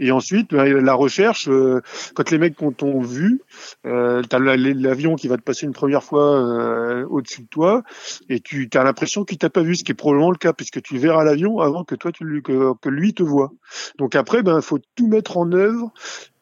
Et 0.00 0.12
ensuite, 0.12 0.54
bah, 0.54 0.66
la 0.66 0.94
recherche, 0.94 1.48
euh, 1.48 1.82
quand 2.14 2.30
les 2.30 2.38
mecs 2.38 2.56
t'ont 2.56 3.00
vu, 3.00 3.42
euh, 3.84 4.22
tu 4.22 4.34
as 4.34 4.38
l'avion 4.38 5.16
qui 5.16 5.28
va 5.28 5.36
te 5.36 5.42
passer 5.42 5.66
une 5.66 5.72
première 5.72 6.02
fois 6.02 7.04
au-dessus 7.10 7.42
de 7.42 7.48
toi, 7.48 7.82
et 8.28 8.40
tu 8.40 8.70
as 8.72 8.84
l'impression 8.84 9.24
qu'il 9.24 9.38
t'a 9.38 9.50
pas 9.50 9.62
vu, 9.62 9.76
ce 9.76 9.84
qui 9.84 9.92
est 9.92 9.96
probablement 9.96 10.30
le 10.30 10.38
cas, 10.38 10.52
puisque 10.52 10.80
tu 10.80 10.96
verras 10.96 11.24
l'avion 11.24 11.60
avant 11.60 11.84
que 11.84 11.94
toi 11.94 12.12
tu 12.12 12.42
que, 12.42 12.72
que 12.80 12.88
lui 12.88 13.12
te 13.12 13.22
voit. 13.22 13.52
Donc 13.98 14.14
après, 14.14 14.42
ben 14.42 14.60
faut 14.62 14.78
tout 14.94 15.08
mettre 15.08 15.36
en 15.36 15.52
œuvre 15.52 15.92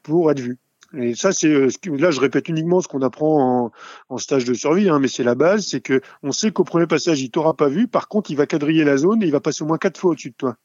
pour 0.03 0.31
être 0.31 0.41
vu. 0.41 0.59
Et 0.97 1.15
ça, 1.15 1.33
c'est 1.33 1.49
euh, 1.49 1.69
là, 1.99 2.11
je 2.11 2.21
répète 2.21 2.49
uniquement 2.49 2.81
ce 2.81 2.89
qu'on 2.89 3.03
apprend 3.03 3.67
en, 3.67 3.73
en, 4.09 4.19
stage 4.19 4.45
de 4.45 4.55
survie, 4.55 4.89
hein, 4.89 4.99
mais 4.99 5.09
c'est 5.09 5.23
la 5.23 5.35
base, 5.37 5.67
c'est 5.67 5.81
que 5.81 6.01
on 6.23 6.33
sait 6.33 6.51
qu'au 6.51 6.65
premier 6.65 6.87
passage, 6.87 7.21
il 7.21 7.31
t'aura 7.31 7.55
pas 7.55 7.69
vu. 7.69 7.87
Par 7.87 8.09
contre, 8.09 8.31
il 8.31 8.37
va 8.37 8.47
quadriller 8.47 8.83
la 8.83 8.97
zone 8.97 9.23
et 9.23 9.27
il 9.27 9.33
va 9.33 9.41
passer 9.41 9.63
au 9.63 9.67
moins 9.67 9.79
quatre 9.79 9.99
fois 9.99 10.13
au-dessus 10.13 10.31
de 10.31 10.35
toi. 10.35 10.57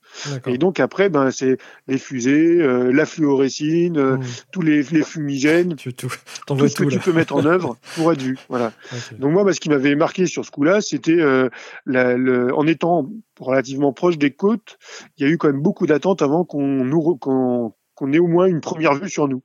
Et 0.47 0.57
donc 0.57 0.79
après, 0.79 1.09
ben 1.09 1.29
c'est 1.29 1.57
les 1.87 1.97
fusées, 1.97 2.61
euh, 2.61 2.91
la 2.91 3.05
fluorescine, 3.05 3.97
euh, 3.97 4.17
mmh. 4.17 4.23
tous 4.51 4.61
les, 4.61 4.83
les, 4.83 5.03
fumigènes, 5.03 5.75
tout, 5.75 5.91
tout, 5.91 6.09
ce 6.09 6.75
que 6.75 6.85
tu 6.85 6.99
peux 6.99 7.13
mettre 7.13 7.35
en 7.35 7.45
œuvre 7.45 7.77
pour 7.95 8.11
être 8.11 8.21
vu. 8.21 8.37
Voilà. 8.49 8.73
Donc 9.19 9.31
moi, 9.31 9.43
ben, 9.43 9.53
ce 9.53 9.59
qui 9.59 9.69
m'avait 9.69 9.95
marqué 9.95 10.25
sur 10.25 10.43
ce 10.43 10.51
coup-là, 10.51 10.81
c'était 10.81 11.19
euh, 11.19 11.49
le, 11.85 12.53
en 12.55 12.65
étant 12.65 13.09
relativement 13.39 13.93
proche 13.93 14.17
des 14.17 14.31
côtes, 14.31 14.77
il 15.17 15.25
y 15.25 15.29
a 15.29 15.31
eu 15.31 15.37
quand 15.37 15.47
même 15.47 15.61
beaucoup 15.61 15.85
d'attentes 15.85 16.21
avant 16.21 16.45
qu'on 16.45 16.83
nous 16.83 17.15
qu'on 17.17 18.13
ait 18.13 18.19
au 18.19 18.27
moins 18.27 18.45
une 18.45 18.61
première 18.61 18.95
vue 18.95 19.09
sur 19.09 19.27
nous. 19.27 19.43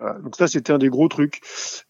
Donc 0.00 0.36
ça, 0.36 0.46
c'était 0.46 0.72
un 0.72 0.78
des 0.78 0.88
gros 0.88 1.08
trucs. 1.08 1.40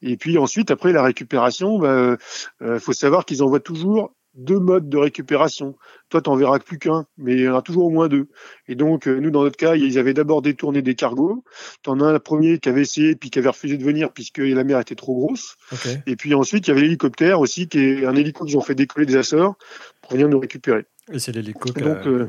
Et 0.03 0.17
puis 0.17 0.39
ensuite, 0.39 0.71
après 0.71 0.93
la 0.93 1.03
récupération, 1.03 1.79
bah, 1.79 2.17
euh, 2.63 2.79
faut 2.81 2.93
savoir 2.93 3.25
qu'ils 3.25 3.43
envoient 3.43 3.61
toujours 3.61 4.15
deux 4.35 4.59
modes 4.59 4.89
de 4.89 4.97
récupération. 4.97 5.77
Toi, 6.11 6.23
t'en 6.23 6.37
verras 6.37 6.59
plus 6.59 6.79
qu'un, 6.79 7.07
mais 7.19 7.35
il 7.35 7.41
y 7.41 7.49
en 7.49 7.57
a 7.57 7.63
toujours 7.63 7.87
au 7.87 7.91
moins 7.91 8.09
deux. 8.09 8.29
Et 8.67 8.75
donc, 8.75 9.07
euh, 9.07 9.21
nous, 9.21 9.31
dans 9.31 9.43
notre 9.43 9.57
cas, 9.57 9.77
ils 9.77 9.99
avaient 9.99 10.15
d'abord 10.15 10.43
détourné 10.43 10.83
des 10.83 10.95
cargos. 10.95 11.45
T'en 11.83 12.01
as 12.01 12.07
un 12.07 12.19
premier 12.19 12.59
qui 12.59 12.69
avait 12.69 12.83
essayé, 12.83 13.15
puis 13.15 13.31
qui 13.31 13.39
avait 13.39 13.49
refusé 13.49 13.77
de 13.77 13.85
venir 13.85 14.13
puisque 14.13 14.39
la 14.39 14.65
mer 14.65 14.79
était 14.81 14.95
trop 14.95 15.15
grosse. 15.15 15.57
Et 16.07 16.17
puis 16.17 16.35
ensuite, 16.35 16.67
il 16.67 16.71
y 16.71 16.73
avait 16.73 16.83
l'hélicoptère 16.83 17.41
aussi, 17.41 17.69
qui 17.69 17.79
est 17.79 18.07
un 18.07 18.15
hélico 18.15 18.45
qu'ils 18.45 18.57
ont 18.57 18.63
fait 18.63 18.75
décoller 18.75 19.07
des 19.07 19.17
Açores 19.17 19.57
pour 20.03 20.13
venir 20.13 20.29
nous 20.29 20.39
récupérer. 20.39 20.87
Et 21.13 21.19
c'est 21.19 21.33
l'hélico 21.33 21.73
qui, 21.73 21.83
a... 21.83 21.87
Euh, 22.07 22.27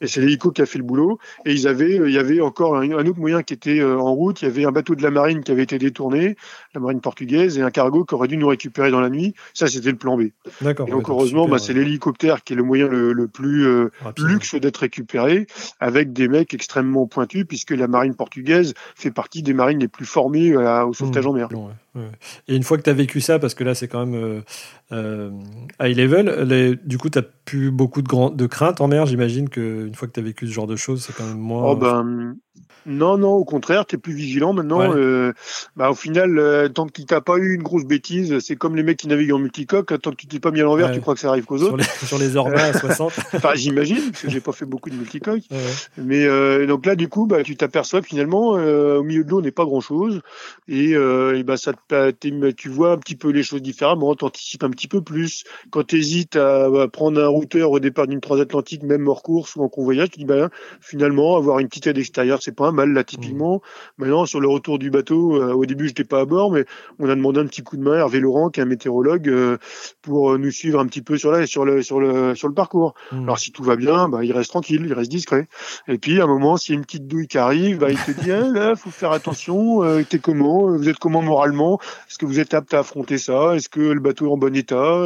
et 0.00 0.06
c'est 0.06 0.20
l'hélico 0.20 0.50
qui 0.50 0.60
a 0.60 0.66
fait 0.66 0.78
le 0.78 0.84
boulot. 0.84 1.18
Et 1.46 1.52
ils 1.52 1.66
avaient, 1.66 1.96
il 1.96 2.12
y 2.12 2.18
avait 2.18 2.40
encore 2.40 2.76
un, 2.76 2.90
autre 2.90 3.18
moyen 3.18 3.42
qui 3.42 3.54
était 3.54 3.80
euh, 3.80 3.98
en 3.98 4.12
route. 4.12 4.42
Il 4.42 4.46
y 4.46 4.48
avait 4.48 4.64
un 4.64 4.72
bateau 4.72 4.94
de 4.94 5.02
la 5.02 5.10
marine 5.10 5.42
qui 5.42 5.50
avait 5.50 5.62
été 5.62 5.78
détourné, 5.78 6.36
la 6.74 6.80
marine 6.80 7.00
portugaise, 7.00 7.58
et 7.58 7.62
un 7.62 7.70
cargo 7.70 8.04
qui 8.04 8.14
aurait 8.14 8.28
dû 8.28 8.36
nous 8.36 8.48
récupérer 8.48 8.90
dans 8.90 9.00
la 9.00 9.08
nuit. 9.08 9.34
Ça, 9.54 9.66
c'était 9.66 9.90
le 9.90 9.96
plan 9.96 10.18
B. 10.18 10.28
D'accord. 10.60 10.88
Et 10.88 10.90
donc, 10.90 11.08
heureusement, 11.08 11.48
bah, 11.48 11.58
c'est 11.58 11.72
l'hélicoptère 11.72 12.44
qui 12.44 12.52
est 12.52 12.56
le 12.56 12.62
moyen 12.62 12.86
le, 12.88 13.17
le 13.18 13.28
plus 13.28 13.66
euh, 13.66 13.90
luxe 14.18 14.54
d'être 14.54 14.78
récupéré, 14.78 15.46
avec 15.80 16.12
des 16.12 16.28
mecs 16.28 16.54
extrêmement 16.54 17.06
pointus, 17.06 17.44
puisque 17.46 17.72
la 17.72 17.88
marine 17.88 18.14
portugaise 18.14 18.74
fait 18.94 19.10
partie 19.10 19.42
des 19.42 19.52
marines 19.52 19.80
les 19.80 19.88
plus 19.88 20.06
formées 20.06 20.56
au 20.56 20.92
sauvetage 20.92 21.26
mmh. 21.26 21.28
en 21.28 21.32
mer. 21.32 21.48
Et 22.46 22.56
une 22.56 22.62
fois 22.62 22.78
que 22.78 22.82
tu 22.82 22.90
as 22.90 22.94
vécu 22.94 23.20
ça, 23.20 23.38
parce 23.38 23.54
que 23.54 23.64
là 23.64 23.74
c'est 23.74 23.88
quand 23.88 24.06
même 24.06 24.14
euh, 24.14 24.40
euh, 24.92 25.30
high 25.80 25.96
level, 25.96 26.78
du 26.84 26.96
coup 26.96 27.10
tu 27.10 27.18
as 27.18 27.22
plus 27.22 27.70
beaucoup 27.70 28.02
de, 28.02 28.34
de 28.34 28.46
crainte 28.46 28.80
en 28.80 28.88
mer, 28.88 29.06
j'imagine 29.06 29.48
qu'une 29.48 29.94
fois 29.94 30.06
que 30.06 30.12
tu 30.12 30.20
as 30.20 30.22
vécu 30.22 30.46
ce 30.46 30.52
genre 30.52 30.66
de 30.66 30.76
choses, 30.76 31.04
c'est 31.04 31.14
quand 31.14 31.26
même 31.26 31.38
moins... 31.38 31.64
Oh 31.64 31.76
ben, 31.76 32.36
non, 32.88 33.18
non, 33.18 33.32
au 33.32 33.44
contraire, 33.44 33.84
tu 33.84 33.96
es 33.96 33.98
plus 33.98 34.14
vigilant 34.14 34.54
maintenant. 34.54 34.94
Euh, 34.94 35.32
bah, 35.76 35.90
au 35.90 35.94
final, 35.94 36.38
euh, 36.38 36.68
tant 36.68 36.86
qu'il 36.86 37.04
t'a 37.04 37.20
pas 37.20 37.36
eu 37.36 37.54
une 37.54 37.62
grosse 37.62 37.84
bêtise, 37.84 38.38
c'est 38.38 38.56
comme 38.56 38.76
les 38.76 38.82
mecs 38.82 38.96
qui 38.96 39.08
naviguent 39.08 39.34
en 39.34 39.38
multicoque, 39.38 40.00
tant 40.00 40.10
que 40.10 40.16
tu 40.16 40.26
t'es 40.26 40.40
pas 40.40 40.50
mis 40.50 40.60
à 40.60 40.64
l'envers, 40.64 40.90
tu 40.90 41.00
crois 41.00 41.14
que 41.14 41.20
ça 41.20 41.28
arrive 41.28 41.44
qu'aux 41.44 41.62
autres. 41.62 41.84
Sur 42.06 42.18
les, 42.18 42.30
sur 42.30 42.48
les 42.48 42.58
à 42.58 42.72
60. 42.72 43.12
enfin, 43.34 43.50
j'imagine, 43.54 44.10
parce 44.10 44.22
que 44.22 44.30
j'ai 44.30 44.40
pas 44.40 44.52
fait 44.52 44.64
beaucoup 44.64 44.88
de 44.88 44.94
multicoques. 44.94 45.44
Mais 45.98 46.24
euh, 46.24 46.66
donc 46.66 46.86
là, 46.86 46.96
du 46.96 47.08
coup, 47.08 47.26
bah, 47.26 47.42
tu 47.42 47.56
t'aperçois 47.56 48.00
que 48.00 48.06
finalement, 48.06 48.52
au 48.52 49.02
milieu 49.02 49.22
de 49.22 49.30
l'eau, 49.30 49.38
on 49.38 49.42
n'est 49.42 49.50
pas 49.50 49.64
grand-chose. 49.64 50.20
Et, 50.66 50.92
et 50.92 51.42
bah, 51.42 51.58
ça 51.58 51.72
tu 52.56 52.68
vois 52.68 52.92
un 52.92 52.98
petit 52.98 53.16
peu 53.16 53.30
les 53.30 53.42
choses 53.42 53.62
différemment, 53.62 54.14
tu 54.14 54.24
anticipes 54.24 54.64
un 54.64 54.70
petit 54.70 54.88
peu 54.88 55.02
plus. 55.02 55.44
Quand 55.70 55.86
tu 55.86 55.98
hésites 55.98 56.36
à, 56.36 56.68
prendre 56.90 57.22
un 57.22 57.28
routeur 57.28 57.70
au 57.70 57.80
départ 57.80 58.06
d'une 58.06 58.20
transatlantique, 58.20 58.82
même 58.82 59.08
hors 59.08 59.22
course 59.22 59.56
ou 59.56 59.62
en 59.62 59.68
convoyage, 59.68 60.10
tu 60.10 60.20
dis, 60.20 60.24
bah, 60.24 60.48
finalement, 60.80 61.36
avoir 61.36 61.58
une 61.58 61.68
petite 61.68 61.86
aide 61.86 61.98
extérieure, 61.98 62.40
c'est 62.42 62.54
pas 62.54 62.68
un 62.68 62.77
mal 62.78 62.92
là 62.92 63.04
typiquement. 63.04 63.56
Mmh. 63.56 64.02
Maintenant 64.02 64.26
sur 64.26 64.40
le 64.40 64.48
retour 64.48 64.78
du 64.78 64.90
bateau, 64.90 65.42
euh, 65.42 65.52
au 65.52 65.66
début 65.66 65.88
j'étais 65.88 66.04
pas 66.04 66.20
à 66.20 66.24
bord, 66.24 66.50
mais 66.52 66.64
on 66.98 67.08
a 67.08 67.14
demandé 67.14 67.40
un 67.40 67.46
petit 67.46 67.62
coup 67.62 67.76
de 67.76 67.82
main 67.82 67.94
à 67.94 67.98
Hervé 67.98 68.20
Laurent, 68.20 68.50
qui 68.50 68.60
est 68.60 68.62
un 68.62 68.66
météorologue, 68.66 69.28
euh, 69.28 69.58
pour 70.02 70.32
euh, 70.32 70.38
nous 70.38 70.50
suivre 70.50 70.80
un 70.80 70.86
petit 70.86 71.02
peu 71.02 71.18
sur 71.18 71.32
là 71.32 71.46
sur 71.46 71.64
le 71.64 71.82
sur 71.82 72.00
le 72.00 72.34
sur 72.34 72.48
le 72.48 72.54
parcours. 72.54 72.94
Mmh. 73.12 73.24
Alors 73.24 73.38
si 73.38 73.52
tout 73.52 73.62
va 73.62 73.76
bien, 73.76 74.08
bah, 74.08 74.24
il 74.24 74.32
reste 74.32 74.50
tranquille, 74.50 74.82
il 74.86 74.92
reste 74.92 75.10
discret. 75.10 75.48
Et 75.88 75.98
puis 75.98 76.20
à 76.20 76.24
un 76.24 76.26
moment, 76.26 76.56
s'il 76.56 76.74
y 76.74 76.76
a 76.76 76.78
une 76.78 76.84
petite 76.84 77.06
douille 77.06 77.26
qui 77.26 77.38
arrive, 77.38 77.78
bah, 77.78 77.90
il 77.90 77.98
te 77.98 78.12
dit 78.12 78.30
ah, 78.32 78.48
là, 78.48 78.76
faut 78.76 78.90
faire 78.90 79.12
attention. 79.12 79.82
Euh, 79.82 80.02
T'es 80.08 80.18
comment 80.18 80.76
Vous 80.76 80.88
êtes 80.88 80.98
comment 80.98 81.20
moralement 81.20 81.80
Est-ce 82.08 82.18
que 82.18 82.26
vous 82.26 82.38
êtes 82.38 82.54
apte 82.54 82.72
à 82.72 82.80
affronter 82.80 83.18
ça 83.18 83.56
Est-ce 83.56 83.68
que 83.68 83.80
le 83.80 84.00
bateau 84.00 84.26
est 84.26 84.30
en 84.30 84.38
bon 84.38 84.54
état 84.54 85.02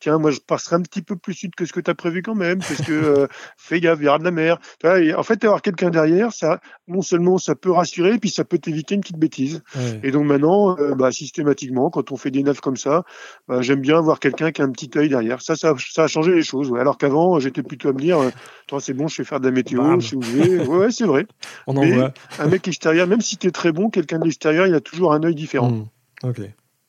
Tiens, 0.00 0.18
moi 0.18 0.30
je 0.30 0.40
passerai 0.40 0.76
un 0.76 0.82
petit 0.82 1.02
peu 1.02 1.16
plus 1.16 1.34
sud 1.34 1.54
que 1.54 1.66
ce 1.66 1.72
que 1.72 1.80
tu 1.80 1.90
as 1.90 1.94
prévu 1.94 2.22
quand 2.22 2.34
même, 2.34 2.58
parce 2.58 2.82
que 2.82 3.28
fais 3.56 3.80
gaffe, 3.80 3.98
il 4.00 4.06
y 4.06 4.08
aura 4.08 4.18
de 4.18 4.24
la 4.24 4.30
mer. 4.30 4.58
en 4.84 5.22
fait, 5.22 5.44
avoir 5.44 5.62
quelqu'un 5.62 5.90
derrière, 5.90 6.32
ça 6.32 6.60
non 6.92 7.02
seulement 7.02 7.38
ça 7.38 7.54
peut 7.54 7.70
rassurer, 7.70 8.18
puis 8.18 8.30
ça 8.30 8.44
peut 8.44 8.58
t'éviter 8.58 8.94
une 8.94 9.00
petite 9.00 9.18
bêtise. 9.18 9.62
Et 10.02 10.10
donc 10.10 10.26
maintenant, 10.26 10.78
euh, 10.78 10.94
bah, 10.94 11.10
systématiquement, 11.10 11.90
quand 11.90 12.12
on 12.12 12.16
fait 12.16 12.30
des 12.30 12.42
naves 12.42 12.60
comme 12.60 12.76
ça, 12.76 13.04
bah, 13.48 13.62
j'aime 13.62 13.80
bien 13.80 13.98
avoir 13.98 14.20
quelqu'un 14.20 14.52
qui 14.52 14.62
a 14.62 14.64
un 14.64 14.70
petit 14.70 14.90
œil 14.96 15.08
derrière. 15.08 15.42
Ça, 15.42 15.56
ça, 15.56 15.74
ça 15.78 16.04
a 16.04 16.06
changé 16.06 16.34
les 16.34 16.42
choses. 16.42 16.72
Alors 16.78 16.98
qu'avant, 16.98 17.38
j'étais 17.40 17.62
plutôt 17.62 17.88
à 17.88 17.92
me 17.92 18.00
dire, 18.00 18.20
euh, 18.20 18.30
toi, 18.66 18.80
c'est 18.80 18.94
bon, 18.94 19.08
je 19.08 19.16
vais 19.18 19.24
faire 19.24 19.40
de 19.40 19.46
la 19.46 19.52
météo, 19.52 19.82
vous 19.98 20.20
voulez. 20.20 20.58
Ouais, 20.66 20.90
c'est 20.90 21.06
vrai. 21.06 21.26
on 21.66 21.76
en 21.76 21.86
voit. 21.86 22.12
un 22.38 22.46
mec 22.46 22.66
extérieur, 22.68 23.06
même 23.06 23.20
si 23.20 23.36
tu 23.36 23.48
es 23.48 23.50
très 23.50 23.72
bon, 23.72 23.90
quelqu'un 23.90 24.18
de 24.18 24.24
l'extérieur, 24.24 24.66
il 24.66 24.74
a 24.74 24.80
toujours 24.80 25.12
un 25.12 25.22
œil 25.22 25.34
différent. 25.34 25.70
Hmm. 25.70 25.86
Ok. 26.24 26.40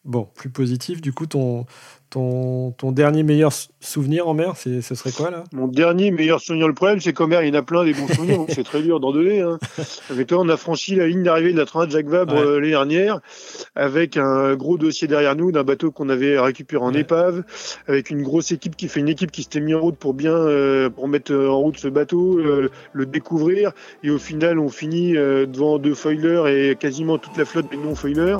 Bon, 0.06 0.28
plus 0.36 0.50
positif. 0.50 1.02
Du 1.02 1.14
coup, 1.14 1.28
ton, 1.28 1.66
ton, 2.14 2.72
ton 2.72 2.92
dernier 2.92 3.24
meilleur 3.24 3.52
souvenir 3.80 4.28
en 4.28 4.36
mer, 4.36 4.54
ce 4.56 4.82
serait 4.82 5.12
quoi 5.12 5.32
là? 5.32 5.44
Mon 5.52 5.68
dernier 5.68 6.12
meilleur 6.12 6.40
souvenir, 6.40 6.68
le 6.68 6.76
problème 6.76 7.02
c'est 7.02 7.12
qu'en 7.12 7.26
mer 7.26 7.42
il 7.42 7.48
y 7.48 7.52
en 7.52 7.60
a 7.60 7.64
plein 7.64 7.84
des 7.84 7.94
bons 7.94 8.08
souvenirs, 8.08 8.38
donc 8.38 8.52
c'est 8.52 8.64
très 8.64 8.84
dur 8.84 9.00
d'en 9.00 9.12
donner. 9.12 9.42
Hein. 9.42 9.58
Mais 10.16 10.26
toi, 10.26 10.38
on 10.42 10.50
a 10.50 10.56
franchi 10.56 10.96
la 10.96 11.08
ligne 11.08 11.24
d'arrivée 11.24 11.54
de 11.54 11.58
la 11.58 11.66
Transat 11.66 11.90
Jacques 11.90 12.08
Vabre 12.08 12.36
euh, 12.36 12.60
l'année 12.60 12.70
dernière 12.70 13.20
avec 13.76 14.18
un 14.18 14.54
gros 14.56 14.78
dossier 14.78 15.08
derrière 15.08 15.36
nous 15.36 15.52
d'un 15.52 15.64
bateau 15.64 15.90
qu'on 15.90 16.10
avait 16.10 16.40
récupéré 16.40 16.84
en 16.84 16.94
épave, 16.94 17.44
avec 17.88 18.12
une 18.12 18.22
grosse 18.22 18.52
équipe 18.52 18.76
qui 18.76 18.90
fait 18.90 19.00
une 19.00 19.10
équipe 19.10 19.32
qui 19.32 19.42
s'était 19.42 19.60
mis 19.60 19.74
en 19.74 19.80
route 19.80 19.98
pour 19.98 20.14
bien 20.14 20.36
euh, 20.36 20.92
pour 20.92 21.08
mettre 21.08 21.34
en 21.34 21.58
route 21.58 21.80
ce 21.80 21.88
bateau, 21.88 22.38
euh, 22.38 22.70
le 22.94 23.06
découvrir, 23.08 23.72
et 24.04 24.12
au 24.12 24.20
final 24.20 24.60
on 24.60 24.70
finit 24.70 25.14
devant 25.14 25.80
deux 25.80 25.96
foilers 25.96 26.44
et 26.48 26.76
quasiment 26.76 27.18
toute 27.18 27.36
la 27.38 27.46
flotte 27.46 27.72
des 27.72 27.78
non-foilers. 27.78 28.38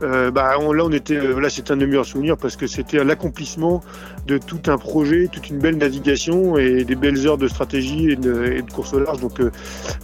bah 0.00 0.30
là 0.34 0.58
on 0.60 0.92
était 0.92 1.18
là 1.40 1.48
c'est 1.48 1.70
un 1.70 1.76
de 1.76 1.80
mes 1.80 1.86
meilleurs 1.86 2.04
souvenirs 2.04 2.36
parce 2.36 2.56
que 2.56 2.66
c'était 2.66 3.05
l'accomplissement 3.06 3.82
de 4.26 4.38
tout 4.38 4.60
un 4.66 4.76
projet, 4.76 5.28
toute 5.30 5.48
une 5.50 5.58
belle 5.58 5.78
navigation 5.78 6.58
et 6.58 6.84
des 6.84 6.96
belles 6.96 7.26
heures 7.26 7.38
de 7.38 7.48
stratégie 7.48 8.10
et 8.10 8.16
de, 8.16 8.62
course 8.72 8.92
au 8.92 8.98
large. 8.98 9.20
Donc 9.20 9.40
euh, 9.40 9.50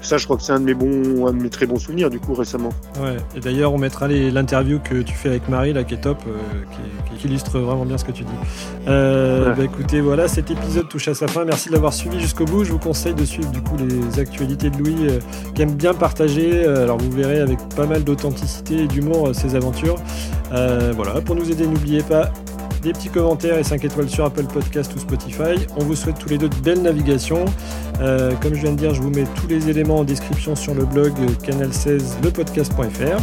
ça, 0.00 0.18
je 0.18 0.24
crois 0.24 0.36
que 0.36 0.42
c'est 0.42 0.52
un 0.52 0.60
de 0.60 0.64
mes 0.64 0.74
bons, 0.74 1.26
un 1.26 1.32
de 1.32 1.42
mes 1.42 1.50
très 1.50 1.66
bons 1.66 1.78
souvenirs 1.78 2.08
du 2.08 2.20
coup 2.20 2.34
récemment. 2.34 2.70
Ouais. 3.00 3.16
Et 3.36 3.40
d'ailleurs, 3.40 3.72
on 3.72 3.78
mettra 3.78 4.06
l'interview 4.08 4.78
que 4.78 5.02
tu 5.02 5.14
fais 5.14 5.28
avec 5.28 5.48
Marie 5.48 5.72
là, 5.72 5.84
qui 5.84 5.94
est 5.94 6.00
top, 6.00 6.18
euh, 6.26 6.32
qui, 7.18 7.26
illustre 7.26 7.60
vraiment 7.60 7.84
bien 7.84 7.98
ce 7.98 8.04
que 8.04 8.12
tu 8.12 8.24
dis. 8.24 8.32
Euh, 8.88 9.54
bah, 9.54 9.64
écoutez, 9.64 10.00
voilà, 10.00 10.26
cet 10.26 10.50
épisode 10.50 10.88
touche 10.88 11.08
à 11.08 11.14
sa 11.14 11.28
fin. 11.28 11.44
Merci 11.44 11.68
de 11.68 11.74
l'avoir 11.74 11.92
suivi 11.92 12.20
jusqu'au 12.20 12.44
bout. 12.44 12.64
Je 12.64 12.72
vous 12.72 12.78
conseille 12.78 13.14
de 13.14 13.24
suivre 13.24 13.50
du 13.50 13.60
coup 13.60 13.76
les 13.76 14.20
actualités 14.20 14.70
de 14.70 14.78
Louis, 14.78 14.96
qui 15.54 15.62
aime 15.62 15.74
bien 15.74 15.94
partager. 15.94 16.64
alors 16.64 16.98
vous 16.98 17.10
verrez 17.10 17.40
avec 17.40 17.58
pas 17.76 17.86
mal 17.86 18.02
d'authenticité 18.02 18.82
et 18.82 18.86
d'humour 18.86 19.34
ses 19.34 19.54
aventures. 19.54 19.96
voilà, 20.50 21.20
pour 21.24 21.36
nous 21.36 21.50
aider, 21.50 21.66
n'oubliez 21.66 22.02
pas 22.02 22.32
des 22.82 22.92
petits 22.92 23.08
commentaires 23.08 23.58
et 23.58 23.64
5 23.64 23.84
étoiles 23.84 24.10
sur 24.10 24.24
Apple 24.24 24.44
Podcast 24.44 24.92
ou 24.94 24.98
Spotify. 24.98 25.66
On 25.76 25.84
vous 25.84 25.94
souhaite 25.94 26.18
tous 26.18 26.28
les 26.28 26.38
deux 26.38 26.48
de 26.48 26.56
belles 26.56 26.82
navigations. 26.82 27.44
Euh, 28.00 28.32
comme 28.42 28.54
je 28.54 28.62
viens 28.62 28.72
de 28.72 28.76
dire, 28.76 28.92
je 28.92 29.00
vous 29.00 29.10
mets 29.10 29.24
tous 29.36 29.46
les 29.46 29.70
éléments 29.70 29.98
en 29.98 30.04
description 30.04 30.56
sur 30.56 30.74
le 30.74 30.84
blog 30.84 31.12
canal16lepodcast.fr. 31.44 33.22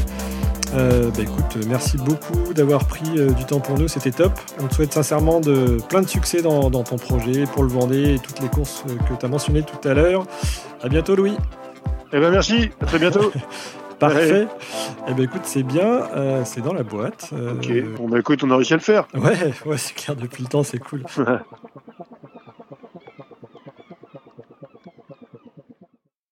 Euh, 0.76 1.10
bah 1.10 1.24
écoute, 1.24 1.58
merci 1.68 1.98
beaucoup 1.98 2.54
d'avoir 2.54 2.86
pris 2.86 3.10
euh, 3.18 3.32
du 3.32 3.44
temps 3.44 3.60
pour 3.60 3.78
nous, 3.78 3.88
c'était 3.88 4.12
top. 4.12 4.40
On 4.62 4.68
te 4.68 4.76
souhaite 4.76 4.94
sincèrement 4.94 5.40
de, 5.40 5.78
plein 5.90 6.02
de 6.02 6.08
succès 6.08 6.42
dans, 6.42 6.70
ton 6.70 6.96
projet 6.96 7.44
pour 7.46 7.64
le 7.64 7.70
Vendée 7.70 8.16
et 8.16 8.20
toutes 8.20 8.40
les 8.40 8.50
courses 8.50 8.84
que 8.86 9.14
tu 9.20 9.26
as 9.26 9.30
mentionnées 9.30 9.64
tout 9.64 9.88
à 9.88 9.94
l'heure. 9.94 10.26
À 10.82 10.88
bientôt 10.88 11.16
Louis. 11.16 11.36
Eh 12.14 12.20
ben 12.20 12.32
merci, 12.32 12.70
à 12.82 12.86
très 12.86 13.00
bientôt. 13.00 13.32
Parfait. 14.00 14.48
Eh 15.08 15.14
ben 15.14 15.24
écoute, 15.24 15.42
c'est 15.44 15.64
bien, 15.64 16.08
euh, 16.16 16.44
c'est 16.46 16.62
dans 16.62 16.74
la 16.74 16.84
boîte. 16.84 17.32
Ok, 17.34 17.72
bon 17.98 18.08
bah 18.10 18.20
écoute, 18.20 18.44
on 18.44 18.52
a 18.52 18.56
réussi 18.56 18.74
à 18.74 18.78
le 18.78 18.82
faire. 18.82 19.08
Ouais, 19.14 19.54
ouais, 19.66 19.78
c'est 19.78 19.94
clair, 19.94 20.16
depuis 20.16 20.44
le 20.44 20.50
temps, 20.50 20.64
c'est 20.64 20.80
cool. 20.80 21.04